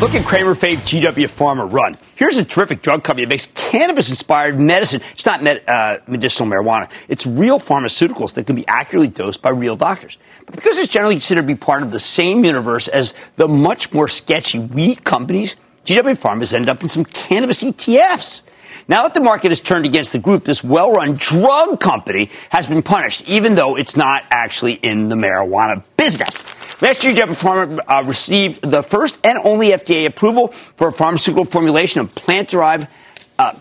Look 0.00 0.14
at 0.14 0.24
Cramer 0.24 0.54
Fave 0.54 0.78
GW 0.78 1.28
Pharma 1.28 1.70
run. 1.70 1.98
Here's 2.16 2.38
a 2.38 2.44
terrific 2.44 2.80
drug 2.80 3.04
company 3.04 3.26
that 3.26 3.28
makes 3.28 3.50
cannabis 3.54 4.08
inspired 4.08 4.58
medicine. 4.58 5.02
It's 5.12 5.26
not 5.26 5.42
med- 5.42 5.62
uh, 5.68 5.98
medicinal 6.06 6.50
marijuana, 6.50 6.90
it's 7.06 7.26
real 7.26 7.60
pharmaceuticals 7.60 8.32
that 8.32 8.46
can 8.46 8.56
be 8.56 8.66
accurately 8.66 9.08
dosed 9.08 9.42
by 9.42 9.50
real 9.50 9.76
doctors. 9.76 10.16
But 10.46 10.54
because 10.54 10.78
it's 10.78 10.88
generally 10.88 11.16
considered 11.16 11.42
to 11.42 11.46
be 11.46 11.54
part 11.54 11.82
of 11.82 11.90
the 11.90 12.00
same 12.00 12.46
universe 12.46 12.88
as 12.88 13.12
the 13.36 13.46
much 13.46 13.92
more 13.92 14.08
sketchy 14.08 14.58
weed 14.58 15.04
companies, 15.04 15.56
GW 15.84 16.18
Pharma 16.18 16.38
has 16.38 16.54
ended 16.54 16.70
up 16.70 16.82
in 16.82 16.88
some 16.88 17.04
cannabis 17.04 17.62
ETFs. 17.62 18.40
Now 18.88 19.02
that 19.02 19.12
the 19.12 19.20
market 19.20 19.50
has 19.50 19.60
turned 19.60 19.84
against 19.84 20.12
the 20.12 20.18
group, 20.18 20.46
this 20.46 20.64
well 20.64 20.92
run 20.92 21.16
drug 21.16 21.78
company 21.78 22.30
has 22.48 22.66
been 22.66 22.82
punished, 22.82 23.22
even 23.26 23.54
though 23.54 23.76
it's 23.76 23.96
not 23.96 24.24
actually 24.30 24.72
in 24.72 25.10
the 25.10 25.16
marijuana 25.16 25.84
business. 25.98 26.49
Last 26.80 27.04
year, 27.04 27.14
GW 27.14 27.38
Pharma 27.38 27.78
uh, 27.86 28.04
received 28.06 28.62
the 28.62 28.82
first 28.82 29.18
and 29.22 29.38
only 29.38 29.68
FDA 29.68 30.06
approval 30.06 30.48
for 30.48 30.88
a 30.88 30.92
pharmaceutical 30.92 31.44
formulation 31.44 32.00
of 32.00 32.14
plant 32.14 32.48
derived 32.48 32.88
uh, 33.38 33.54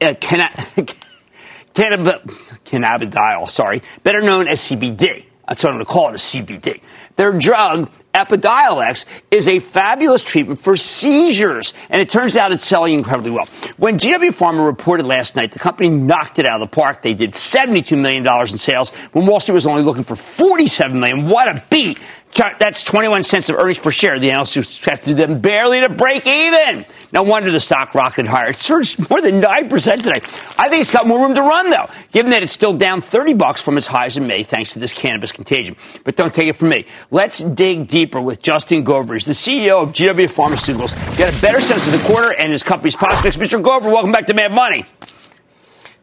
uh, 0.00 0.14
canna- 0.20 0.50
cannab- 1.74 2.30
cannabidiol, 2.64 3.50
sorry, 3.50 3.82
better 4.04 4.20
known 4.22 4.46
as 4.46 4.60
CBD. 4.60 5.24
That's 5.48 5.64
what 5.64 5.70
I'm 5.70 5.76
going 5.78 5.84
to 5.86 5.92
call 5.92 6.08
it, 6.10 6.12
a 6.12 6.14
CBD. 6.14 6.80
Their 7.16 7.32
drug, 7.32 7.90
Epidiolex, 8.14 9.04
is 9.32 9.48
a 9.48 9.58
fabulous 9.58 10.22
treatment 10.22 10.60
for 10.60 10.76
seizures, 10.76 11.74
and 11.88 12.00
it 12.00 12.08
turns 12.08 12.36
out 12.36 12.52
it's 12.52 12.64
selling 12.64 12.94
incredibly 12.94 13.32
well. 13.32 13.46
When 13.76 13.98
GW 13.98 14.28
Pharma 14.30 14.64
reported 14.64 15.06
last 15.06 15.34
night, 15.34 15.50
the 15.50 15.58
company 15.58 15.88
knocked 15.88 16.38
it 16.38 16.46
out 16.46 16.62
of 16.62 16.70
the 16.70 16.74
park. 16.74 17.02
They 17.02 17.14
did 17.14 17.32
$72 17.32 18.00
million 18.00 18.24
in 18.24 18.58
sales 18.58 18.90
when 19.10 19.26
Wall 19.26 19.40
Street 19.40 19.54
was 19.54 19.66
only 19.66 19.82
looking 19.82 20.04
for 20.04 20.14
47 20.14 21.00
million. 21.00 21.26
What 21.26 21.48
a 21.48 21.64
beat! 21.68 21.98
That's 22.34 22.84
21 22.84 23.22
cents 23.24 23.50
of 23.50 23.56
earnings 23.56 23.78
per 23.78 23.90
share. 23.90 24.18
The 24.18 24.30
analysts 24.30 24.56
expected 24.56 25.16
them 25.16 25.40
barely 25.40 25.80
to 25.80 25.88
break 25.88 26.26
even. 26.26 26.86
No 27.12 27.22
wonder 27.22 27.50
the 27.50 27.60
stock 27.60 27.94
rocketed 27.94 28.28
higher. 28.28 28.50
It 28.50 28.56
surged 28.56 29.10
more 29.10 29.20
than 29.20 29.40
9% 29.40 29.96
today. 29.96 30.20
I 30.58 30.68
think 30.68 30.80
it's 30.80 30.92
got 30.92 31.06
more 31.06 31.20
room 31.20 31.34
to 31.34 31.42
run, 31.42 31.70
though, 31.70 31.90
given 32.12 32.30
that 32.30 32.42
it's 32.42 32.52
still 32.52 32.72
down 32.72 33.00
30 33.00 33.34
bucks 33.34 33.60
from 33.60 33.76
its 33.76 33.86
highs 33.86 34.16
in 34.16 34.26
May 34.26 34.42
thanks 34.44 34.74
to 34.74 34.78
this 34.78 34.92
cannabis 34.92 35.32
contagion. 35.32 35.76
But 36.04 36.16
don't 36.16 36.32
take 36.32 36.48
it 36.48 36.54
from 36.54 36.68
me. 36.68 36.86
Let's 37.10 37.40
dig 37.40 37.88
deeper 37.88 38.20
with 38.20 38.40
Justin 38.40 38.84
Gover. 38.84 39.14
He's 39.14 39.26
the 39.26 39.32
CEO 39.32 39.82
of 39.82 39.92
GW 39.92 40.30
Pharmaceuticals. 40.30 40.94
Get 41.16 41.36
a 41.36 41.40
better 41.42 41.60
sense 41.60 41.86
of 41.86 41.92
the 41.92 42.06
quarter 42.06 42.32
and 42.32 42.52
his 42.52 42.62
company's 42.62 42.96
prospects. 42.96 43.36
Mr. 43.36 43.60
Gover, 43.60 43.92
welcome 43.92 44.12
back 44.12 44.26
to 44.28 44.34
Mad 44.34 44.52
Money. 44.52 44.86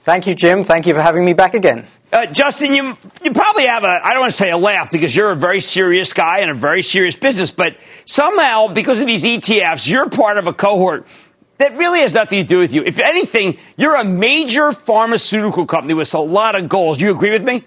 Thank 0.08 0.26
you, 0.26 0.36
Jim. 0.36 0.64
Thank 0.64 0.88
you 0.88 0.94
for 0.94 1.02
having 1.02 1.26
me 1.26 1.34
back 1.34 1.54
again. 1.54 1.86
Uh, 2.14 2.28
Justin, 2.28 2.74
you 2.74 2.98
you 3.26 3.34
probably 3.34 3.66
have 3.66 3.84
a 3.84 4.00
I 4.02 4.14
don't 4.14 4.22
want 4.22 4.32
to 4.32 4.38
say 4.38 4.52
a 4.52 4.58
laugh 4.58 4.90
because 4.90 5.14
you're 5.14 5.32
a 5.32 5.36
very 5.36 5.60
serious 5.60 6.14
guy 6.14 6.40
and 6.40 6.50
a 6.50 6.54
very 6.54 6.82
serious 6.82 7.18
business, 7.18 7.52
but 7.52 7.76
somehow 8.06 8.70
because 8.70 9.02
of 9.02 9.08
these 9.08 9.26
ETFs, 9.26 9.86
you're 9.86 10.08
part 10.10 10.38
of 10.38 10.48
a 10.48 10.54
cohort 10.54 11.08
that 11.58 11.76
really 11.76 12.00
has 12.00 12.14
nothing 12.14 12.42
to 12.42 12.48
do 12.48 12.58
with 12.58 12.74
you. 12.74 12.86
If 12.86 13.00
anything, 13.00 13.58
you're 13.76 13.98
a 13.98 14.06
major 14.06 14.72
pharmaceutical 14.72 15.66
company 15.66 15.94
with 15.94 16.14
a 16.14 16.20
lot 16.20 16.56
of 16.56 16.70
goals. 16.70 16.96
Do 16.96 17.04
you 17.04 17.12
agree 17.12 17.32
with 17.32 17.44
me? 17.44 17.66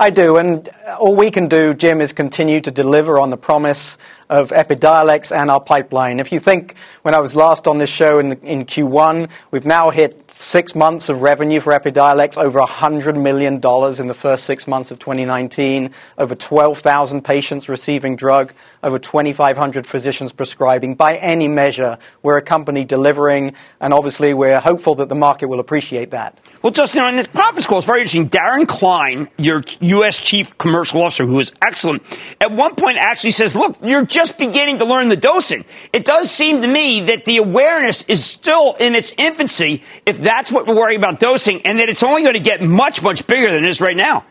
I 0.00 0.08
do, 0.08 0.38
and 0.38 0.66
all 0.98 1.14
we 1.14 1.30
can 1.30 1.46
do, 1.46 1.74
Jim, 1.74 2.00
is 2.00 2.14
continue 2.14 2.58
to 2.62 2.70
deliver 2.70 3.18
on 3.18 3.28
the 3.28 3.36
promise 3.36 3.98
of 4.30 4.48
Epidiolex 4.48 5.30
and 5.30 5.50
our 5.50 5.60
pipeline. 5.60 6.20
If 6.20 6.32
you 6.32 6.40
think 6.40 6.74
when 7.02 7.14
I 7.14 7.20
was 7.20 7.36
last 7.36 7.68
on 7.68 7.76
this 7.76 7.90
show 7.90 8.18
in, 8.18 8.32
in 8.40 8.64
Q1, 8.64 9.28
we've 9.50 9.66
now 9.66 9.90
hit 9.90 10.29
six 10.40 10.74
months 10.74 11.10
of 11.10 11.20
revenue 11.20 11.60
for 11.60 11.72
Epidiolex, 11.72 12.38
over 12.38 12.60
$100 12.60 13.20
million 13.20 13.54
in 13.54 14.06
the 14.06 14.14
first 14.14 14.44
six 14.44 14.66
months 14.66 14.90
of 14.90 14.98
2019, 14.98 15.90
over 16.16 16.34
12,000 16.34 17.22
patients 17.22 17.68
receiving 17.68 18.16
drug, 18.16 18.52
over 18.82 18.98
2,500 18.98 19.86
physicians 19.86 20.32
prescribing. 20.32 20.94
By 20.94 21.16
any 21.16 21.46
measure, 21.46 21.98
we're 22.22 22.38
a 22.38 22.42
company 22.42 22.84
delivering, 22.84 23.54
and 23.80 23.92
obviously 23.92 24.32
we're 24.32 24.60
hopeful 24.60 24.94
that 24.96 25.10
the 25.10 25.14
market 25.14 25.48
will 25.48 25.60
appreciate 25.60 26.10
that. 26.12 26.38
Well, 26.62 26.72
Justin, 26.72 27.02
on 27.02 27.16
this 27.16 27.26
conference 27.26 27.66
call, 27.66 27.78
it's 27.78 27.86
very 27.86 28.00
interesting. 28.00 28.30
Darren 28.30 28.66
Cline, 28.66 29.28
your 29.36 29.62
U.S. 29.80 30.16
Chief 30.16 30.56
Commercial 30.56 31.02
Officer, 31.02 31.26
who 31.26 31.38
is 31.38 31.52
excellent, 31.60 32.02
at 32.40 32.52
one 32.52 32.74
point 32.74 32.96
actually 32.98 33.32
says, 33.32 33.54
look, 33.54 33.76
you're 33.82 34.06
just 34.06 34.38
beginning 34.38 34.78
to 34.78 34.86
learn 34.86 35.10
the 35.10 35.16
dosing. 35.16 35.66
It 35.92 36.06
does 36.06 36.30
seem 36.30 36.62
to 36.62 36.68
me 36.68 37.02
that 37.02 37.26
the 37.26 37.36
awareness 37.36 38.04
is 38.04 38.24
still 38.24 38.74
in 38.80 38.94
its 38.94 39.12
infancy 39.18 39.82
if 40.06 40.22
that's 40.30 40.52
what 40.52 40.64
we're 40.68 40.76
worrying 40.76 41.00
about 41.00 41.18
dosing, 41.18 41.62
and 41.62 41.80
that 41.80 41.88
it's 41.88 42.04
only 42.04 42.22
going 42.22 42.34
to 42.34 42.40
get 42.40 42.62
much, 42.62 43.02
much 43.02 43.26
bigger 43.26 43.50
than 43.50 43.64
it 43.64 43.68
is 43.68 43.80
right 43.80 43.96
now. 43.96 44.24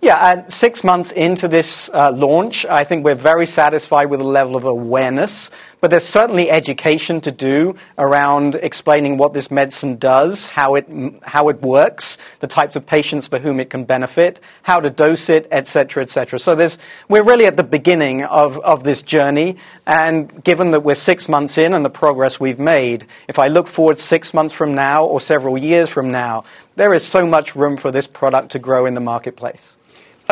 Yeah, 0.00 0.32
and 0.32 0.52
six 0.52 0.82
months 0.82 1.12
into 1.12 1.48
this 1.48 1.90
uh, 1.92 2.10
launch, 2.12 2.64
I 2.64 2.82
think 2.84 3.04
we're 3.04 3.14
very 3.14 3.46
satisfied 3.46 4.06
with 4.06 4.20
the 4.20 4.26
level 4.26 4.56
of 4.56 4.64
awareness. 4.64 5.50
But 5.82 5.90
there's 5.90 6.06
certainly 6.06 6.48
education 6.48 7.20
to 7.22 7.32
do 7.32 7.74
around 7.98 8.54
explaining 8.54 9.16
what 9.16 9.32
this 9.34 9.50
medicine 9.50 9.96
does, 9.96 10.46
how 10.46 10.76
it, 10.76 10.86
how 11.24 11.48
it 11.48 11.60
works, 11.60 12.18
the 12.38 12.46
types 12.46 12.76
of 12.76 12.86
patients 12.86 13.26
for 13.26 13.40
whom 13.40 13.58
it 13.58 13.68
can 13.68 13.82
benefit, 13.82 14.38
how 14.62 14.78
to 14.78 14.90
dose 14.90 15.28
it, 15.28 15.48
etc., 15.50 16.04
etc. 16.04 16.38
So 16.38 16.54
there's, 16.54 16.78
we're 17.08 17.24
really 17.24 17.46
at 17.46 17.56
the 17.56 17.64
beginning 17.64 18.22
of, 18.22 18.60
of 18.60 18.84
this 18.84 19.02
journey. 19.02 19.56
And 19.84 20.44
given 20.44 20.70
that 20.70 20.84
we're 20.84 20.94
six 20.94 21.28
months 21.28 21.58
in 21.58 21.74
and 21.74 21.84
the 21.84 21.90
progress 21.90 22.38
we've 22.38 22.60
made, 22.60 23.04
if 23.26 23.40
I 23.40 23.48
look 23.48 23.66
forward 23.66 23.98
six 23.98 24.32
months 24.32 24.54
from 24.54 24.76
now 24.76 25.04
or 25.04 25.20
several 25.20 25.58
years 25.58 25.90
from 25.90 26.12
now, 26.12 26.44
there 26.76 26.94
is 26.94 27.04
so 27.04 27.26
much 27.26 27.56
room 27.56 27.76
for 27.76 27.90
this 27.90 28.06
product 28.06 28.52
to 28.52 28.60
grow 28.60 28.86
in 28.86 28.94
the 28.94 29.00
marketplace. 29.00 29.76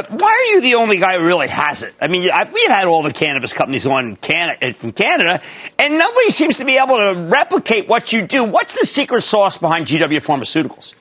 Why 0.09 0.29
are 0.29 0.55
you 0.55 0.61
the 0.63 0.75
only 0.75 0.99
guy 0.99 1.19
who 1.19 1.25
really 1.25 1.49
has 1.49 1.83
it? 1.83 1.95
I 2.01 2.09
mean, 2.09 2.31
I've, 2.31 2.53
we've 2.53 2.69
had 2.69 2.87
all 2.87 3.03
the 3.03 3.13
cannabis 3.13 3.53
companies 3.53 3.87
on 3.87 4.17
Canada, 4.17 4.69
uh, 4.69 4.73
from 4.73 4.93
Canada, 4.93 5.41
and 5.79 5.99
nobody 5.99 6.31
seems 6.31 6.59
to 6.59 6.65
be 6.65 6.77
able 6.79 6.97
to 6.97 7.29
replicate 7.31 7.89
what 7.89 8.13
you 8.13 8.27
do. 8.27 8.45
What's 8.45 8.79
the 8.79 8.87
secret 8.87 9.23
sauce 9.23 9.59
behind 9.59 9.87
GW 9.87 10.21
Pharmaceuticals? 10.23 10.95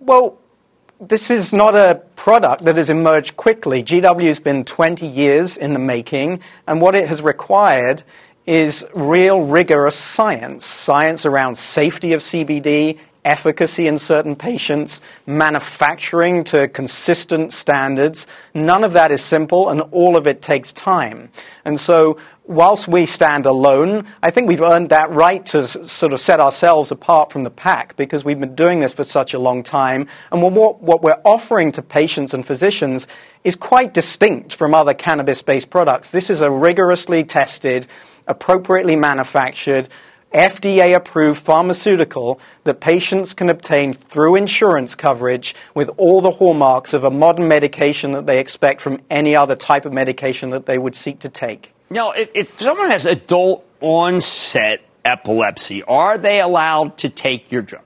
Well, 0.00 0.38
this 1.00 1.30
is 1.30 1.52
not 1.52 1.74
a 1.74 2.02
product 2.16 2.64
that 2.64 2.76
has 2.76 2.90
emerged 2.90 3.36
quickly. 3.36 3.82
GW 3.82 4.22
has 4.22 4.40
been 4.40 4.64
20 4.64 5.06
years 5.06 5.56
in 5.56 5.72
the 5.72 5.78
making, 5.78 6.40
and 6.66 6.80
what 6.80 6.94
it 6.94 7.08
has 7.08 7.22
required 7.22 8.02
is 8.46 8.86
real 8.94 9.42
rigorous 9.42 9.96
science 9.96 10.66
science 10.66 11.24
around 11.24 11.56
safety 11.56 12.12
of 12.12 12.20
CBD, 12.20 12.98
efficacy 13.24 13.86
in 13.86 13.98
certain 13.98 14.36
patients, 14.36 15.00
manufacturing 15.26 16.44
to 16.44 16.68
consistent 16.68 17.52
standards. 17.52 18.26
None 18.52 18.84
of 18.84 18.92
that 18.92 19.10
is 19.10 19.22
simple, 19.22 19.68
and 19.70 19.80
all 19.92 20.16
of 20.16 20.26
it 20.26 20.42
takes 20.42 20.72
time. 20.72 21.30
And 21.64 21.80
so, 21.80 22.18
whilst 22.46 22.86
we 22.88 23.06
stand 23.06 23.46
alone, 23.46 24.06
I 24.22 24.30
think 24.30 24.48
we've 24.48 24.60
earned 24.60 24.90
that 24.90 25.10
right 25.10 25.44
to 25.46 25.66
sort 25.66 26.12
of 26.12 26.20
set 26.20 26.40
ourselves 26.40 26.90
apart 26.90 27.32
from 27.32 27.42
the 27.42 27.50
pack 27.50 27.96
because 27.96 28.24
we've 28.24 28.38
been 28.38 28.54
doing 28.54 28.80
this 28.80 28.92
for 28.92 29.04
such 29.04 29.34
a 29.34 29.38
long 29.38 29.62
time. 29.62 30.06
And 30.30 30.42
what, 30.42 30.82
what 30.82 31.02
we're 31.02 31.20
offering 31.24 31.72
to 31.72 31.82
patients 31.82 32.34
and 32.34 32.46
physicians 32.46 33.06
is 33.44 33.56
quite 33.56 33.94
distinct 33.94 34.54
from 34.54 34.74
other 34.74 34.94
cannabis 34.94 35.42
based 35.42 35.70
products. 35.70 36.10
This 36.10 36.28
is 36.30 36.40
a 36.42 36.50
rigorously 36.50 37.24
tested, 37.24 37.86
appropriately 38.26 38.96
manufactured, 38.96 39.88
FDA 40.34 40.94
approved 40.94 41.40
pharmaceutical 41.40 42.40
that 42.64 42.80
patients 42.80 43.32
can 43.32 43.48
obtain 43.48 43.92
through 43.92 44.34
insurance 44.34 44.94
coverage 44.94 45.54
with 45.74 45.88
all 45.96 46.20
the 46.20 46.32
hallmarks 46.32 46.92
of 46.92 47.04
a 47.04 47.10
modern 47.10 47.46
medication 47.46 48.12
that 48.12 48.26
they 48.26 48.40
expect 48.40 48.80
from 48.80 49.00
any 49.08 49.36
other 49.36 49.54
type 49.54 49.84
of 49.84 49.92
medication 49.92 50.50
that 50.50 50.66
they 50.66 50.76
would 50.76 50.96
seek 50.96 51.20
to 51.20 51.28
take. 51.28 51.72
Now, 51.88 52.10
if, 52.10 52.30
if 52.34 52.58
someone 52.58 52.90
has 52.90 53.06
adult 53.06 53.64
onset 53.80 54.80
epilepsy, 55.04 55.82
are 55.84 56.18
they 56.18 56.40
allowed 56.40 56.98
to 56.98 57.08
take 57.08 57.52
your 57.52 57.62
drug? 57.62 57.82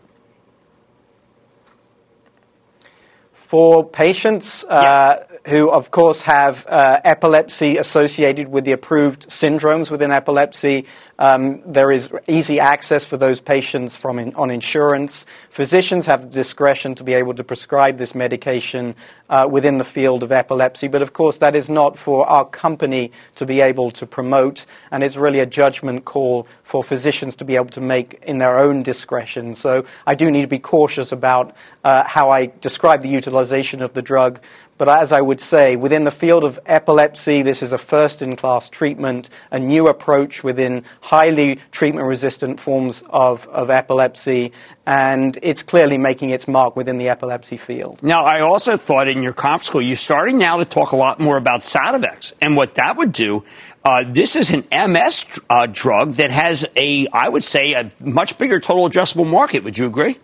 For 3.32 3.82
patients 3.82 4.62
uh, 4.64 5.24
yes. 5.30 5.38
who, 5.46 5.70
of 5.70 5.90
course, 5.90 6.20
have 6.20 6.66
uh, 6.66 7.00
epilepsy 7.02 7.78
associated 7.78 8.48
with 8.48 8.66
the 8.66 8.72
approved 8.72 9.30
syndromes 9.30 9.90
within 9.90 10.11
epilepsy, 10.11 10.84
there 11.18 11.90
is 11.90 12.11
easy 12.28 12.61
access 12.61 13.04
for 13.04 13.16
those 13.16 13.40
patients 13.40 14.04
on 14.04 14.50
insurance. 14.50 15.26
Physicians 15.50 16.07
have 16.07 16.22
the 16.22 16.28
discretion 16.28 16.94
to 16.94 17.04
be 17.04 17.14
able 17.14 17.35
to 17.35 17.44
prescribe 17.44 17.96
this 17.96 18.14
medication 18.14 18.94
uh, 19.28 19.48
within 19.50 19.78
the 19.78 19.85
field 19.85 20.22
of 20.22 20.33
epilepsy, 20.33 20.88
but 20.88 21.02
of 21.02 21.12
course 21.12 21.38
that 21.38 21.54
is 21.54 21.68
not 21.68 21.98
for 21.98 22.26
our 22.26 22.44
company 22.44 23.12
to 23.35 23.44
be 23.44 23.61
able 23.61 23.90
to 23.90 24.07
promote, 24.07 24.64
and 24.90 25.02
it's 25.02 25.16
really 25.16 25.40
a 25.40 25.46
judgment 25.46 26.04
call 26.04 26.46
for 26.62 26.83
physicians 26.83 27.37
to 27.37 27.44
be 27.44 27.57
able 27.57 27.66
to 27.66 27.81
make 27.81 28.22
in 28.22 28.38
their 28.38 28.59
own 28.59 28.83
discretion. 28.83 29.54
So 29.54 29.85
I 30.07 30.14
do 30.14 30.31
need 30.31 30.42
to 30.42 30.48
be 30.48 30.59
cautious 30.59 31.12
about 31.12 31.54
uh, 31.85 32.04
how 32.04 32.31
I 32.31 32.46
describe 32.61 33.02
the 33.02 33.09
utilization 33.09 33.83
of 33.83 33.92
the 33.92 34.02
drug, 34.02 34.40
but 34.79 34.88
as 34.88 35.12
I 35.12 35.21
would 35.21 35.41
say, 35.41 35.77
within 35.77 36.05
the 36.05 36.11
field 36.11 36.45
of 36.45 36.59
epilepsy, 36.64 37.43
this 37.43 37.62
is 37.62 37.73
a 37.73 37.79
first 37.79 38.23
in 38.23 38.37
class 38.37 38.71
treatment, 38.71 39.29
a 39.51 39.59
new 39.59 39.88
approach 39.88 40.45
within 40.45 40.85
highly 41.01 41.59
treatment 41.73 42.07
resistant 42.07 42.61
forms 42.61 43.03
of, 43.11 43.47
of 43.49 43.71
epilepsy, 43.71 44.53
and 44.87 45.38
it's 45.43 45.62
clearly 45.62 45.99
making 45.99 46.31
its 46.31 46.47
mark 46.47 46.77
within 46.77 46.97
the 46.97 47.09
epilepsy 47.09 47.57
field. 47.57 48.03
Now, 48.03 48.25
I 48.25 48.41
also 48.41 48.77
thought 48.77 49.09
in 49.09 49.23
your 49.23 49.35
conference 49.35 49.69
call, 49.69 49.83
you're 49.83 49.97
starting 49.97 50.38
now 50.38 50.57
to 50.57 50.64
talk 50.64 50.93
a 50.93 50.97
lot 50.97 51.21
more 51.21 51.37
about 51.37 51.61
Sativex 51.61 52.33
and 52.41 52.57
what 52.57 52.77
that 52.77 52.97
would 52.97 53.12
do. 53.12 53.45
Uh, 53.85 54.05
this 54.07 54.37
is 54.37 54.51
an 54.51 54.64
MS 54.73 55.25
uh, 55.51 55.67
drug 55.67 56.12
that 56.12 56.31
has 56.31 56.64
a, 56.77 57.09
I 57.12 57.29
would 57.29 57.45
say, 57.45 57.73
a 57.73 57.91
much 58.01 58.38
bigger 58.38 58.61
total 58.61 58.88
addressable 58.88 59.29
market. 59.29 59.64
Would 59.64 59.77
you 59.77 59.87
agree? 59.87 60.19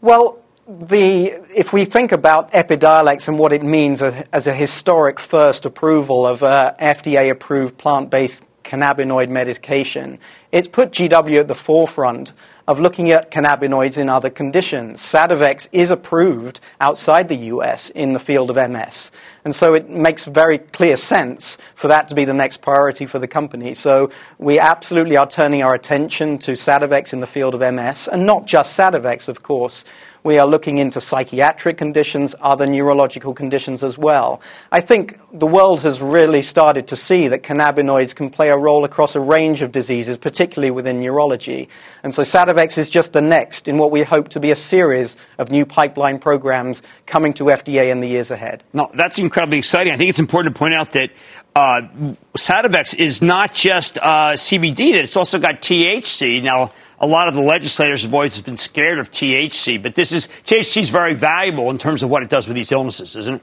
Well, 0.00 0.42
the, 0.68 1.32
if 1.54 1.72
we 1.72 1.84
think 1.84 2.12
about 2.12 2.50
Epidiolex 2.52 3.28
and 3.28 3.38
what 3.38 3.52
it 3.52 3.62
means 3.62 4.02
as 4.02 4.46
a 4.46 4.54
historic 4.54 5.20
first 5.20 5.64
approval 5.64 6.26
of 6.26 6.42
uh, 6.42 6.74
FDA 6.80 7.30
approved 7.30 7.78
plant 7.78 8.10
based 8.10 8.44
cannabinoid 8.64 9.28
medication, 9.28 10.18
it's 10.50 10.66
put 10.66 10.90
GW 10.90 11.40
at 11.40 11.48
the 11.48 11.54
forefront 11.54 12.32
of 12.66 12.80
looking 12.80 13.12
at 13.12 13.30
cannabinoids 13.30 13.96
in 13.96 14.08
other 14.08 14.28
conditions. 14.28 15.00
Sativex 15.00 15.68
is 15.70 15.92
approved 15.92 16.58
outside 16.80 17.28
the 17.28 17.36
US 17.36 17.90
in 17.90 18.12
the 18.12 18.18
field 18.18 18.50
of 18.50 18.56
MS. 18.56 19.12
And 19.44 19.54
so 19.54 19.74
it 19.74 19.88
makes 19.88 20.26
very 20.26 20.58
clear 20.58 20.96
sense 20.96 21.58
for 21.76 21.86
that 21.86 22.08
to 22.08 22.16
be 22.16 22.24
the 22.24 22.34
next 22.34 22.60
priority 22.62 23.06
for 23.06 23.20
the 23.20 23.28
company. 23.28 23.74
So 23.74 24.10
we 24.38 24.58
absolutely 24.58 25.16
are 25.16 25.28
turning 25.28 25.62
our 25.62 25.74
attention 25.74 26.38
to 26.38 26.52
Sativex 26.52 27.12
in 27.12 27.20
the 27.20 27.26
field 27.28 27.54
of 27.54 27.60
MS, 27.60 28.08
and 28.08 28.26
not 28.26 28.46
just 28.46 28.76
Sativex, 28.76 29.28
of 29.28 29.44
course. 29.44 29.84
We 30.26 30.38
are 30.38 30.46
looking 30.48 30.78
into 30.78 31.00
psychiatric 31.00 31.78
conditions, 31.78 32.34
other 32.40 32.66
neurological 32.66 33.32
conditions 33.32 33.84
as 33.84 33.96
well. 33.96 34.40
I 34.72 34.80
think 34.80 35.20
the 35.32 35.46
world 35.46 35.82
has 35.82 36.02
really 36.02 36.42
started 36.42 36.88
to 36.88 36.96
see 36.96 37.28
that 37.28 37.44
cannabinoids 37.44 38.12
can 38.12 38.30
play 38.30 38.48
a 38.48 38.56
role 38.56 38.84
across 38.84 39.14
a 39.14 39.20
range 39.20 39.62
of 39.62 39.70
diseases, 39.70 40.16
particularly 40.16 40.72
within 40.72 40.98
neurology. 40.98 41.68
And 42.02 42.12
so 42.12 42.22
Sativex 42.22 42.76
is 42.76 42.90
just 42.90 43.12
the 43.12 43.20
next 43.20 43.68
in 43.68 43.78
what 43.78 43.92
we 43.92 44.02
hope 44.02 44.30
to 44.30 44.40
be 44.40 44.50
a 44.50 44.56
series 44.56 45.16
of 45.38 45.52
new 45.52 45.64
pipeline 45.64 46.18
programs 46.18 46.82
coming 47.06 47.32
to 47.34 47.44
FDA 47.44 47.92
in 47.92 48.00
the 48.00 48.08
years 48.08 48.32
ahead. 48.32 48.64
No, 48.72 48.90
that's 48.94 49.20
incredibly 49.20 49.58
exciting. 49.58 49.92
I 49.92 49.96
think 49.96 50.10
it's 50.10 50.18
important 50.18 50.56
to 50.56 50.58
point 50.58 50.74
out 50.74 50.90
that 50.90 51.10
uh, 51.54 51.82
Sativex 52.36 52.96
is 52.98 53.22
not 53.22 53.54
just 53.54 53.96
uh, 53.98 54.32
CBD, 54.32 54.94
that 54.94 55.02
it's 55.02 55.16
also 55.16 55.38
got 55.38 55.62
THC. 55.62 56.42
Now, 56.42 56.72
a 57.00 57.06
lot 57.06 57.28
of 57.28 57.34
the 57.34 57.42
legislators 57.42 58.02
have 58.02 58.14
always 58.14 58.40
been 58.40 58.56
scared 58.56 58.98
of 58.98 59.10
THC, 59.10 59.82
but 59.82 59.94
this 59.94 60.12
is 60.12 60.28
THC 60.44 60.82
is 60.82 60.90
very 60.90 61.14
valuable 61.14 61.70
in 61.70 61.78
terms 61.78 62.02
of 62.02 62.10
what 62.10 62.22
it 62.22 62.30
does 62.30 62.48
with 62.48 62.54
these 62.54 62.72
illnesses, 62.72 63.16
isn't 63.16 63.36
it? 63.36 63.42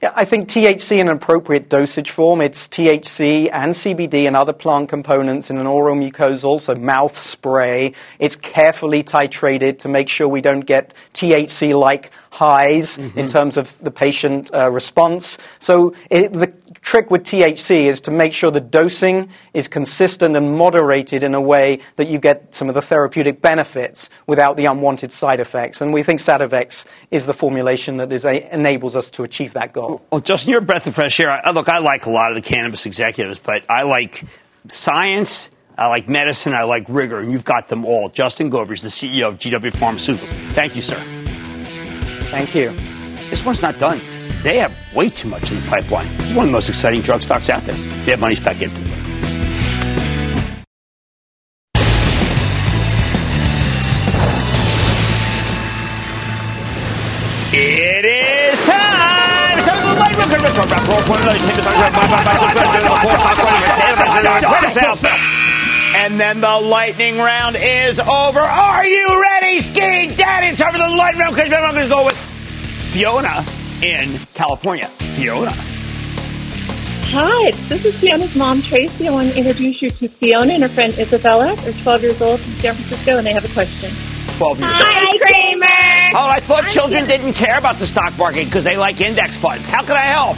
Yeah, 0.00 0.12
I 0.14 0.24
think 0.24 0.48
THC 0.48 0.98
in 0.98 1.08
an 1.08 1.16
appropriate 1.16 1.68
dosage 1.68 2.12
form. 2.12 2.40
It's 2.40 2.68
THC 2.68 3.50
and 3.52 3.72
CBD 3.74 4.28
and 4.28 4.36
other 4.36 4.52
plant 4.52 4.88
components 4.88 5.50
in 5.50 5.58
an 5.58 5.66
oral 5.66 5.96
mucosal, 5.96 6.60
so 6.60 6.76
mouth 6.76 7.18
spray. 7.18 7.94
It's 8.20 8.36
carefully 8.36 9.02
titrated 9.02 9.80
to 9.80 9.88
make 9.88 10.08
sure 10.08 10.28
we 10.28 10.40
don't 10.40 10.60
get 10.60 10.94
THC 11.14 11.76
like 11.76 12.12
highs 12.30 12.98
mm-hmm. 12.98 13.18
in 13.18 13.26
terms 13.26 13.56
of 13.56 13.78
the 13.80 13.90
patient 13.90 14.50
uh, 14.54 14.70
response. 14.70 15.38
So 15.58 15.94
it, 16.10 16.32
the 16.32 16.52
trick 16.80 17.10
with 17.10 17.24
THC 17.24 17.84
is 17.84 18.00
to 18.02 18.10
make 18.10 18.32
sure 18.32 18.50
the 18.50 18.60
dosing 18.60 19.28
is 19.54 19.68
consistent 19.68 20.36
and 20.36 20.56
moderated 20.56 21.22
in 21.22 21.34
a 21.34 21.40
way 21.40 21.80
that 21.96 22.08
you 22.08 22.18
get 22.18 22.54
some 22.54 22.68
of 22.68 22.74
the 22.74 22.82
therapeutic 22.82 23.42
benefits 23.42 24.10
without 24.26 24.56
the 24.56 24.66
unwanted 24.66 25.12
side 25.12 25.40
effects. 25.40 25.80
And 25.80 25.92
we 25.92 26.02
think 26.02 26.20
Sativex 26.20 26.84
is 27.10 27.26
the 27.26 27.34
formulation 27.34 27.96
that 27.98 28.12
is 28.12 28.24
a, 28.24 28.52
enables 28.52 28.96
us 28.96 29.10
to 29.12 29.24
achieve 29.24 29.52
that 29.54 29.72
goal. 29.72 30.02
Well, 30.10 30.20
Justin, 30.20 30.50
you're 30.50 30.60
a 30.60 30.64
breath 30.64 30.86
of 30.86 30.94
fresh 30.94 31.18
air. 31.20 31.30
I, 31.30 31.50
look, 31.50 31.68
I 31.68 31.78
like 31.78 32.06
a 32.06 32.10
lot 32.10 32.30
of 32.30 32.36
the 32.36 32.42
cannabis 32.42 32.86
executives, 32.86 33.38
but 33.38 33.62
I 33.68 33.82
like 33.82 34.24
science. 34.68 35.50
I 35.76 35.86
like 35.86 36.08
medicine. 36.08 36.54
I 36.54 36.64
like 36.64 36.86
rigor, 36.88 37.20
and 37.20 37.30
you've 37.30 37.44
got 37.44 37.68
them 37.68 37.84
all. 37.84 38.08
Justin 38.08 38.50
Gover, 38.50 38.80
the 38.80 38.88
CEO 38.88 39.28
of 39.28 39.38
GW 39.38 39.70
Pharmaceuticals. 39.72 40.28
Thank 40.54 40.74
you, 40.74 40.82
sir. 40.82 41.17
Thank 42.30 42.54
you. 42.54 42.70
This 43.30 43.44
one's 43.44 43.62
not 43.62 43.78
done. 43.78 44.00
They 44.42 44.58
have 44.58 44.72
way 44.94 45.08
too 45.08 45.28
much 45.28 45.50
in 45.50 45.60
the 45.60 45.66
pipeline. 45.66 46.06
It's 46.20 46.34
one 46.34 46.44
of 46.44 46.48
the 46.48 46.52
most 46.52 46.68
exciting 46.68 47.00
drug 47.00 47.22
stocks 47.22 47.48
out 47.48 47.62
there. 47.64 47.74
They 48.04 48.10
have 48.12 48.20
money's 48.20 48.40
back 48.40 48.60
into 48.60 48.80
it. 48.82 48.88
It 57.50 58.04
is 58.04 58.60
time! 58.66 58.88
And 66.00 66.18
then 66.18 66.40
the 66.40 66.60
lightning 66.60 67.18
round 67.18 67.56
is 67.56 67.98
over. 67.98 68.38
Are 68.38 68.86
you 68.86 69.20
ready, 69.20 69.60
Ski 69.60 70.14
Daddy? 70.14 70.46
It's 70.46 70.60
time 70.60 70.72
for 70.72 70.78
the 70.78 70.88
lightning 70.88 71.22
round 71.22 71.34
because 71.34 71.52
I'm 71.52 71.74
going 71.74 71.82
to 71.82 71.88
go 71.88 72.04
with 72.04 72.16
Fiona 72.92 73.44
in 73.82 74.16
California. 74.32 74.86
Fiona. 74.86 75.50
Hi, 77.10 77.50
this 77.68 77.84
is 77.84 77.98
Fiona's 77.98 78.36
mom, 78.36 78.62
Tracy. 78.62 79.08
I 79.08 79.10
want 79.10 79.32
to 79.32 79.38
introduce 79.38 79.82
you 79.82 79.90
to 79.90 80.08
Fiona 80.08 80.54
and 80.54 80.62
her 80.62 80.68
friend 80.68 80.96
Isabella. 80.96 81.56
They're 81.56 81.72
12 81.72 82.02
years 82.02 82.22
old 82.22 82.40
from 82.40 82.52
San 82.52 82.76
Francisco, 82.76 83.18
and 83.18 83.26
they 83.26 83.32
have 83.32 83.44
a 83.44 83.52
question. 83.52 83.90
12 84.36 84.60
years 84.60 84.70
Hi, 84.72 85.04
old. 85.04 85.20
Cramer. 85.20 86.16
Oh, 86.16 86.28
I 86.30 86.38
thought 86.38 86.68
children 86.68 87.08
didn't 87.08 87.32
care 87.32 87.58
about 87.58 87.76
the 87.80 87.88
stock 87.88 88.16
market 88.16 88.44
because 88.44 88.62
they 88.62 88.76
like 88.76 89.00
index 89.00 89.36
funds. 89.36 89.66
How 89.66 89.82
can 89.82 89.96
I 89.96 90.02
help? 90.02 90.36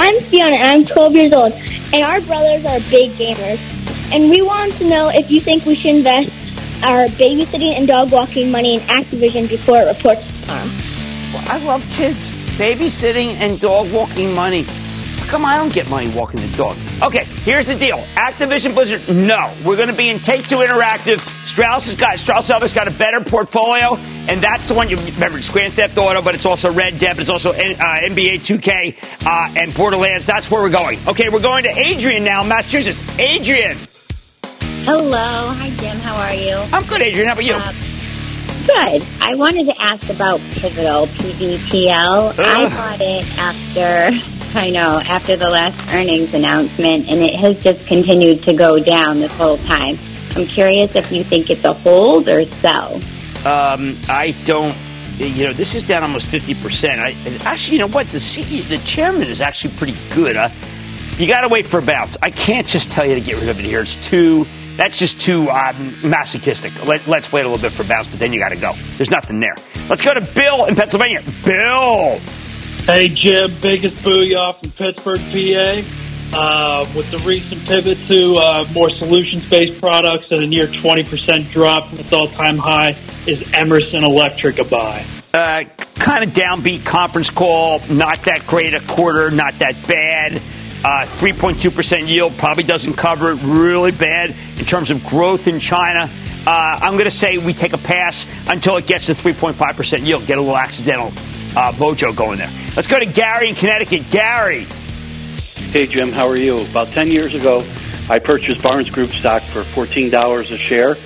I'm 0.00 0.18
Fiona, 0.24 0.56
and 0.56 0.72
I'm 0.72 0.86
12 0.86 1.14
years 1.14 1.32
old, 1.34 1.52
and 1.52 2.02
our 2.02 2.22
brothers 2.22 2.64
are 2.64 2.80
big 2.90 3.10
gamers. 3.12 3.73
And 4.14 4.30
we 4.30 4.42
want 4.42 4.72
to 4.74 4.88
know 4.88 5.08
if 5.08 5.28
you 5.28 5.40
think 5.40 5.66
we 5.66 5.74
should 5.74 5.96
invest 5.96 6.30
our 6.84 7.08
babysitting 7.08 7.76
and 7.76 7.88
dog 7.88 8.12
walking 8.12 8.48
money 8.48 8.76
in 8.76 8.80
Activision 8.82 9.48
before 9.48 9.80
it 9.80 9.86
reports 9.86 10.22
harm. 10.46 10.68
Well, 11.34 11.42
I 11.48 11.58
love 11.64 11.84
kids. 11.90 12.30
Babysitting 12.56 13.34
and 13.40 13.60
dog 13.60 13.92
walking 13.92 14.32
money. 14.32 14.62
How 14.62 15.26
come 15.28 15.44
I 15.44 15.56
don't 15.56 15.72
get 15.72 15.90
money 15.90 16.14
walking 16.14 16.48
the 16.48 16.56
dog? 16.56 16.76
Okay, 17.02 17.24
here's 17.42 17.66
the 17.66 17.74
deal. 17.74 17.98
Activision 18.14 18.72
Blizzard, 18.72 19.08
no. 19.12 19.52
We're 19.64 19.74
going 19.74 19.88
to 19.88 19.92
be 19.94 20.10
in 20.10 20.20
Take 20.20 20.46
Two 20.46 20.58
Interactive. 20.58 21.18
Strauss 21.44 21.86
has 21.86 21.96
got 21.96 22.16
Strauss 22.20 22.48
Zelnick 22.48 22.72
got 22.72 22.86
a 22.86 22.92
better 22.92 23.18
portfolio, 23.20 23.96
and 24.28 24.40
that's 24.40 24.68
the 24.68 24.74
one 24.74 24.88
you 24.88 24.96
remember. 24.96 25.38
It's 25.38 25.50
Grand 25.50 25.72
Theft 25.72 25.98
Auto, 25.98 26.22
but 26.22 26.36
it's 26.36 26.46
also 26.46 26.72
Red 26.72 27.00
Dead, 27.00 27.18
it's 27.18 27.30
also 27.30 27.50
uh, 27.50 27.54
NBA 27.54 28.46
2K 28.46 29.26
uh, 29.26 29.60
and 29.60 29.74
Borderlands. 29.74 30.24
That's 30.24 30.48
where 30.52 30.62
we're 30.62 30.70
going. 30.70 31.00
Okay, 31.08 31.30
we're 31.30 31.40
going 31.40 31.64
to 31.64 31.70
Adrian 31.70 32.22
now, 32.22 32.44
Massachusetts. 32.44 33.02
Adrian. 33.18 33.76
Hello. 34.84 35.48
Hi, 35.48 35.70
Jim. 35.76 35.96
How 35.96 36.14
are 36.14 36.34
you? 36.34 36.56
I'm 36.70 36.84
good, 36.84 37.00
Adrian. 37.00 37.26
How 37.26 37.32
about 37.32 37.44
you? 37.46 37.54
Uh, 37.54 37.72
good. 38.66 39.02
I 39.18 39.34
wanted 39.34 39.64
to 39.64 39.74
ask 39.80 40.10
about 40.10 40.40
Pivotal, 40.56 41.06
PVTL. 41.06 42.38
I 42.38 42.68
bought 42.68 43.00
it 43.00 43.38
after, 43.38 44.58
I 44.58 44.68
know, 44.68 45.00
after 45.08 45.36
the 45.36 45.48
last 45.48 45.90
earnings 45.94 46.34
announcement, 46.34 47.08
and 47.08 47.22
it 47.22 47.34
has 47.34 47.62
just 47.62 47.86
continued 47.86 48.42
to 48.42 48.52
go 48.52 48.78
down 48.78 49.20
this 49.20 49.32
whole 49.32 49.56
time. 49.56 49.96
I'm 50.36 50.44
curious 50.44 50.94
if 50.94 51.10
you 51.10 51.24
think 51.24 51.48
it's 51.48 51.64
a 51.64 51.72
hold 51.72 52.28
or 52.28 52.44
sell. 52.44 52.96
Um, 53.46 53.96
I 54.10 54.34
don't. 54.44 54.76
You 55.16 55.46
know, 55.46 55.52
this 55.54 55.74
is 55.74 55.82
down 55.82 56.02
almost 56.02 56.26
fifty 56.26 56.52
percent. 56.52 57.00
I 57.00 57.14
actually, 57.48 57.78
you 57.78 57.82
know 57.86 57.88
what? 57.88 58.06
The 58.08 58.18
CEO, 58.18 58.68
the 58.68 58.76
chairman, 58.84 59.28
is 59.28 59.40
actually 59.40 59.72
pretty 59.76 59.94
good. 60.14 60.36
Uh, 60.36 60.50
you 61.16 61.26
got 61.26 61.40
to 61.40 61.48
wait 61.48 61.66
for 61.66 61.78
a 61.78 61.82
bounce. 61.82 62.18
I 62.20 62.30
can't 62.30 62.66
just 62.66 62.90
tell 62.90 63.06
you 63.06 63.14
to 63.14 63.20
get 63.22 63.40
rid 63.40 63.48
of 63.48 63.58
it 63.58 63.64
here. 63.64 63.80
It's 63.80 63.96
too. 64.06 64.44
That's 64.76 64.98
just 64.98 65.20
too 65.20 65.50
um, 65.50 65.94
masochistic. 66.02 66.84
Let, 66.84 67.06
let's 67.06 67.32
wait 67.32 67.44
a 67.44 67.48
little 67.48 67.62
bit 67.62 67.72
for 67.72 67.84
bounce, 67.84 68.08
but 68.08 68.18
then 68.18 68.32
you 68.32 68.40
got 68.40 68.48
to 68.48 68.56
go. 68.56 68.74
There's 68.96 69.10
nothing 69.10 69.40
there. 69.40 69.54
Let's 69.88 70.02
go 70.02 70.14
to 70.14 70.20
Bill 70.20 70.64
in 70.66 70.74
Pennsylvania. 70.74 71.22
Bill. 71.44 72.18
Hey, 72.86 73.08
Jim, 73.08 73.52
biggest 73.62 73.96
booyah 73.96 74.54
from 74.56 74.70
Pittsburgh, 74.70 75.20
PA. 75.20 76.00
Uh, 76.36 76.84
with 76.96 77.08
the 77.12 77.18
recent 77.18 77.64
pivot 77.66 77.96
to 78.08 78.36
uh, 78.36 78.66
more 78.72 78.90
solutions-based 78.90 79.80
products 79.80 80.26
and 80.30 80.40
a 80.40 80.46
near 80.46 80.66
20% 80.66 81.50
drop 81.52 81.88
from 81.88 82.00
its 82.00 82.12
all-time 82.12 82.58
high, 82.58 82.96
is 83.28 83.52
Emerson 83.54 84.02
Electric 84.02 84.58
a 84.58 84.64
buy? 84.64 85.04
Uh, 85.32 85.62
kind 85.94 86.24
of 86.24 86.30
downbeat 86.30 86.84
conference 86.84 87.30
call. 87.30 87.80
Not 87.88 88.20
that 88.22 88.46
great 88.46 88.74
a 88.74 88.80
quarter. 88.80 89.30
Not 89.30 89.54
that 89.54 89.76
bad. 89.86 90.42
Uh, 90.84 91.06
3.2% 91.06 92.08
yield 92.08 92.36
probably 92.36 92.62
doesn't 92.62 92.92
cover 92.92 93.30
it 93.32 93.38
really 93.42 93.90
bad 93.90 94.34
in 94.58 94.64
terms 94.66 94.90
of 94.90 95.02
growth 95.06 95.48
in 95.48 95.58
China. 95.58 96.10
Uh, 96.46 96.78
I'm 96.82 96.92
going 96.92 97.06
to 97.06 97.10
say 97.10 97.38
we 97.38 97.54
take 97.54 97.72
a 97.72 97.78
pass 97.78 98.26
until 98.50 98.76
it 98.76 98.86
gets 98.86 99.06
to 99.06 99.14
3.5% 99.14 100.04
yield. 100.04 100.26
Get 100.26 100.36
a 100.36 100.42
little 100.42 100.58
accidental 100.58 101.06
uh, 101.56 101.72
mojo 101.72 102.14
going 102.14 102.36
there. 102.36 102.50
Let's 102.76 102.86
go 102.86 102.98
to 102.98 103.06
Gary 103.06 103.48
in 103.48 103.54
Connecticut. 103.54 104.10
Gary. 104.10 104.66
Hey, 105.70 105.86
Jim, 105.86 106.12
how 106.12 106.28
are 106.28 106.36
you? 106.36 106.60
About 106.60 106.88
10 106.88 107.08
years 107.08 107.34
ago, 107.34 107.64
I 108.10 108.18
purchased 108.18 108.62
Barnes 108.62 108.90
Group 108.90 109.10
stock 109.12 109.40
for 109.40 109.62
$14 109.62 110.52
a 110.52 110.58
share, 110.58 110.96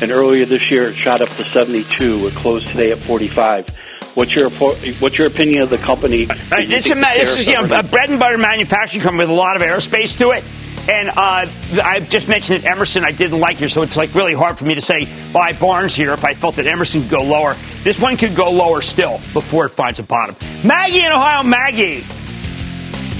and 0.00 0.12
earlier 0.12 0.46
this 0.46 0.70
year 0.70 0.90
it 0.90 0.94
shot 0.94 1.20
up 1.20 1.28
to 1.30 1.42
72. 1.42 2.28
It 2.28 2.34
closed 2.34 2.68
today 2.68 2.92
at 2.92 2.98
45. 2.98 3.66
What's 4.14 4.32
your 4.32 4.50
what's 4.50 5.18
your 5.18 5.26
opinion 5.26 5.62
of 5.62 5.70
the 5.70 5.78
company? 5.78 6.28
Uh, 6.30 6.34
this, 6.66 6.86
is, 6.86 6.94
this 6.94 7.38
is 7.38 7.46
you 7.46 7.54
know, 7.54 7.64
a 7.64 7.82
bread 7.82 8.10
and 8.10 8.20
butter 8.20 8.38
manufacturing 8.38 9.02
company 9.02 9.24
with 9.24 9.30
a 9.30 9.38
lot 9.38 9.56
of 9.56 9.62
aerospace 9.62 10.16
to 10.18 10.30
it. 10.30 10.44
And 10.88 11.08
uh, 11.08 11.46
I 11.82 12.06
just 12.10 12.28
mentioned 12.28 12.62
that 12.62 12.70
Emerson 12.70 13.04
I 13.04 13.10
didn't 13.10 13.40
like 13.40 13.56
here, 13.56 13.70
so 13.70 13.82
it's 13.82 13.96
like 13.96 14.14
really 14.14 14.34
hard 14.34 14.58
for 14.58 14.66
me 14.66 14.74
to 14.74 14.82
say 14.82 15.08
buy 15.32 15.52
Barnes 15.58 15.94
here 15.94 16.12
if 16.12 16.24
I 16.24 16.34
felt 16.34 16.56
that 16.56 16.66
Emerson 16.66 17.02
could 17.02 17.10
go 17.10 17.22
lower. 17.22 17.56
This 17.82 17.98
one 17.98 18.16
could 18.16 18.36
go 18.36 18.50
lower 18.50 18.82
still 18.82 19.18
before 19.32 19.66
it 19.66 19.70
finds 19.70 19.98
a 19.98 20.02
bottom. 20.02 20.36
Maggie 20.62 21.00
in 21.00 21.10
Ohio, 21.10 21.42
Maggie. 21.42 22.04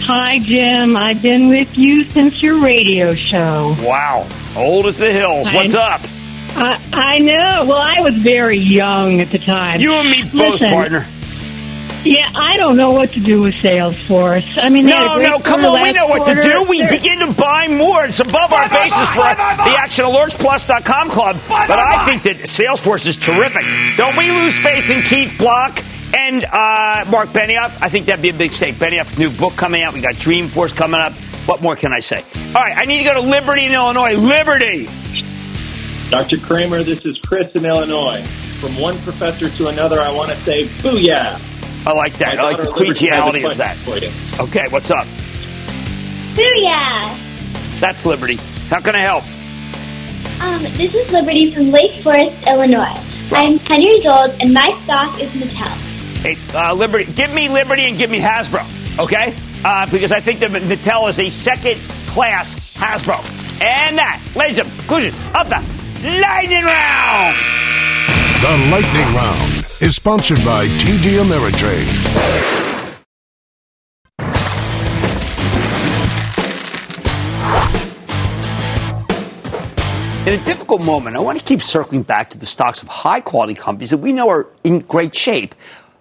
Hi, 0.06 0.38
Jim. 0.38 0.96
I've 0.96 1.22
been 1.22 1.48
with 1.48 1.78
you 1.78 2.04
since 2.04 2.42
your 2.42 2.62
radio 2.62 3.14
show. 3.14 3.74
Wow. 3.80 4.28
Old 4.56 4.84
as 4.86 4.98
the 4.98 5.10
hills. 5.10 5.50
What's 5.50 5.74
up? 5.74 6.02
I, 6.56 6.80
I 6.92 7.18
know. 7.18 7.64
Well, 7.68 7.78
I 7.78 8.00
was 8.00 8.14
very 8.16 8.58
young 8.58 9.20
at 9.20 9.28
the 9.30 9.38
time. 9.38 9.80
You 9.80 9.94
and 9.94 10.08
me 10.08 10.22
both, 10.22 10.60
Listen, 10.60 10.70
partner. 10.70 11.06
Yeah, 12.04 12.30
I 12.34 12.56
don't 12.58 12.76
know 12.76 12.90
what 12.90 13.12
to 13.12 13.20
do 13.20 13.40
with 13.40 13.54
Salesforce. 13.54 14.62
I 14.62 14.68
mean, 14.68 14.84
they 14.84 14.92
had 14.92 15.04
a 15.16 15.22
No, 15.22 15.30
no, 15.30 15.38
come 15.38 15.64
on. 15.64 15.80
We 15.82 15.92
know 15.92 16.06
what 16.06 16.26
to 16.26 16.42
do. 16.42 16.62
We 16.64 16.80
They're- 16.82 16.90
begin 16.90 17.20
to 17.20 17.32
buy 17.32 17.66
more. 17.68 18.04
It's 18.04 18.20
above 18.20 18.52
our 18.52 18.68
basis 18.68 19.08
for 19.08 19.22
the 19.22 19.76
Action 19.78 20.04
Alerts 20.04 20.38
Plus.com 20.38 21.08
club. 21.08 21.38
But 21.48 21.70
I 21.78 22.04
think 22.04 22.22
that 22.24 22.36
Salesforce 22.46 23.06
is 23.06 23.16
terrific. 23.16 23.62
Don't 23.96 24.16
we 24.16 24.30
lose 24.30 24.58
faith 24.58 24.90
in 24.90 25.00
Keith 25.02 25.38
Block 25.38 25.82
and 26.14 26.44
uh, 26.44 27.06
Mark 27.10 27.30
Benioff? 27.30 27.78
I 27.80 27.88
think 27.88 28.04
that'd 28.06 28.20
be 28.22 28.28
a 28.28 28.34
big 28.34 28.52
stake. 28.52 28.74
Benioff's 28.74 29.18
new 29.18 29.30
book 29.30 29.54
coming 29.56 29.82
out. 29.82 29.94
We 29.94 30.02
got 30.02 30.14
Dreamforce 30.16 30.76
coming 30.76 31.00
up. 31.00 31.14
What 31.46 31.62
more 31.62 31.74
can 31.74 31.92
I 31.94 32.00
say? 32.00 32.22
All 32.48 32.62
right, 32.62 32.76
I 32.76 32.82
need 32.84 32.98
to 32.98 33.04
go 33.04 33.14
to 33.14 33.20
Liberty 33.20 33.64
in 33.64 33.72
Illinois. 33.72 34.14
Liberty. 34.14 34.88
Dr. 36.10 36.38
Cramer, 36.38 36.82
this 36.82 37.04
is 37.04 37.18
Chris 37.18 37.52
in 37.54 37.64
Illinois. 37.64 38.22
From 38.60 38.78
one 38.78 38.96
professor 38.98 39.50
to 39.50 39.68
another, 39.68 40.00
I 40.00 40.12
want 40.12 40.30
to 40.30 40.36
say 40.38 40.64
booyah. 40.64 41.40
I 41.86 41.92
like 41.92 42.14
that. 42.18 42.36
My 42.36 42.42
I 42.42 42.44
like 42.44 42.56
the 42.58 42.64
daughter 42.64 42.78
Liberty 42.84 43.06
collegiality 43.06 43.50
of 43.50 43.56
that. 43.58 43.76
for 43.78 43.98
you. 43.98 44.10
Okay, 44.40 44.66
what's 44.70 44.90
up? 44.90 45.06
Booyah! 46.34 47.80
That's 47.80 48.06
Liberty. 48.06 48.36
How 48.68 48.80
can 48.80 48.94
I 48.94 49.00
help? 49.00 49.24
Um, 50.40 50.62
this 50.76 50.94
is 50.94 51.10
Liberty 51.12 51.50
from 51.50 51.70
Lake 51.70 51.92
Forest, 52.02 52.46
Illinois. 52.46 52.96
I'm 53.32 53.58
10 53.58 53.82
years 53.82 54.06
old, 54.06 54.30
and 54.40 54.52
my 54.52 54.78
stock 54.84 55.20
is 55.20 55.30
Mattel. 55.32 55.66
Hey, 56.22 56.36
uh, 56.54 56.74
Liberty, 56.74 57.10
give 57.12 57.32
me 57.34 57.48
Liberty 57.48 57.84
and 57.84 57.96
give 57.98 58.10
me 58.10 58.18
Hasbro, 58.20 58.98
okay? 58.98 59.34
Uh, 59.64 59.86
because 59.90 60.12
I 60.12 60.20
think 60.20 60.40
that 60.40 60.50
Mattel 60.50 61.08
is 61.08 61.18
a 61.18 61.28
second 61.28 61.80
class 62.08 62.54
Hasbro. 62.74 63.18
And 63.60 63.98
that, 63.98 64.20
ladies 64.34 64.58
and 64.58 64.68
conclusion 64.70 65.14
of 65.34 65.48
the 65.48 65.73
Lightning 66.04 66.62
Round. 66.62 67.34
The 68.42 68.68
Lightning 68.70 69.14
Round 69.14 69.52
is 69.80 69.96
sponsored 69.96 70.44
by 70.44 70.66
TD 70.66 71.18
Ameritrade. 71.18 71.88
In 80.26 80.38
a 80.38 80.44
difficult 80.44 80.82
moment, 80.82 81.16
I 81.16 81.20
want 81.20 81.38
to 81.38 81.44
keep 81.46 81.62
circling 81.62 82.02
back 82.02 82.28
to 82.30 82.38
the 82.38 82.44
stocks 82.44 82.82
of 82.82 82.88
high 82.88 83.22
quality 83.22 83.54
companies 83.54 83.88
that 83.88 83.96
we 83.96 84.12
know 84.12 84.28
are 84.28 84.48
in 84.62 84.80
great 84.80 85.14
shape 85.14 85.54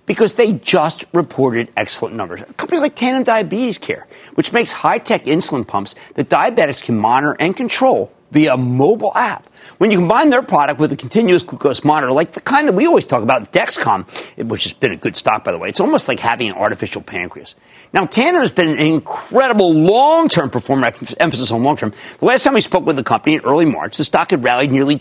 because 0.06 0.34
they 0.34 0.52
just 0.52 1.06
reported 1.14 1.72
excellent 1.78 2.14
numbers. 2.14 2.42
Companies 2.58 2.82
like 2.82 2.98
Tandem 2.98 3.24
Diabetes 3.24 3.78
Care, 3.78 4.06
which 4.34 4.52
makes 4.52 4.74
high 4.74 4.98
tech 4.98 5.24
insulin 5.24 5.66
pumps 5.66 5.96
that 6.16 6.28
diabetics 6.28 6.84
can 6.84 7.00
monitor 7.00 7.38
and 7.40 7.56
control 7.56 8.12
via 8.34 8.56
a 8.56 8.58
mobile 8.58 9.14
app. 9.16 9.48
When 9.78 9.92
you 9.92 9.98
combine 9.98 10.30
their 10.30 10.42
product 10.42 10.80
with 10.80 10.92
a 10.92 10.98
continuous 10.98 11.44
glucose 11.44 11.84
monitor, 11.84 12.12
like 12.12 12.34
the 12.34 12.42
kind 12.42 12.68
that 12.68 12.74
we 12.74 12.86
always 12.86 13.06
talk 13.06 13.24
about, 13.24 13.54
Dexcom, 13.54 14.06
which 14.50 14.64
has 14.64 14.74
been 14.74 14.92
a 14.92 14.98
good 14.98 15.16
stock, 15.16 15.44
by 15.44 15.52
the 15.52 15.58
way, 15.58 15.70
it's 15.70 15.80
almost 15.80 16.08
like 16.08 16.20
having 16.20 16.50
an 16.50 16.56
artificial 16.56 17.02
pancreas. 17.02 17.56
Now, 17.94 18.06
Tandem 18.06 18.42
has 18.42 18.52
been 18.52 18.70
an 18.70 18.80
incredible 18.80 19.74
long 19.74 20.28
term 20.28 20.50
performer, 20.50 20.92
emphasis 21.20 21.52
on 21.52 21.64
long 21.64 21.78
term. 21.78 21.94
The 22.20 22.26
last 22.26 22.44
time 22.44 22.56
we 22.56 22.62
spoke 22.62 22.86
with 22.86 22.96
the 22.96 23.04
company 23.04 23.36
in 23.36 23.42
early 23.42 23.66
March, 23.66 23.98
the 23.98 24.04
stock 24.04 24.32
had 24.32 24.44
rallied 24.44 24.72
nearly 24.72 24.98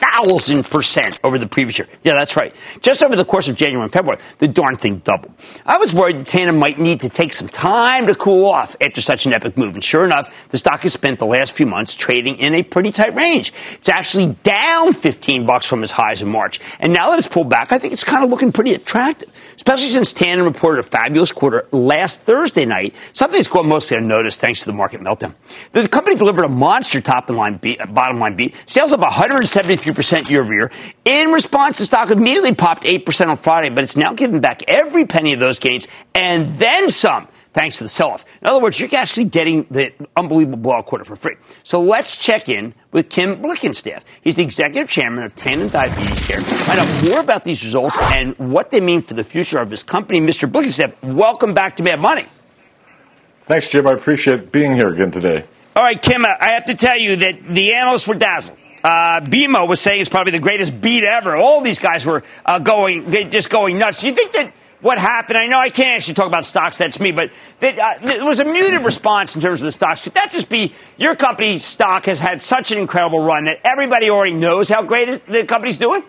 2 0.00 0.08
1,000% 0.18 1.20
over 1.22 1.38
the 1.38 1.46
previous 1.46 1.78
year. 1.78 1.88
Yeah, 2.02 2.14
that's 2.14 2.36
right. 2.36 2.54
Just 2.80 3.02
over 3.02 3.16
the 3.16 3.24
course 3.24 3.48
of 3.48 3.56
January 3.56 3.84
and 3.84 3.92
February, 3.92 4.20
the 4.38 4.48
darn 4.48 4.76
thing 4.76 4.98
doubled. 4.98 5.32
I 5.64 5.78
was 5.78 5.94
worried 5.94 6.18
that 6.18 6.26
Tandem 6.26 6.58
might 6.58 6.78
need 6.78 7.00
to 7.00 7.08
take 7.08 7.32
some 7.32 7.48
time 7.48 8.06
to 8.06 8.14
cool 8.14 8.46
off 8.46 8.76
after 8.80 9.00
such 9.00 9.26
an 9.26 9.32
epic 9.32 9.56
move. 9.56 9.74
And 9.74 9.84
sure 9.84 10.04
enough, 10.04 10.48
the 10.50 10.58
stock 10.58 10.82
has 10.82 10.92
spent 10.92 11.18
the 11.18 11.26
last 11.26 11.52
few 11.52 11.66
months 11.66 11.94
trading 11.94 12.36
in 12.38 12.54
a 12.54 12.62
pretty 12.62 12.90
tight 12.90 13.14
range. 13.14 13.52
It's 13.74 13.88
actually 13.88 14.36
down 14.42 14.92
15 14.92 15.46
bucks 15.46 15.66
from 15.66 15.82
its 15.82 15.92
highs 15.92 16.22
in 16.22 16.28
March. 16.28 16.60
And 16.80 16.92
now 16.92 17.10
that 17.10 17.18
it's 17.18 17.28
pulled 17.28 17.48
back, 17.48 17.72
I 17.72 17.78
think 17.78 17.92
it's 17.92 18.04
kind 18.04 18.24
of 18.24 18.30
looking 18.30 18.52
pretty 18.52 18.74
attractive, 18.74 19.30
especially 19.56 19.88
since 19.88 20.12
Tandem 20.12 20.46
reported 20.46 20.80
a 20.80 20.82
fabulous 20.88 21.32
quarter 21.32 21.66
last 21.70 22.20
Thursday 22.20 22.64
night, 22.64 22.94
something 23.12 23.38
that's 23.38 23.48
gone 23.48 23.68
mostly 23.68 23.96
unnoticed 23.96 24.40
thanks 24.40 24.60
to 24.60 24.66
the 24.66 24.72
market 24.72 25.00
meltdown. 25.00 25.34
The 25.72 25.86
company 25.88 26.16
delivered 26.16 26.44
a 26.44 26.48
monster 26.48 27.00
top 27.00 27.28
line 27.28 27.56
beat, 27.56 27.78
bottom 27.92 28.18
line 28.18 28.36
beat, 28.36 28.54
sales 28.66 28.92
up 28.92 29.00
173% 29.00 29.87
year 30.30 30.42
over 30.42 30.54
year. 30.54 30.70
In 31.04 31.30
response, 31.32 31.78
the 31.78 31.84
stock 31.84 32.10
immediately 32.10 32.54
popped 32.54 32.84
8% 32.84 33.28
on 33.28 33.36
Friday, 33.36 33.68
but 33.68 33.84
it's 33.84 33.96
now 33.96 34.12
given 34.12 34.40
back 34.40 34.62
every 34.68 35.06
penny 35.06 35.32
of 35.32 35.40
those 35.40 35.58
gains 35.58 35.88
and 36.14 36.48
then 36.58 36.90
some 36.90 37.28
thanks 37.52 37.78
to 37.78 37.84
the 37.84 37.88
sell 37.88 38.10
off. 38.10 38.24
In 38.40 38.46
other 38.46 38.60
words, 38.60 38.78
you're 38.78 38.94
actually 38.94 39.24
getting 39.24 39.66
the 39.70 39.92
unbelievable 40.16 40.58
blowout 40.58 40.86
quarter 40.86 41.04
for 41.04 41.16
free. 41.16 41.36
So 41.62 41.80
let's 41.80 42.16
check 42.16 42.48
in 42.48 42.74
with 42.92 43.08
Kim 43.10 43.42
Blickenstaff. 43.42 44.02
He's 44.22 44.36
the 44.36 44.44
executive 44.44 44.88
chairman 44.88 45.24
of 45.24 45.34
Tandem 45.34 45.68
Diabetes 45.68 46.26
Care. 46.26 46.40
Find 46.40 46.78
out 46.78 47.04
more 47.04 47.20
about 47.20 47.44
these 47.44 47.64
results 47.64 47.98
and 47.98 48.36
what 48.38 48.70
they 48.70 48.80
mean 48.80 49.02
for 49.02 49.14
the 49.14 49.24
future 49.24 49.58
of 49.58 49.70
his 49.70 49.82
company. 49.82 50.20
Mr. 50.20 50.50
Blickenstaff, 50.50 50.94
welcome 51.02 51.54
back 51.54 51.76
to 51.78 51.82
Mad 51.82 52.00
Money. 52.00 52.26
Thanks, 53.44 53.68
Jim. 53.68 53.86
I 53.86 53.92
appreciate 53.92 54.52
being 54.52 54.74
here 54.74 54.88
again 54.88 55.10
today. 55.10 55.44
All 55.74 55.82
right, 55.82 56.00
Kim, 56.00 56.24
I 56.24 56.50
have 56.50 56.66
to 56.66 56.74
tell 56.74 56.98
you 56.98 57.16
that 57.16 57.40
the 57.48 57.74
analysts 57.74 58.06
were 58.06 58.14
dazzled. 58.14 58.58
Uh, 58.82 59.20
BMO 59.20 59.68
was 59.68 59.80
saying 59.80 60.00
it's 60.00 60.10
probably 60.10 60.32
the 60.32 60.38
greatest 60.38 60.80
beat 60.80 61.04
ever. 61.04 61.36
All 61.36 61.60
these 61.60 61.78
guys 61.78 62.06
were 62.06 62.22
uh, 62.44 62.58
going, 62.58 63.10
just 63.30 63.50
going 63.50 63.78
nuts. 63.78 64.00
Do 64.00 64.06
you 64.06 64.14
think 64.14 64.32
that 64.32 64.52
what 64.80 64.98
happened? 64.98 65.36
I 65.36 65.46
know 65.46 65.58
I 65.58 65.70
can't 65.70 65.90
actually 65.90 66.14
talk 66.14 66.28
about 66.28 66.44
stocks, 66.44 66.78
that's 66.78 67.00
me, 67.00 67.10
but 67.10 67.30
uh, 67.60 67.98
it 68.02 68.22
was 68.22 68.38
a 68.40 68.44
muted 68.44 68.84
response 68.84 69.34
in 69.34 69.42
terms 69.42 69.60
of 69.60 69.66
the 69.66 69.72
stocks. 69.72 70.02
Could 70.02 70.14
that 70.14 70.30
just 70.30 70.48
be 70.48 70.72
your 70.96 71.16
company's 71.16 71.64
stock 71.64 72.06
has 72.06 72.20
had 72.20 72.40
such 72.40 72.70
an 72.70 72.78
incredible 72.78 73.20
run 73.20 73.46
that 73.46 73.58
everybody 73.64 74.10
already 74.10 74.34
knows 74.34 74.68
how 74.68 74.82
great 74.82 75.26
the 75.26 75.44
company's 75.44 75.78
doing? 75.78 76.02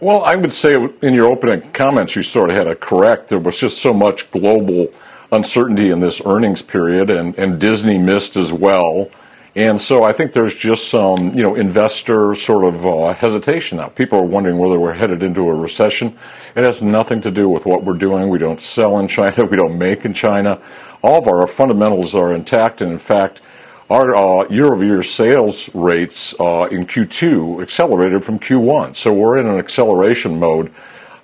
Well, 0.00 0.24
I 0.24 0.34
would 0.34 0.52
say 0.52 0.74
in 1.02 1.14
your 1.14 1.30
opening 1.30 1.70
comments, 1.70 2.16
you 2.16 2.22
sort 2.24 2.50
of 2.50 2.56
had 2.56 2.66
it 2.66 2.80
correct. 2.80 3.28
There 3.28 3.38
was 3.38 3.58
just 3.58 3.78
so 3.78 3.94
much 3.94 4.28
global 4.32 4.92
uncertainty 5.30 5.90
in 5.90 6.00
this 6.00 6.20
earnings 6.26 6.62
period, 6.62 7.10
and, 7.10 7.38
and 7.38 7.60
Disney 7.60 7.96
missed 7.96 8.36
as 8.36 8.52
well. 8.52 9.08
And 9.56 9.80
so 9.80 10.02
I 10.02 10.12
think 10.12 10.32
there's 10.32 10.54
just 10.54 10.88
some, 10.88 11.32
you 11.34 11.42
know, 11.42 11.54
investor 11.54 12.34
sort 12.34 12.64
of 12.64 12.84
uh, 12.84 13.14
hesitation 13.14 13.78
now. 13.78 13.86
People 13.88 14.18
are 14.18 14.24
wondering 14.24 14.58
whether 14.58 14.80
we're 14.80 14.94
headed 14.94 15.22
into 15.22 15.48
a 15.48 15.54
recession. 15.54 16.18
It 16.56 16.64
has 16.64 16.82
nothing 16.82 17.20
to 17.20 17.30
do 17.30 17.48
with 17.48 17.64
what 17.64 17.84
we're 17.84 17.94
doing. 17.94 18.28
We 18.28 18.38
don't 18.38 18.60
sell 18.60 18.98
in 18.98 19.06
China. 19.06 19.44
We 19.54 19.56
don't 19.56 19.78
make 19.78 20.04
in 20.04 20.12
China. 20.12 20.60
All 21.02 21.18
of 21.18 21.28
our 21.28 21.46
fundamentals 21.46 22.14
are 22.16 22.34
intact. 22.34 22.80
And 22.80 22.90
in 22.90 22.98
fact, 22.98 23.42
our 23.90 24.16
uh, 24.16 24.48
year-over-year 24.48 25.04
sales 25.04 25.72
rates 25.72 26.34
uh, 26.40 26.66
in 26.72 26.86
Q2 26.86 27.62
accelerated 27.62 28.24
from 28.24 28.40
Q1. 28.40 28.96
So 28.96 29.12
we're 29.12 29.38
in 29.38 29.46
an 29.46 29.58
acceleration 29.58 30.40
mode. 30.40 30.72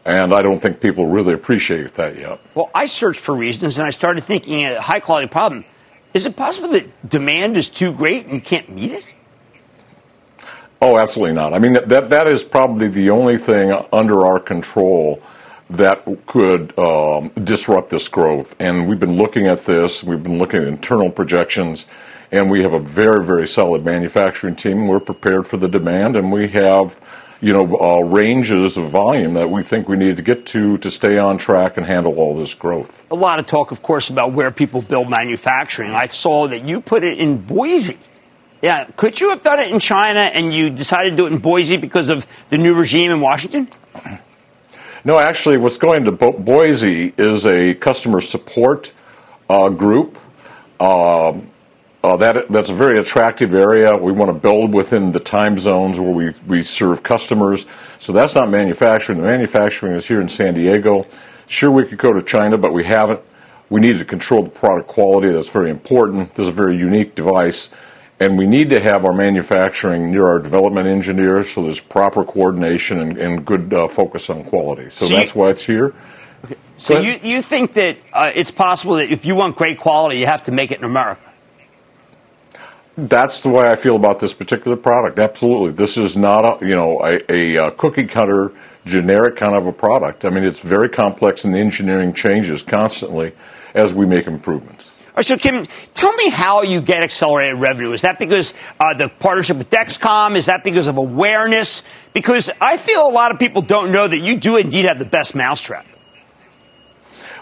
And 0.04 0.32
I 0.32 0.42
don't 0.42 0.60
think 0.60 0.80
people 0.80 1.08
really 1.08 1.34
appreciate 1.34 1.94
that 1.94 2.16
yet. 2.16 2.40
Well, 2.54 2.70
I 2.74 2.86
searched 2.86 3.20
for 3.20 3.34
reasons 3.34 3.78
and 3.78 3.86
I 3.86 3.90
started 3.90 4.22
thinking 4.22 4.64
a 4.64 4.80
high 4.80 5.00
quality 5.00 5.26
problem 5.26 5.64
is 6.14 6.26
it 6.26 6.36
possible 6.36 6.68
that 6.70 7.08
demand 7.08 7.56
is 7.56 7.68
too 7.68 7.92
great 7.92 8.26
and 8.26 8.34
you 8.34 8.40
can't 8.40 8.68
meet 8.68 8.92
it? 8.92 9.14
Oh, 10.82 10.96
absolutely 10.96 11.34
not. 11.34 11.52
I 11.52 11.58
mean, 11.58 11.74
that 11.74 12.08
that 12.08 12.26
is 12.26 12.42
probably 12.42 12.88
the 12.88 13.10
only 13.10 13.36
thing 13.36 13.72
under 13.92 14.24
our 14.24 14.40
control 14.40 15.22
that 15.68 16.04
could 16.26 16.76
um, 16.78 17.28
disrupt 17.44 17.90
this 17.90 18.08
growth. 18.08 18.56
And 18.58 18.88
we've 18.88 18.98
been 18.98 19.16
looking 19.16 19.46
at 19.46 19.64
this. 19.64 20.02
We've 20.02 20.22
been 20.22 20.38
looking 20.38 20.62
at 20.62 20.68
internal 20.68 21.10
projections, 21.10 21.86
and 22.32 22.50
we 22.50 22.62
have 22.62 22.74
a 22.74 22.80
very, 22.80 23.24
very 23.24 23.46
solid 23.46 23.84
manufacturing 23.84 24.56
team. 24.56 24.88
We're 24.88 25.00
prepared 25.00 25.46
for 25.46 25.58
the 25.58 25.68
demand, 25.68 26.16
and 26.16 26.32
we 26.32 26.48
have 26.48 26.98
you 27.40 27.52
know, 27.52 27.76
uh, 27.78 28.00
ranges 28.00 28.76
of 28.76 28.90
volume 28.90 29.34
that 29.34 29.50
we 29.50 29.62
think 29.62 29.88
we 29.88 29.96
need 29.96 30.16
to 30.16 30.22
get 30.22 30.46
to 30.46 30.76
to 30.78 30.90
stay 30.90 31.16
on 31.16 31.38
track 31.38 31.76
and 31.76 31.86
handle 31.86 32.14
all 32.16 32.36
this 32.36 32.52
growth. 32.52 33.02
A 33.10 33.14
lot 33.14 33.38
of 33.38 33.46
talk, 33.46 33.70
of 33.72 33.82
course, 33.82 34.10
about 34.10 34.32
where 34.32 34.50
people 34.50 34.82
build 34.82 35.08
manufacturing. 35.08 35.92
I 35.92 36.06
saw 36.06 36.48
that 36.48 36.64
you 36.64 36.80
put 36.80 37.02
it 37.02 37.18
in 37.18 37.38
Boise. 37.38 37.98
Yeah, 38.62 38.84
could 38.96 39.18
you 39.18 39.30
have 39.30 39.42
done 39.42 39.58
it 39.58 39.70
in 39.70 39.80
China 39.80 40.20
and 40.20 40.52
you 40.52 40.68
decided 40.68 41.10
to 41.10 41.16
do 41.16 41.26
it 41.26 41.32
in 41.32 41.38
Boise 41.38 41.78
because 41.78 42.10
of 42.10 42.26
the 42.50 42.58
new 42.58 42.74
regime 42.74 43.10
in 43.10 43.20
Washington? 43.20 43.68
No, 45.02 45.18
actually, 45.18 45.56
what's 45.56 45.78
going 45.78 46.04
to 46.04 46.12
Bo- 46.12 46.32
Boise 46.32 47.14
is 47.16 47.46
a 47.46 47.72
customer 47.74 48.20
support 48.20 48.92
uh, 49.48 49.70
group. 49.70 50.18
Um, 50.78 51.49
uh, 52.02 52.16
that 52.16 52.48
that's 52.48 52.70
a 52.70 52.74
very 52.74 52.98
attractive 52.98 53.54
area. 53.54 53.94
We 53.96 54.12
want 54.12 54.30
to 54.30 54.38
build 54.38 54.72
within 54.72 55.12
the 55.12 55.20
time 55.20 55.58
zones 55.58 56.00
where 56.00 56.10
we, 56.10 56.34
we 56.46 56.62
serve 56.62 57.02
customers. 57.02 57.66
So 57.98 58.12
that's 58.12 58.34
not 58.34 58.48
manufacturing. 58.48 59.18
The 59.18 59.26
manufacturing 59.26 59.92
is 59.92 60.06
here 60.06 60.20
in 60.20 60.28
San 60.28 60.54
Diego. 60.54 61.06
Sure, 61.46 61.70
we 61.70 61.84
could 61.84 61.98
go 61.98 62.12
to 62.12 62.22
China, 62.22 62.56
but 62.56 62.72
we 62.72 62.84
haven't. 62.84 63.20
We 63.68 63.80
need 63.80 63.98
to 63.98 64.04
control 64.04 64.44
the 64.44 64.50
product 64.50 64.88
quality. 64.88 65.30
That's 65.30 65.48
very 65.48 65.70
important. 65.70 66.34
This 66.34 66.44
is 66.44 66.48
a 66.48 66.52
very 66.52 66.76
unique 66.76 67.14
device, 67.14 67.68
and 68.18 68.38
we 68.38 68.46
need 68.46 68.70
to 68.70 68.80
have 68.80 69.04
our 69.04 69.12
manufacturing 69.12 70.10
near 70.10 70.26
our 70.26 70.38
development 70.38 70.88
engineers, 70.88 71.52
so 71.52 71.62
there's 71.62 71.80
proper 71.80 72.24
coordination 72.24 73.00
and, 73.00 73.18
and 73.18 73.44
good 73.44 73.72
uh, 73.72 73.86
focus 73.86 74.28
on 74.30 74.42
quality. 74.44 74.90
So, 74.90 75.06
that's 75.08 75.34
why 75.34 75.50
it's 75.50 75.62
here. 75.62 75.94
Okay. 76.44 76.56
So 76.78 77.00
you 77.00 77.20
you 77.22 77.42
think 77.42 77.74
that 77.74 77.98
uh, 78.12 78.32
it's 78.34 78.50
possible 78.50 78.94
that 78.94 79.12
if 79.12 79.26
you 79.26 79.34
want 79.34 79.54
great 79.54 79.78
quality, 79.78 80.18
you 80.18 80.26
have 80.26 80.44
to 80.44 80.52
make 80.52 80.72
it 80.72 80.78
in 80.78 80.84
America? 80.84 81.29
That's 83.08 83.40
the 83.40 83.48
way 83.48 83.68
I 83.68 83.76
feel 83.76 83.96
about 83.96 84.20
this 84.20 84.32
particular 84.32 84.76
product. 84.76 85.18
Absolutely, 85.18 85.72
this 85.72 85.96
is 85.96 86.16
not 86.16 86.62
a 86.62 86.66
you 86.66 86.74
know 86.74 87.00
a, 87.04 87.20
a, 87.32 87.56
a, 87.66 87.70
cookie 87.72 88.06
cutter 88.06 88.52
generic 88.84 89.36
kind 89.36 89.54
of 89.54 89.66
a 89.66 89.72
product. 89.72 90.24
I 90.24 90.30
mean, 90.30 90.44
it's 90.44 90.60
very 90.60 90.88
complex, 90.88 91.44
and 91.44 91.54
the 91.54 91.58
engineering 91.58 92.14
changes 92.14 92.62
constantly 92.62 93.32
as 93.74 93.94
we 93.94 94.06
make 94.06 94.26
improvements. 94.26 94.92
All 95.10 95.16
right, 95.16 95.26
so 95.26 95.36
Kim, 95.36 95.66
tell 95.94 96.12
me 96.14 96.30
how 96.30 96.62
you 96.62 96.80
get 96.80 97.02
accelerated 97.02 97.58
revenue. 97.58 97.92
Is 97.92 98.02
that 98.02 98.18
because 98.18 98.54
uh, 98.78 98.94
the 98.94 99.08
partnership 99.08 99.56
with 99.56 99.68
Dexcom? 99.68 100.36
Is 100.36 100.46
that 100.46 100.62
because 100.62 100.86
of 100.86 100.98
awareness? 100.98 101.82
Because 102.14 102.48
I 102.60 102.76
feel 102.76 103.06
a 103.06 103.10
lot 103.10 103.32
of 103.32 103.38
people 103.38 103.62
don't 103.62 103.90
know 103.90 104.06
that 104.06 104.18
you 104.18 104.36
do 104.36 104.56
indeed 104.56 104.84
have 104.84 104.98
the 104.98 105.04
best 105.04 105.34
mousetrap. 105.34 105.86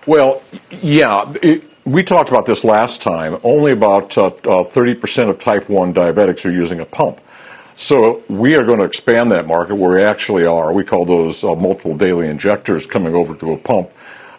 Well, 0.07 0.43
yeah. 0.71 1.31
It, 1.43 1.68
we 1.89 2.03
talked 2.03 2.29
about 2.29 2.45
this 2.45 2.65
last 2.65 3.01
time. 3.01 3.39
Only 3.43 3.73
about 3.73 4.17
uh, 4.19 4.27
uh, 4.27 4.65
30% 4.65 5.31
of 5.31 5.39
type 5.39 5.69
1 5.69 5.95
diabetics 5.95 6.45
are 6.45 6.51
using 6.51 6.81
a 6.81 6.85
pump. 6.85 7.21
So 7.77 8.23
we 8.29 8.57
are 8.57 8.65
going 8.65 8.81
to 8.81 8.85
expand 8.85 9.33
that 9.33 9.47
market 9.47 9.77
where 9.77 9.99
we 9.99 10.05
actually 10.05 10.45
are. 10.45 10.73
We 10.73 10.85
call 10.85 11.05
those 11.05 11.43
uh, 11.45 11.55
multiple 11.55 11.97
daily 11.97 12.29
injectors 12.29 12.87
coming 12.87 13.15
over 13.15 13.35
to 13.37 13.53
a 13.53 13.57
pump. 13.57 13.91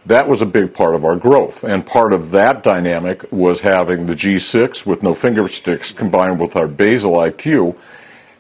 That 0.05 0.27
was 0.27 0.41
a 0.41 0.45
big 0.45 0.73
part 0.73 0.93
of 0.93 1.05
our 1.05 1.15
growth. 1.15 1.63
And 1.63 1.85
part 1.85 2.13
of 2.13 2.31
that 2.31 2.63
dynamic 2.63 3.31
was 3.31 3.61
having 3.61 4.05
the 4.05 4.15
G6 4.15 4.85
with 4.85 5.01
no 5.01 5.13
finger 5.13 5.47
sticks 5.47 5.91
combined 5.91 6.39
with 6.39 6.55
our 6.55 6.67
basal 6.67 7.13
IQ. 7.13 7.75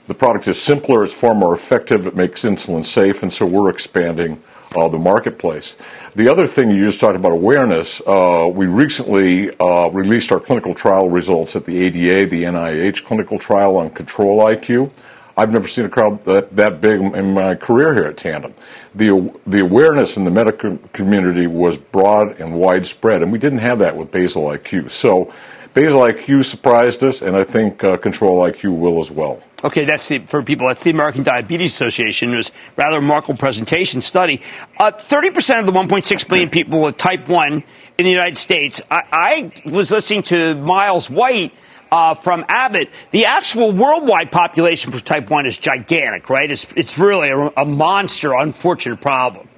The 0.07 0.13
product 0.13 0.47
is 0.47 0.61
simpler, 0.61 1.03
it's 1.03 1.13
far 1.13 1.35
more 1.35 1.53
effective, 1.53 2.07
it 2.07 2.15
makes 2.15 2.43
insulin 2.43 2.83
safe, 2.83 3.21
and 3.21 3.31
so 3.31 3.45
we're 3.45 3.69
expanding 3.69 4.41
uh, 4.75 4.87
the 4.87 4.97
marketplace. 4.97 5.75
The 6.15 6.27
other 6.27 6.47
thing 6.47 6.69
you 6.69 6.85
just 6.85 6.99
talked 6.99 7.15
about 7.15 7.31
awareness, 7.31 8.01
uh, 8.05 8.49
we 8.51 8.67
recently 8.67 9.57
uh, 9.59 9.89
released 9.89 10.31
our 10.31 10.39
clinical 10.39 10.73
trial 10.73 11.09
results 11.09 11.55
at 11.55 11.65
the 11.65 11.77
ADA, 11.77 12.29
the 12.29 12.43
NIH 12.43 13.05
clinical 13.05 13.39
trial 13.39 13.77
on 13.77 13.89
Control 13.89 14.39
IQ. 14.45 14.91
I've 15.37 15.53
never 15.53 15.69
seen 15.69 15.85
a 15.85 15.89
crowd 15.89 16.25
that, 16.25 16.53
that 16.57 16.81
big 16.81 16.99
in 16.99 17.33
my 17.33 17.55
career 17.55 17.93
here 17.93 18.03
at 18.03 18.17
Tandem. 18.17 18.53
The, 18.93 19.33
the 19.47 19.61
awareness 19.61 20.17
in 20.17 20.25
the 20.25 20.31
medical 20.31 20.77
community 20.91 21.47
was 21.47 21.77
broad 21.77 22.41
and 22.41 22.55
widespread, 22.55 23.21
and 23.21 23.31
we 23.31 23.39
didn't 23.39 23.59
have 23.59 23.79
that 23.79 23.95
with 23.95 24.11
Basal 24.11 24.43
IQ. 24.47 24.91
So 24.91 25.33
Basal 25.79 26.01
IQ 26.01 26.43
surprised 26.43 27.05
us, 27.05 27.21
and 27.21 27.37
I 27.37 27.45
think 27.45 27.85
uh, 27.85 27.95
Control 27.95 28.39
IQ 28.39 28.77
will 28.77 28.99
as 28.99 29.09
well. 29.09 29.41
Okay, 29.63 29.85
that's 29.85 30.09
the, 30.09 30.19
for 30.19 30.43
people, 30.43 30.67
that's 30.67 30.83
the 30.83 30.89
American 30.89 31.23
Diabetes 31.23 31.71
Association. 31.71 32.33
It 32.33 32.35
was 32.35 32.51
rather 32.75 32.97
remarkable 32.97 33.37
presentation 33.37 34.01
study. 34.01 34.41
Uh, 34.77 34.91
30% 34.91 35.61
of 35.61 35.65
the 35.65 35.71
1.6 35.71 36.27
billion 36.27 36.49
people 36.49 36.81
with 36.81 36.97
type 36.97 37.29
1 37.29 37.63
in 37.97 38.05
the 38.05 38.11
United 38.11 38.35
States. 38.35 38.81
I, 38.91 39.03
I 39.13 39.69
was 39.69 39.89
listening 39.89 40.23
to 40.23 40.55
Miles 40.55 41.09
White 41.09 41.53
uh, 41.93 42.13
from 42.13 42.43
Abbott. 42.49 42.89
The 43.11 43.25
actual 43.25 43.71
worldwide 43.71 44.31
population 44.31 44.91
for 44.91 45.01
type 45.01 45.29
1 45.29 45.45
is 45.45 45.57
gigantic, 45.57 46.29
right? 46.29 46.51
It's, 46.51 46.67
it's 46.75 46.99
really 46.99 47.29
a, 47.29 47.53
a 47.55 47.63
monster, 47.63 48.33
unfortunate 48.33 48.99
problem. 48.99 49.48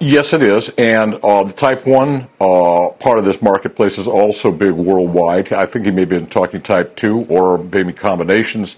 Yes, 0.00 0.32
it 0.32 0.42
is. 0.42 0.70
And 0.70 1.14
uh, 1.22 1.44
the 1.44 1.52
type 1.52 1.86
1 1.86 2.28
uh, 2.40 2.88
part 2.98 3.18
of 3.18 3.24
this 3.24 3.40
marketplace 3.40 3.96
is 3.98 4.08
also 4.08 4.50
big 4.50 4.72
worldwide. 4.72 5.52
I 5.52 5.66
think 5.66 5.84
he 5.84 5.92
may 5.92 6.04
been 6.04 6.26
talking 6.26 6.60
type 6.60 6.96
2 6.96 7.26
or 7.28 7.58
maybe 7.58 7.92
combinations. 7.92 8.76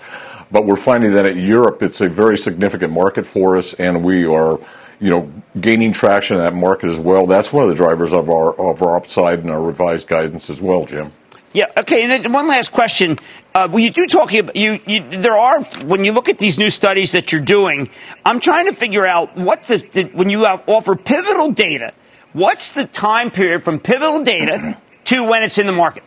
but 0.51 0.67
we're 0.67 0.77
finding 0.77 1.13
that 1.13 1.27
in 1.27 1.39
Europe 1.39 1.83
it's 1.83 2.01
a 2.01 2.09
very 2.09 2.37
significant 2.37 2.93
market 2.93 3.25
for 3.27 3.57
us, 3.57 3.73
and 3.75 4.05
we 4.05 4.27
are, 4.27 4.59
you 4.99 5.11
know, 5.11 5.31
gaining 5.61 5.93
traction 5.93 6.37
in 6.37 6.43
that 6.43 6.55
market 6.55 6.91
as 6.91 6.99
well. 6.99 7.27
That's 7.27 7.53
one 7.53 7.65
of 7.65 7.71
the 7.71 7.77
drivers 7.77 8.13
of 8.13 8.29
our 8.29 8.53
of 8.61 8.83
our 8.83 8.97
upside 8.97 9.41
and 9.41 9.51
our 9.51 9.63
revised 9.63 10.09
guidance 10.09 10.51
as 10.51 10.61
well, 10.61 10.85
Jim. 10.85 11.13
Yeah. 11.53 11.67
Okay. 11.77 12.03
And 12.03 12.25
then 12.25 12.33
one 12.33 12.47
last 12.47 12.71
question. 12.71 13.19
Uh, 13.55 13.69
when 13.69 13.83
you 13.83 13.91
do 13.91 14.07
talking 14.07 14.41
about 14.41 14.57
you, 14.57 14.79
you, 14.87 15.09
there 15.11 15.37
are 15.37 15.63
when 15.85 16.05
you 16.05 16.13
look 16.13 16.29
at 16.29 16.39
these 16.39 16.59
new 16.59 16.71
studies 16.71 17.13
that 17.13 17.33
you're 17.33 17.41
doing, 17.41 17.91
I'm 18.25 18.39
trying 18.39 18.67
to 18.67 18.73
figure 18.73 19.07
out 19.07 19.37
what 19.37 19.65
the, 19.65 19.79
the 19.91 20.05
when 20.05 20.31
you 20.31 20.47
offer 20.47 20.95
pivotal 20.95 21.51
data. 21.51 21.93
What's 22.33 22.71
the 22.71 22.85
time 22.85 23.33
period 23.33 23.65
from 23.65 23.81
pivotal 23.81 24.21
data 24.21 24.79
to 25.07 25.25
when 25.25 25.43
it's 25.43 25.59
in 25.59 25.67
the 25.67 25.73
market? 25.73 26.05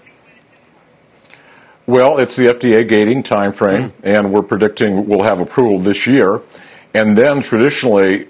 Well, 1.85 2.19
it's 2.19 2.37
the 2.37 2.45
FDA 2.45 2.87
gating 2.87 3.23
time 3.23 3.51
frame, 3.51 3.89
mm-hmm. 3.89 4.07
and 4.07 4.33
we're 4.33 4.43
predicting 4.43 5.05
we'll 5.05 5.23
have 5.23 5.41
approval 5.41 5.79
this 5.79 6.07
year. 6.07 6.41
And 6.93 7.17
then 7.17 7.41
traditionally, 7.41 8.29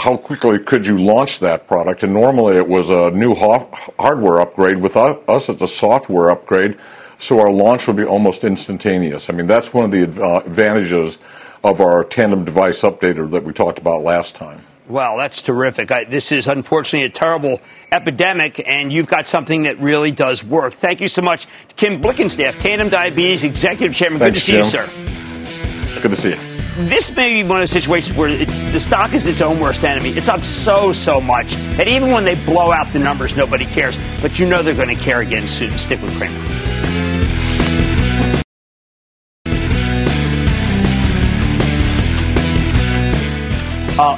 how 0.00 0.16
quickly 0.16 0.58
could 0.58 0.86
you 0.86 0.98
launch 0.98 1.40
that 1.40 1.68
product? 1.68 2.02
And 2.02 2.12
normally 2.12 2.56
it 2.56 2.66
was 2.66 2.90
a 2.90 3.10
new 3.10 3.34
hardware 3.34 4.40
upgrade. 4.40 4.78
With 4.78 4.96
us, 4.96 5.48
it's 5.48 5.62
a 5.62 5.68
software 5.68 6.30
upgrade, 6.30 6.78
so 7.18 7.38
our 7.38 7.50
launch 7.50 7.86
would 7.86 7.96
be 7.96 8.04
almost 8.04 8.42
instantaneous. 8.42 9.28
I 9.28 9.34
mean, 9.34 9.46
that's 9.46 9.74
one 9.74 9.84
of 9.84 9.90
the 9.90 10.24
uh, 10.24 10.40
advantages 10.40 11.18
of 11.62 11.80
our 11.80 12.02
tandem 12.04 12.44
device 12.44 12.80
updater 12.82 13.30
that 13.30 13.44
we 13.44 13.52
talked 13.52 13.78
about 13.78 14.02
last 14.02 14.34
time. 14.34 14.64
Well, 14.88 15.18
that's 15.18 15.42
terrific. 15.42 15.92
I, 15.92 16.04
this 16.04 16.32
is 16.32 16.48
unfortunately 16.48 17.06
a 17.06 17.12
terrible 17.12 17.60
epidemic, 17.92 18.66
and 18.66 18.92
you've 18.92 19.06
got 19.06 19.28
something 19.28 19.62
that 19.62 19.78
really 19.78 20.10
does 20.10 20.42
work. 20.42 20.74
Thank 20.74 21.00
you 21.00 21.08
so 21.08 21.22
much, 21.22 21.46
Kim 21.76 22.00
Blickenstaff, 22.00 22.58
Tandem 22.58 22.88
Diabetes 22.88 23.44
Executive 23.44 23.94
Chairman. 23.94 24.18
Thanks, 24.18 24.46
Good 24.46 24.62
to 24.62 24.64
see 24.64 24.78
Jim. 24.80 24.88
you, 24.88 25.94
sir. 25.94 26.00
Good 26.00 26.10
to 26.10 26.16
see 26.16 26.30
you 26.30 26.49
this 26.76 27.14
may 27.14 27.42
be 27.42 27.48
one 27.48 27.58
of 27.58 27.62
the 27.62 27.72
situations 27.72 28.16
where 28.16 28.28
it, 28.28 28.48
the 28.72 28.80
stock 28.80 29.14
is 29.14 29.26
its 29.26 29.40
own 29.40 29.60
worst 29.60 29.84
enemy. 29.84 30.10
It's 30.10 30.28
up 30.28 30.44
so, 30.44 30.92
so 30.92 31.20
much 31.20 31.54
that 31.76 31.88
even 31.88 32.10
when 32.10 32.24
they 32.24 32.34
blow 32.34 32.72
out 32.72 32.92
the 32.92 32.98
numbers, 32.98 33.36
nobody 33.36 33.66
cares. 33.66 33.98
But 34.20 34.38
you 34.38 34.46
know 34.46 34.62
they're 34.62 34.74
going 34.74 34.94
to 34.94 35.02
care 35.02 35.20
again 35.20 35.48
soon. 35.48 35.76
Stick 35.78 36.00
with 36.02 36.16
Cramer. 36.16 36.59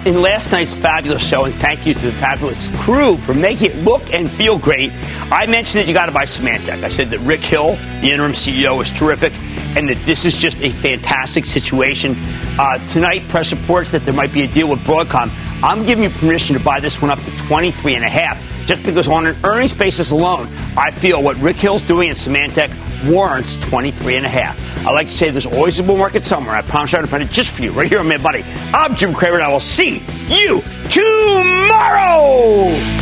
In 0.05 0.21
last 0.21 0.51
night's 0.53 0.75
fabulous 0.75 1.27
show, 1.27 1.45
and 1.45 1.55
thank 1.57 1.87
you 1.87 1.95
to 1.95 2.07
the 2.07 2.13
fabulous 2.13 2.69
crew 2.79 3.17
for 3.17 3.35
making 3.35 3.71
it 3.71 3.77
look 3.79 4.13
and 4.13 4.31
feel 4.31 4.59
great, 4.59 4.93
I 5.31 5.47
mentioned 5.47 5.83
that 5.83 5.89
you 5.89 5.95
got 5.95 6.07
to 6.07 6.13
buy 6.13 6.25
Symantec. 6.25 6.83
I 6.83 6.89
said 6.89 7.11
that 7.11 7.19
Rick 7.21 7.41
Hill, 7.41 7.77
the 8.01 8.11
interim 8.11 8.33
CEO, 8.33 8.83
is 8.83 8.91
terrific, 8.91 9.33
and 9.77 9.89
that 9.89 9.99
this 10.05 10.25
is 10.25 10.37
just 10.37 10.59
a 10.59 10.71
fantastic 10.71 11.47
situation. 11.47 12.17
Uh, 12.59 12.79
tonight, 12.89 13.29
press 13.29 13.53
reports 13.53 13.93
that 13.93 14.05
there 14.05 14.15
might 14.15 14.33
be 14.33 14.43
a 14.43 14.49
deal 14.49 14.69
with 14.69 14.81
Broadcom. 14.81 15.31
I'm 15.63 15.85
giving 15.87 16.05
you 16.05 16.11
permission 16.11 16.57
to 16.57 16.63
buy 16.63 16.81
this 16.81 17.01
one 17.01 17.11
up 17.11 17.21
to 17.21 17.31
23 17.37 17.95
and 17.95 18.05
a 18.05 18.09
half, 18.09 18.43
just 18.67 18.83
because 18.85 19.09
on 19.09 19.27
an 19.27 19.37
earnings 19.45 19.75
basis 19.75 20.11
alone, 20.11 20.49
I 20.77 20.91
feel 20.91 21.23
what 21.23 21.37
Rick 21.39 21.57
Hill's 21.57 21.83
doing 21.83 22.09
in 22.09 22.15
Symantec 22.15 22.71
warrants 23.11 23.57
23 23.57 24.17
and 24.17 24.27
a 24.27 24.29
half. 24.29 24.59
I 24.87 24.91
like 24.91 25.09
to 25.09 25.13
say 25.13 25.31
there's 25.31 25.47
always 25.47 25.79
a 25.79 25.83
bull 25.83 25.97
market 25.97 26.25
somewhere. 26.25 26.55
I 26.55 26.63
promise 26.63 26.95
I'll 26.95 27.07
find 27.07 27.23
it 27.23 27.31
just 27.31 27.55
for 27.55 27.63
you 27.63 27.73
right 27.73 27.89
here 27.89 28.01
on 28.01 28.09
Mad 28.09 28.23
Money. 28.23 28.45
I'm 28.73 28.95
Jim 28.95 29.15
Cramer, 29.15 29.37
and 29.37 29.45
I 29.45 29.49
will 29.49 29.61
see 29.61 30.03
you 30.29 30.63
tomorrow. 30.91 33.02